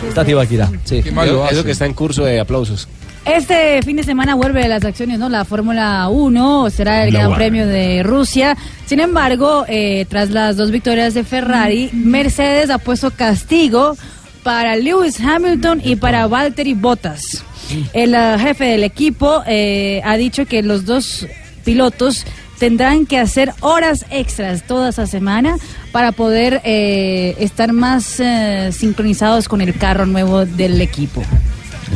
Está 0.09 0.25
Tibaquira. 0.25 0.71
Sí. 0.85 1.03
Eso 1.51 1.65
que 1.65 1.71
está 1.71 1.87
en 1.87 1.95
curso 1.95 2.25
de 2.25 2.41
aplausos. 2.41 2.89
Este 3.27 3.83
fin 3.83 3.97
de 3.97 4.05
semana 4.05 4.35
vuelve 4.35 4.69
las 4.69 4.85
acciones, 4.85 5.19
¿no? 5.19 5.29
La 5.29 5.45
Fórmula 5.45 6.09
1 6.09 6.71
será 6.71 7.05
el 7.05 7.13
Gran. 7.13 7.35
Premio 7.35 7.67
de 7.67 8.03
Rusia. 8.05 8.57
Sin 8.87 9.01
embargo, 9.01 9.65
eh, 9.69 10.07
tras 10.09 10.31
las 10.31 10.57
dos 10.57 10.71
victorias 10.71 11.13
de 11.15 11.25
Ferrari, 11.25 11.91
Mercedes 11.93 12.71
ha 12.71 12.79
puesto 12.79 13.11
castigo 13.11 13.97
para 14.45 14.77
Lewis 14.77 15.19
Hamilton 15.19 15.83
y 15.85 15.97
para 15.97 16.29
Valtteri 16.29 16.75
Bottas. 16.75 17.45
El 17.93 18.15
eh, 18.15 18.37
jefe 18.39 18.65
del 18.65 18.85
equipo 18.85 19.43
eh, 19.45 20.01
ha 20.05 20.17
dicho 20.17 20.47
que 20.47 20.63
los 20.63 20.85
dos 20.85 21.27
pilotos 21.65 22.25
tendrán 22.61 23.07
que 23.07 23.19
hacer 23.19 23.53
horas 23.61 24.07
extras 24.11 24.65
toda 24.65 24.91
esa 24.91 25.09
semana 25.09 25.57
para 25.91 26.13
poder 26.13 26.61
eh, 26.65 27.35
estar 27.41 27.73
más 27.73 28.23
sincronizados 28.71 29.49
con 29.49 29.61
el 29.61 29.77
carro 29.77 30.07
nuevo 30.07 30.47
del 30.47 30.81
equipo. 30.81 31.23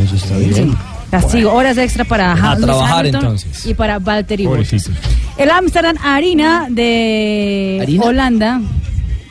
Eso 0.03 0.17
está 0.17 0.35
Sí. 0.37 0.73
Castigo, 1.11 1.53
horas 1.53 1.77
extra 1.79 2.05
para 2.05 2.33
A 2.33 2.35
Ha- 2.35 2.55
Lewis 2.55 2.67
trabajar, 2.67 2.99
Hamilton 3.01 3.21
entonces. 3.23 3.67
y 3.67 3.75
para 3.75 3.99
Valtteri 3.99 4.47
Bottas. 4.47 4.69
Pobrecito. 4.71 4.91
El 5.37 5.51
Amsterdam 5.51 5.97
Arena 6.03 6.67
de 6.71 7.79
¿Arena? 7.83 8.03
Holanda, 8.05 8.61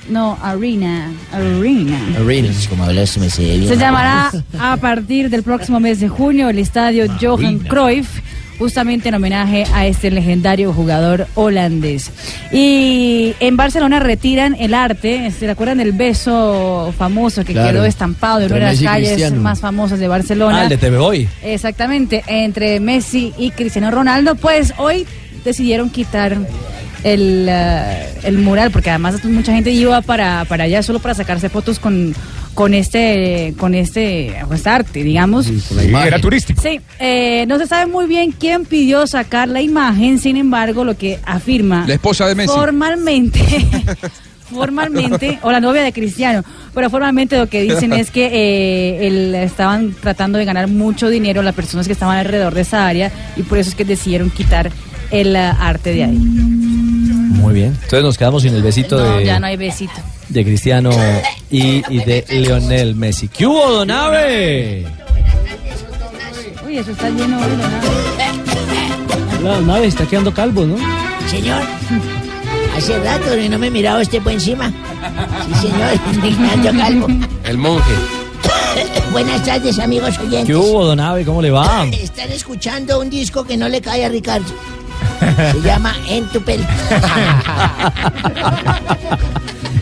no, 0.10 0.38
Arena, 0.42 1.12
Arena. 1.32 2.00
Arenas, 2.20 2.68
como 2.68 2.84
hablaste, 2.84 3.20
me 3.20 3.30
sé 3.30 3.44
bien. 3.58 3.68
Se 3.68 3.78
llamará 3.78 4.32
a 4.60 4.78
partir 4.78 5.30
del 5.30 5.44
próximo 5.44 5.80
mes 5.80 6.00
de 6.00 6.10
junio 6.10 6.50
el 6.50 6.60
estadio 6.60 7.06
Johan 7.22 7.60
Cruyff, 7.60 8.10
justamente 8.60 9.10
en 9.10 9.16
homenaje 9.16 9.66
a 9.74 9.88
este 9.88 10.12
legendario 10.12 10.72
jugador 10.74 11.26
holandés. 11.36 12.12
Y 12.51 13.34
en 13.39 13.57
Barcelona 13.57 13.99
retiran 13.99 14.55
el 14.60 14.74
arte, 14.74 15.32
¿se 15.32 15.49
acuerdan 15.49 15.78
del 15.80 15.93
beso 15.93 16.93
famoso 16.97 17.43
que 17.45 17.53
Claro. 17.53 17.70
quedó 17.72 17.86
estampado 17.86 18.41
en 18.41 18.45
una 18.47 18.55
de 18.55 18.62
las 18.62 18.72
Messi 18.74 18.86
calles 18.86 19.10
Cristiano. 19.14 19.41
más 19.41 19.60
famosas 19.62 19.99
de 19.99 20.07
Barcelona? 20.07 20.60
Ah, 20.60 20.64
el 20.64 20.70
de 20.70 20.78
TV 20.78 20.97
Hoy. 20.97 21.28
Exactamente, 21.41 22.24
entre 22.28 22.80
Messi 22.80 23.34
y 23.38 23.51
Cristiano 23.51 23.89
Ronaldo, 23.91 24.36
pues 24.36 24.74
hoy 24.78 25.07
decidieron 25.45 25.89
quitar 25.89 26.38
el, 27.04 27.47
eh, 27.50 28.08
el 28.24 28.38
mural, 28.38 28.72
porque 28.72 28.89
además 28.89 29.24
mucha 29.26 29.54
gente 29.54 29.72
iba 29.72 30.02
para, 30.02 30.45
para 30.45 30.66
allá 30.66 30.84
solo 30.84 31.00
para 31.00 31.14
sacarse 31.14 31.50
fotos 31.50 31.80
con, 31.80 32.14
con 32.54 32.74
este 32.74 33.54
con 33.58 33.74
este 33.76 34.36
pues, 34.47 34.68
arte, 34.68 35.04
digamos. 35.04 35.45
Sí, 35.45 35.62
era 36.06 36.20
turístico. 36.20 36.62
Sí, 36.62 36.82
eh, 37.00 37.45
no 37.47 37.58
se 37.58 37.68
sabe 37.68 37.86
muy 37.91 38.06
bien 38.08 38.32
quién 38.32 38.66
pidió 38.66 39.08
sacar 39.08 39.47
la 39.47 39.62
imagen, 39.62 40.20
sin 40.20 40.36
embargo, 40.38 40.84
lo 40.84 40.97
que 40.97 41.20
afirma 41.26 41.86
La 41.88 41.93
esposa 41.93 42.28
de 42.28 42.36
Messi. 42.36 42.54
formalmente 42.54 43.39
formalmente, 44.50 45.38
o 45.43 45.52
la 45.52 45.60
novia 45.60 45.84
de 45.84 45.93
Cristiano, 45.93 46.43
pero 46.74 46.89
formalmente 46.89 47.38
lo 47.38 47.47
que 47.47 47.62
dicen 47.62 47.93
es 47.93 48.10
que 48.10 48.26
eh, 48.26 49.08
el- 49.08 49.36
estaban 49.36 49.93
tratando 50.02 50.39
de 50.39 50.45
ganar 50.45 50.68
mucho 50.68 51.08
dinero 51.10 51.43
las 51.43 51.54
personas 51.54 51.86
que 51.86 51.93
estaban 51.93 52.18
alrededor 52.18 52.56
de 52.56 52.62
esa 52.62 52.88
área 52.88 53.12
y 53.38 53.43
por 53.43 53.60
eso 53.60 53.70
es 53.70 53.76
que 53.76 53.86
decidieron 53.86 54.32
quitar 54.32 54.72
el 55.12 55.36
eh, 55.36 55.39
arte 55.39 55.93
de 55.93 56.04
ahí. 56.06 56.18
Muy 57.40 57.54
bien. 57.54 57.68
Entonces 57.74 58.04
nos 58.04 58.18
quedamos 58.18 58.44
sin 58.44 58.54
el 58.54 58.62
besito 58.62 58.98
No, 58.98 59.18
de, 59.18 59.26
ya 59.26 59.40
no 59.40 59.48
hay 59.48 59.58
besito. 59.58 59.94
de 60.30 60.44
Cristiano 60.44 60.90
y, 61.50 61.84
y 61.90 62.04
de 62.04 62.26
Lionel 62.30 62.96
Messi. 62.96 63.28
¿Qué 63.30 63.46
hubo, 63.48 63.70
Donave? 63.72 64.86
Uy, 66.66 66.78
eso 66.78 66.92
está 66.92 67.10
lleno 67.10 67.40
de 67.42 67.48
La 69.44 69.62
nave 69.62 69.88
está 69.88 70.06
quedando 70.06 70.34
calvo, 70.34 70.66
¿no? 70.66 70.76
Señor, 71.30 71.62
hace 72.76 73.00
rato 73.00 73.32
que 73.36 73.50
no 73.50 73.58
me 73.58 73.68
he 73.68 73.72
mirado 73.72 74.00
este 74.02 74.20
por 74.22 74.34
encima. 74.34 74.72
Sí, 75.62 75.68
señor, 75.68 76.78
calvo. 76.78 77.08
El 77.46 77.58
monje. 77.58 77.92
Buenas 79.12 79.44
tardes, 79.46 79.80
amigos 79.80 80.18
oyentes. 80.20 80.46
¿Qué 80.46 80.56
hubo, 80.56 80.86
Donave? 80.86 81.26
¿Cómo 81.26 81.42
le 81.42 81.52
va? 81.52 81.86
Están 81.92 82.32
escuchando 82.32 83.00
un 83.00 83.10
disco 83.10 83.44
que 83.46 83.58
no 83.58 83.68
le 83.70 83.82
cae 83.82 84.06
a 84.06 84.10
Ricardo. 84.10 84.46
Se 85.52 85.62
llama 85.62 85.96
En 86.08 86.26
tu 86.30 86.42
pelo. 86.46 86.66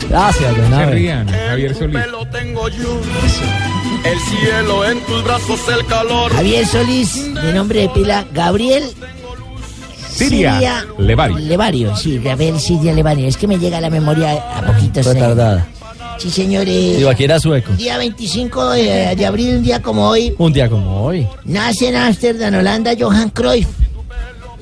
Gracias, 0.10 0.56
Se 0.56 0.62
Donave. 0.62 0.92
rían, 0.94 1.28
Javier 1.28 1.76
Solís. 1.76 2.00
tengo 2.32 2.70
yo. 2.70 3.02
El 4.04 4.20
cielo 4.20 4.86
en 4.86 5.00
tus 5.02 5.24
brazos, 5.24 5.60
el 5.78 5.86
calor. 5.88 6.32
Javier 6.32 6.66
Solís, 6.66 7.34
de 7.34 7.54
nombre 7.54 7.82
de 7.82 7.90
pila, 7.90 8.26
Gabriel 8.34 8.84
Siria 10.10 10.86
Levario. 10.98 11.38
Levario, 11.40 11.96
sí, 11.96 12.20
Gabriel 12.20 12.60
Siria 12.60 12.94
Levario. 12.94 13.28
Es 13.28 13.38
que 13.38 13.48
me 13.48 13.58
llega 13.60 13.78
a 13.78 13.82
la 13.82 13.90
memoria 13.90 14.32
a 14.34 14.62
poquitos. 14.66 15.06
eh. 15.08 15.14
Retardada. 15.14 15.68
Sí, 16.18 16.32
señores. 16.32 16.98
Tibaquira 16.98 17.40
sueco. 17.40 17.74
Día 17.74 17.98
25 18.00 18.70
de, 18.72 19.16
de 19.16 19.26
abril, 19.26 19.58
un 19.58 19.64
día 19.64 19.82
como 19.82 20.08
hoy, 20.10 20.34
Un 20.40 20.52
día 20.54 20.68
como 20.70 21.04
hoy. 21.04 21.28
nace 21.46 21.90
en 21.90 21.96
Ámsterdam, 21.98 22.56
Holanda, 22.56 22.94
Johan 23.00 23.30
Cruyff, 23.30 23.68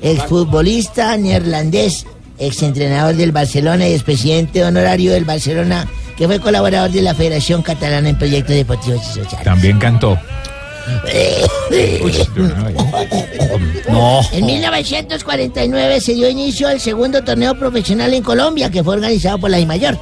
exfutbolista 0.02 1.16
neerlandés, 1.16 2.06
exentrenador 2.38 3.14
del 3.14 3.32
Barcelona 3.32 3.88
y 3.88 3.94
expresidente 3.94 4.64
honorario 4.64 5.12
del 5.12 5.24
Barcelona, 5.24 5.88
que 6.16 6.26
fue 6.26 6.40
colaborador 6.40 6.90
de 6.90 7.02
la 7.02 7.14
Federación 7.14 7.62
Catalana 7.62 8.08
en 8.08 8.18
proyectos 8.18 8.54
deportivos 8.54 9.02
y 9.02 9.20
sociales. 9.20 9.44
También 9.44 9.78
cantó. 9.78 10.18
No. 13.90 14.20
En 14.32 14.46
1949 14.46 16.00
se 16.00 16.14
dio 16.14 16.28
inicio 16.28 16.68
al 16.68 16.80
segundo 16.80 17.24
torneo 17.24 17.58
profesional 17.58 18.14
en 18.14 18.22
Colombia, 18.22 18.70
que 18.70 18.84
fue 18.84 18.94
organizado 18.94 19.38
por 19.38 19.50
la 19.50 19.56
DIMAYOR. 19.58 19.98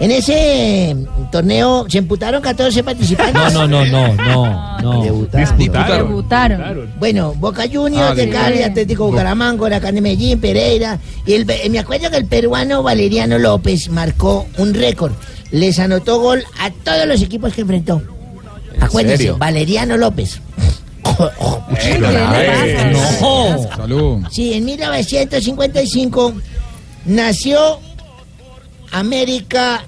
En 0.00 0.10
ese 0.10 0.96
torneo 1.30 1.84
se 1.88 1.98
imputaron 1.98 2.40
14 2.40 2.82
participantes. 2.82 3.52
No, 3.52 3.68
no, 3.68 3.84
no, 3.84 4.14
no, 4.14 4.14
no, 4.16 4.80
no. 4.80 5.02
Debutaron. 5.02 6.90
Bueno, 6.98 7.34
Boca 7.34 7.64
Juniors 7.70 8.12
Ah, 8.12 8.14
de. 8.14 8.30
Cali, 8.30 8.62
Atlético 8.62 9.06
Bucaramanga, 9.06 9.62
Huracán 9.62 9.94
de 9.94 10.00
Medellín, 10.00 10.40
Pereira. 10.40 10.98
Y 11.26 11.34
el, 11.34 11.46
me 11.70 11.78
acuerdo 11.78 12.10
que 12.10 12.16
el 12.16 12.24
peruano 12.24 12.82
Valeriano 12.82 13.38
López 13.38 13.90
marcó 13.90 14.46
un 14.56 14.72
récord. 14.72 15.12
Les 15.50 15.78
anotó 15.78 16.18
gol 16.18 16.42
a 16.58 16.70
todos 16.70 17.06
los 17.06 17.20
equipos 17.20 17.52
que 17.52 17.60
enfrentó. 17.60 18.00
Acuérdense, 18.80 19.18
serio? 19.18 19.36
Valeriano 19.36 19.98
López. 19.98 20.40
No. 23.20 23.68
Salud. 23.76 24.24
Sí, 24.30 24.54
en 24.54 24.64
1955 24.64 26.32
nació 27.04 27.80
América, 28.92 29.84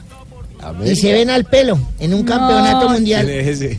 y 0.85 0.95
se 0.95 1.13
ven 1.13 1.29
al 1.29 1.45
pelo 1.45 1.77
en 1.99 2.15
un 2.15 2.23
campeonato 2.23 2.89
mundial. 2.91 3.29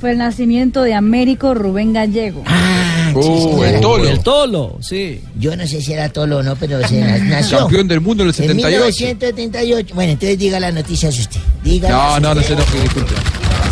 Fue 0.02 0.12
el 0.12 0.18
nacimiento 0.18 0.82
de 0.84 0.94
Américo 0.94 1.54
Rubén 1.54 1.94
Gallego. 1.94 2.44
Ah, 2.46 3.12
sí, 3.14 3.20
Uh, 3.20 3.64
el 3.64 3.80
Tolo. 3.80 4.10
El 4.10 4.20
Tolo, 4.22 4.78
sí. 4.82 5.22
Yo 5.40 5.56
no 5.56 5.66
sé 5.68 5.82
si 5.82 5.94
era 5.94 6.10
Tolo 6.10 6.38
o 6.40 6.44
no, 6.44 6.56
pero 6.56 6.86
se 6.88 7.00
na- 7.00 7.18
nació. 7.24 7.60
Campeón 7.60 7.88
del 7.88 8.02
mundo 8.02 8.24
en 8.24 8.30
el 8.30 8.36
En 8.36 8.48
78. 8.48 8.76
1978. 8.76 9.96
Bueno, 9.96 10.12
entonces 10.14 10.38
diga 10.40 10.60
las 10.60 10.74
noticias 10.74 11.18
usted. 11.20 11.40
Diga 11.64 11.90
No, 11.90 12.20
no, 12.20 12.36
no 12.36 12.42
se 12.42 12.54
enoje, 12.54 12.82
disculpe. 12.82 13.14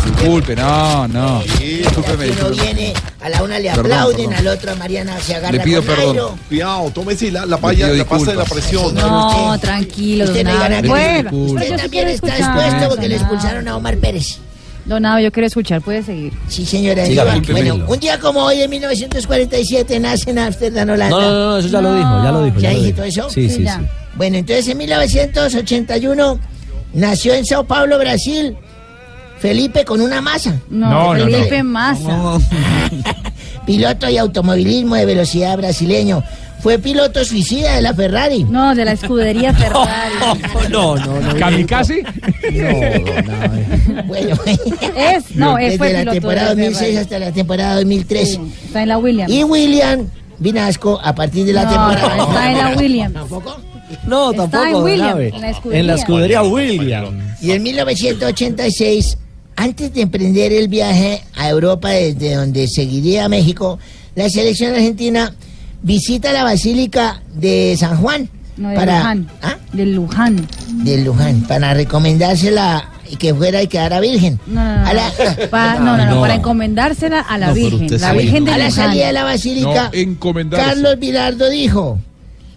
Disculpe, 0.04 0.56
no, 0.56 1.06
no. 1.08 1.40
Discúlpeme, 1.42 2.24
Uno 2.30 2.34
discúlpeme. 2.50 2.62
viene, 2.74 2.94
a 3.20 3.28
la 3.28 3.42
una 3.42 3.58
le 3.58 3.68
Perdón, 3.70 3.86
aplauden, 3.86 4.16
perdón. 4.30 4.34
al 4.34 4.46
otro 4.48 4.72
a 4.72 4.74
Mariana 4.74 5.20
se 5.20 5.34
agarra 5.34 5.52
Le 5.52 5.60
pido 5.60 5.82
con 5.82 5.94
perdón. 5.94 6.16
Nairo. 6.16 6.38
Cuidado, 6.48 6.90
tómese 6.90 7.30
la, 7.30 7.46
la, 7.46 7.56
Le 7.56 7.62
paya, 7.62 7.84
pido 7.86 7.96
la 7.98 8.04
pasta 8.04 8.30
de 8.32 8.36
la 8.36 8.42
disculpas. 8.42 8.68
presión. 8.70 8.94
No, 8.94 9.58
tranquilo, 9.60 10.24
Usted 10.24 10.44
don 10.44 10.44
no 10.44 10.52
diga 10.52 10.64
Abe. 10.66 10.74
nada. 10.82 10.88
Bueno, 10.88 11.30
disculpe. 11.30 11.52
Usted 11.54 11.68
yo 11.68 11.74
sí 11.76 11.80
también 11.82 11.90
quiero 11.90 12.10
está 12.10 12.26
escuchar. 12.28 12.56
expuesto 12.66 12.88
porque 12.88 13.08
le 13.08 13.14
expulsaron 13.16 13.68
a 13.68 13.76
Omar 13.76 13.96
Pérez. 13.98 14.38
Don 14.84 15.06
Abe, 15.06 15.22
yo 15.22 15.30
quiero 15.30 15.46
escuchar, 15.46 15.80
puede 15.80 16.02
seguir. 16.02 16.32
Sí, 16.48 16.66
señora. 16.66 17.06
Siga, 17.06 17.22
Iván. 17.22 17.38
discúlpeme. 17.40 17.70
Bueno, 17.70 17.86
un 17.92 18.00
día 18.00 18.18
como 18.18 18.40
hoy, 18.40 18.60
en 18.62 18.70
1947, 18.70 20.00
nace 20.00 20.30
en 20.30 20.38
Ámsterdam, 20.40 20.88
Holanda. 20.90 21.16
No, 21.16 21.22
no, 21.22 21.50
no, 21.52 21.58
eso 21.58 21.68
ya 21.68 21.80
lo 21.80 21.94
dijo, 21.94 22.22
ya 22.24 22.32
lo 22.32 22.44
dijo. 22.44 22.58
¿Ya 22.58 22.68
lo 22.70 22.74
dije 22.74 22.86
dijo. 22.86 22.96
todo 22.96 23.06
eso? 23.06 23.30
Sí, 23.30 23.48
sí, 23.48 23.62
ya. 23.62 23.78
sí. 23.78 23.84
Bueno, 24.16 24.36
entonces 24.38 24.66
en 24.68 24.78
1981 24.78 26.38
nació 26.94 27.34
en 27.34 27.46
Sao 27.46 27.64
Paulo, 27.64 27.98
Brasil, 27.98 28.56
Felipe 29.42 29.84
con 29.84 30.00
una 30.00 30.20
masa. 30.22 30.56
No, 30.70 30.88
No, 30.88 31.14
no, 31.14 31.24
Felipe 31.24 31.58
no. 31.58 31.64
Massa. 31.64 32.38
Piloto 33.66 34.08
y 34.08 34.16
automovilismo 34.16 34.94
de 34.94 35.04
velocidad 35.04 35.56
brasileño. 35.58 36.22
Fue 36.60 36.78
piloto 36.78 37.24
suicida 37.24 37.74
de 37.74 37.82
la 37.82 37.92
Ferrari. 37.92 38.44
No, 38.44 38.72
de 38.74 38.84
la 38.84 38.92
escudería 38.92 39.52
Ferrari. 39.54 40.14
No, 40.70 40.94
no, 40.96 41.20
no. 41.20 41.34
¿Kamikaze? 41.36 42.04
Bueno, 44.06 44.36
Es, 44.96 45.34
no, 45.34 45.58
es 45.58 45.64
desde 45.72 45.78
fue 45.78 45.92
la 45.92 45.98
piloto 46.00 46.12
temporada 46.12 46.54
de 46.54 46.62
2006 46.64 46.78
Ferrari. 46.78 46.96
hasta 46.98 47.18
la 47.18 47.32
temporada 47.32 47.74
2003. 47.76 48.28
Sí, 48.28 48.40
Está 48.66 48.82
en 48.82 48.88
la 48.88 48.98
Williams. 48.98 49.32
Y 49.32 49.42
William 49.44 50.06
Vinasco, 50.38 51.00
a 51.02 51.14
partir 51.14 51.44
de 51.46 51.52
la 51.52 51.64
No, 51.64 51.70
temporada. 51.70 52.16
no, 52.16 52.22
está 52.28 52.50
en 52.52 52.58
la 52.58 52.76
Williams. 52.76 53.14
¿Tampoco? 53.14 53.56
No, 54.06 54.30
Está 54.30 54.42
tampoco. 54.48 54.64
en 54.66 54.72
don 54.72 54.84
Williams, 54.84 55.12
Abe. 55.12 55.28
en 55.34 55.40
la 55.40 55.50
escudería. 55.50 55.80
En 55.80 55.86
la 55.86 55.94
escudería 55.94 56.42
Williams. 56.42 57.42
Y 57.42 57.50
en 57.50 57.62
1986, 57.64 59.18
antes 59.56 59.92
de 59.94 60.02
emprender 60.02 60.52
el 60.52 60.68
viaje 60.68 61.22
a 61.36 61.48
Europa 61.48 61.90
desde 61.90 62.34
donde 62.34 62.68
seguiría 62.68 63.26
a 63.26 63.28
México, 63.28 63.78
la 64.14 64.28
selección 64.28 64.72
argentina 64.74 65.34
visita 65.82 66.32
la 66.32 66.44
Basílica 66.44 67.22
de 67.34 67.76
San 67.78 67.96
Juan. 67.98 68.28
No, 68.56 68.68
de 68.68 68.76
para, 68.76 68.98
Luján. 68.98 69.30
¿Ah? 69.42 69.56
De 69.72 69.86
Luján. 69.86 70.48
De 70.84 70.98
Luján, 71.04 71.42
para 71.48 71.72
recomendársela 71.74 72.88
y 73.10 73.16
que 73.16 73.34
fuera 73.34 73.62
y 73.62 73.66
quedara 73.66 73.98
virgen. 74.00 74.38
No, 74.46 74.62
no, 74.64 74.76
no. 74.82 74.86
A 74.86 74.92
la, 74.94 75.12
Pa- 75.50 75.74
no, 75.78 75.96
no, 75.96 76.04
no, 76.06 76.14
No. 76.16 76.20
para 76.20 76.34
encomendársela 76.34 77.20
a 77.20 77.38
la 77.38 77.52
Virgen. 77.52 77.88
La. 78.00 78.12
Virgen 78.12 78.44
de 78.44 78.52
a 78.52 78.58
la 78.58 78.70
salida 78.70 79.06
de 79.06 79.12
la 79.12 79.24
basílica. 79.24 79.90
Carlos 80.50 80.98
Vilardo 80.98 81.48
dijo, 81.50 81.98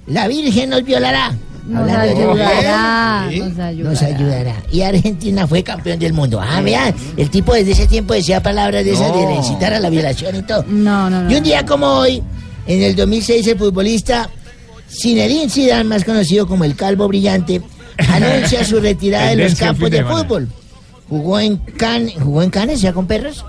la 0.07 0.27
Virgen 0.27 0.69
nos 0.69 0.83
violará. 0.83 1.33
Nos 1.67 1.89
ayudará, 1.89 3.27
¿Sí? 3.29 3.39
nos 3.39 3.57
ayudará. 3.59 3.89
Nos 3.89 4.01
ayudará. 4.01 4.55
Y 4.71 4.81
Argentina 4.81 5.47
fue 5.47 5.63
campeón 5.63 5.97
del 5.97 6.13
mundo. 6.13 6.39
Ah, 6.41 6.61
vean, 6.61 6.93
el 7.17 7.29
tipo 7.29 7.53
desde 7.53 7.71
ese 7.71 7.87
tiempo 7.87 8.13
decía 8.13 8.41
palabras 8.41 8.85
de 8.85 8.91
esas 8.91 9.11
de 9.13 9.33
incitar 9.33 9.73
a 9.73 9.79
la 9.79 9.89
violación 9.89 10.35
y 10.35 10.43
todo. 10.43 10.63
No, 10.67 11.09
no, 11.09 11.23
no. 11.23 11.31
Y 11.31 11.35
un 11.35 11.43
día 11.43 11.65
como 11.65 11.87
hoy, 11.87 12.21
en 12.67 12.83
el 12.83 12.95
2006, 12.95 13.47
el 13.47 13.57
futbolista 13.57 14.29
Zinedine 14.89 15.49
Zidane, 15.49 15.85
más 15.85 16.03
conocido 16.03 16.47
como 16.47 16.63
el 16.63 16.75
Calvo 16.75 17.07
Brillante, 17.07 17.61
anuncia 17.97 18.63
su 18.63 18.79
retirada 18.79 19.29
de 19.29 19.37
los 19.37 19.55
campos 19.55 19.89
de 19.89 20.03
fútbol. 20.03 20.47
Jugó 21.09 21.39
en 21.39 21.57
Cannes, 21.57 22.15
jugó 22.21 22.43
en 22.43 22.49
Cannes 22.49 22.81
ya 22.81 22.93
con 22.93 23.07
perros. 23.07 23.43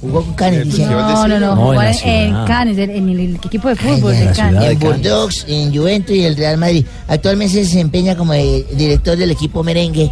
Jugó 0.00 0.22
con 0.22 0.34
Cannes, 0.34 0.64
dice. 0.64 0.86
No, 0.86 1.28
no, 1.28 1.38
no, 1.38 1.40
No, 1.40 1.56
jugó 1.56 1.82
en 1.82 1.94
en, 2.04 2.36
en. 2.36 2.44
Cannes, 2.46 2.78
en, 2.78 2.90
en 2.90 3.08
el 3.10 3.36
equipo 3.36 3.68
de 3.68 3.76
fútbol 3.76 4.12
de 4.12 4.34
ciudad. 4.34 4.70
En. 4.70 4.78
Bordeaux, 4.78 5.44
en 5.46 5.74
Juventus 5.74 6.16
y 6.16 6.24
el 6.24 6.36
Real 6.36 6.56
Madrid. 6.56 6.86
Actualmente 7.06 7.54
se 7.54 7.60
desempeña 7.60 8.16
como 8.16 8.32
director 8.32 9.16
del 9.18 9.30
equipo 9.30 9.62
merengue, 9.62 10.10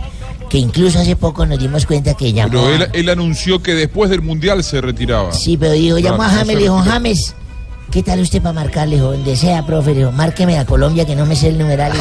que 0.51 0.59
incluso 0.59 0.99
hace 0.99 1.17
poco 1.17 1.47
nos 1.47 1.59
dimos 1.59 1.87
cuenta 1.87 2.13
que 2.15 2.33
llamó. 2.35 2.51
Pero 2.53 2.75
él, 2.75 2.89
él 2.93 3.09
anunció 3.09 3.63
que 3.63 3.75
después 3.75 4.11
del 4.11 4.21
mundial 4.21 4.63
se 4.63 4.81
retiraba. 4.83 5.33
Sí, 5.33 5.57
pero 5.57 5.73
digo, 5.73 5.99
llamó 5.99 6.23
a 6.23 6.29
James, 6.29 6.47
le 6.49 6.57
dijo. 6.57 6.79
James, 6.81 7.35
¿qué 7.91 8.03
tal 8.03 8.21
usted 8.21 8.43
para 8.43 8.53
marcarle? 8.53 8.97
Dijo, 8.97 9.13
donde 9.13 9.37
sea, 9.37 9.65
profe, 9.65 9.93
le 9.93 9.99
dijo, 10.01 10.13
márqueme 10.13 10.59
a 10.59 10.67
Colombia 10.67 11.07
que 11.07 11.17
no 11.17 11.25
me 11.25 11.35
sé 11.35 11.49
el 11.49 11.57
numeral. 11.57 11.93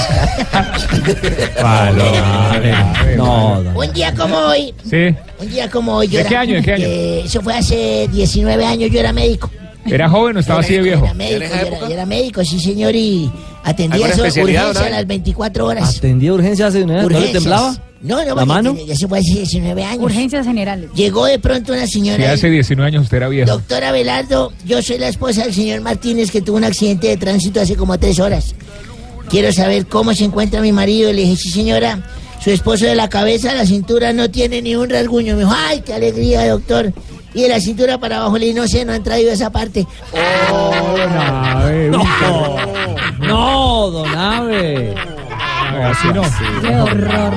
No, 3.16 3.60
un 3.76 3.94
día 3.94 4.14
como 4.14 4.36
hoy, 4.38 4.74
Sí. 4.90 5.16
Un 5.40 5.50
día 5.50 5.70
como 5.70 5.96
hoy. 5.96 6.08
yo 6.08 6.20
¿De 6.20 6.26
qué 6.26 6.36
año, 6.38 6.56
de 6.56 6.62
qué 6.62 6.74
año? 6.74 6.86
eh, 6.88 7.22
eso 7.26 7.42
fue 7.42 7.54
hace 7.54 8.08
19 8.12 8.66
años, 8.66 8.90
yo 8.92 9.00
era 9.00 9.14
médico. 9.14 9.50
¿Era 9.86 10.10
joven 10.10 10.36
o 10.36 10.40
estaba 10.42 10.60
así 10.60 10.74
de 10.74 10.82
viejo? 10.82 11.06
Era 11.06 11.14
médico, 11.14 11.40
yo 11.40 11.46
era, 11.68 11.80
yo 11.80 11.88
era 11.88 12.06
médico, 12.06 12.44
sí 12.44 12.60
señor, 12.60 12.94
y 12.94 13.32
atendía 13.64 14.06
¿Alguna 14.08 14.28
eso, 14.28 14.42
urgencia 14.42 14.86
a 14.86 14.90
las 14.90 15.08
24 15.08 15.66
horas. 15.66 15.98
¿Atendía 15.98 16.34
urgencias? 16.34 16.74
¿No 16.76 17.08
le 17.08 17.28
temblaba? 17.30 17.78
No, 18.02 18.24
no, 18.26 18.36
¿La 18.36 18.46
mano? 18.46 18.74
tenía- 18.76 18.94
Eso 18.94 19.08
fue 19.08 19.20
hace 19.20 19.32
19 19.32 19.84
años. 19.84 20.04
Urgencias 20.04 20.46
generales. 20.46 20.90
Llegó 20.94 21.26
de 21.26 21.40
pronto 21.40 21.72
una 21.74 21.88
Sí, 21.88 21.94
señora. 21.94 22.32
hace 22.34 22.48
ahí, 22.48 22.52
19 22.54 22.88
años 22.90 23.04
usted 23.06 23.18
era 23.18 23.30
viejo. 23.30 23.50
Doctora 23.50 23.92
Velardo, 23.94 24.52
yo 24.66 24.82
soy 24.82 24.98
la 25.00 25.08
esposa 25.08 25.44
del 25.46 25.54
señor 25.54 25.80
Martínez 25.82 26.30
que 26.32 26.42
tuvo 26.42 26.58
un 26.58 26.66
accidente 26.66 27.08
de 27.08 27.18
tránsito 27.18 27.62
hace 27.62 27.76
como 27.76 27.98
tres 27.98 28.20
horas. 28.20 28.54
Quiero 29.30 29.52
saber 29.54 29.88
cómo 29.88 30.14
se 30.14 30.26
encuentra 30.26 30.62
mi 30.62 30.72
marido. 30.74 31.12
Le 31.14 31.24
dije, 31.24 31.36
sí 31.38 31.50
señora, 31.50 32.02
su 32.48 32.54
esposo 32.54 32.86
de 32.86 32.96
la 32.96 33.10
cabeza 33.10 33.52
a 33.52 33.56
la 33.56 33.66
cintura 33.66 34.14
no 34.14 34.32
tiene 34.32 34.62
ni 34.62 34.74
un 34.74 34.90
rasguño. 34.90 35.34
Me 35.36 35.42
dijo, 35.42 35.54
ay, 35.54 35.82
qué 35.82 35.94
alegría, 35.94 36.48
doctor. 36.48 36.94
Y 37.34 37.42
de 37.42 37.50
la 37.50 37.60
cintura 37.60 37.98
para 37.98 38.20
abajo 38.20 38.38
le 38.38 38.46
dije, 38.46 38.58
no 38.58 38.66
sé, 38.70 38.86
no 38.86 38.94
han 38.94 39.04
traído 39.04 39.34
esa 39.34 39.50
parte. 39.50 39.86
Abe, 40.16 41.90
No, 41.90 42.06
no, 43.20 43.92
don 43.92 44.16
Abe. 44.16 44.96
No, 45.74 45.88
así 45.88 46.08
no. 46.08 46.22
Qué 46.62 46.76
horror. 46.78 47.34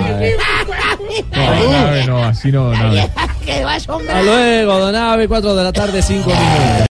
No, 1.34 1.42
Abe, 1.42 2.06
no, 2.06 2.22
así 2.22 2.52
no, 2.52 2.72
no. 2.72 2.90
Abe. 2.90 3.10
¡Qué 3.44 3.64
vas, 3.64 3.88
hombre! 3.88 4.12
Hasta 4.12 4.22
luego, 4.22 4.78
don 4.78 4.94
Abe, 4.94 5.26
4 5.26 5.56
de 5.56 5.64
la 5.64 5.72
tarde, 5.72 6.02
5 6.02 6.30
minutos. 6.30 6.89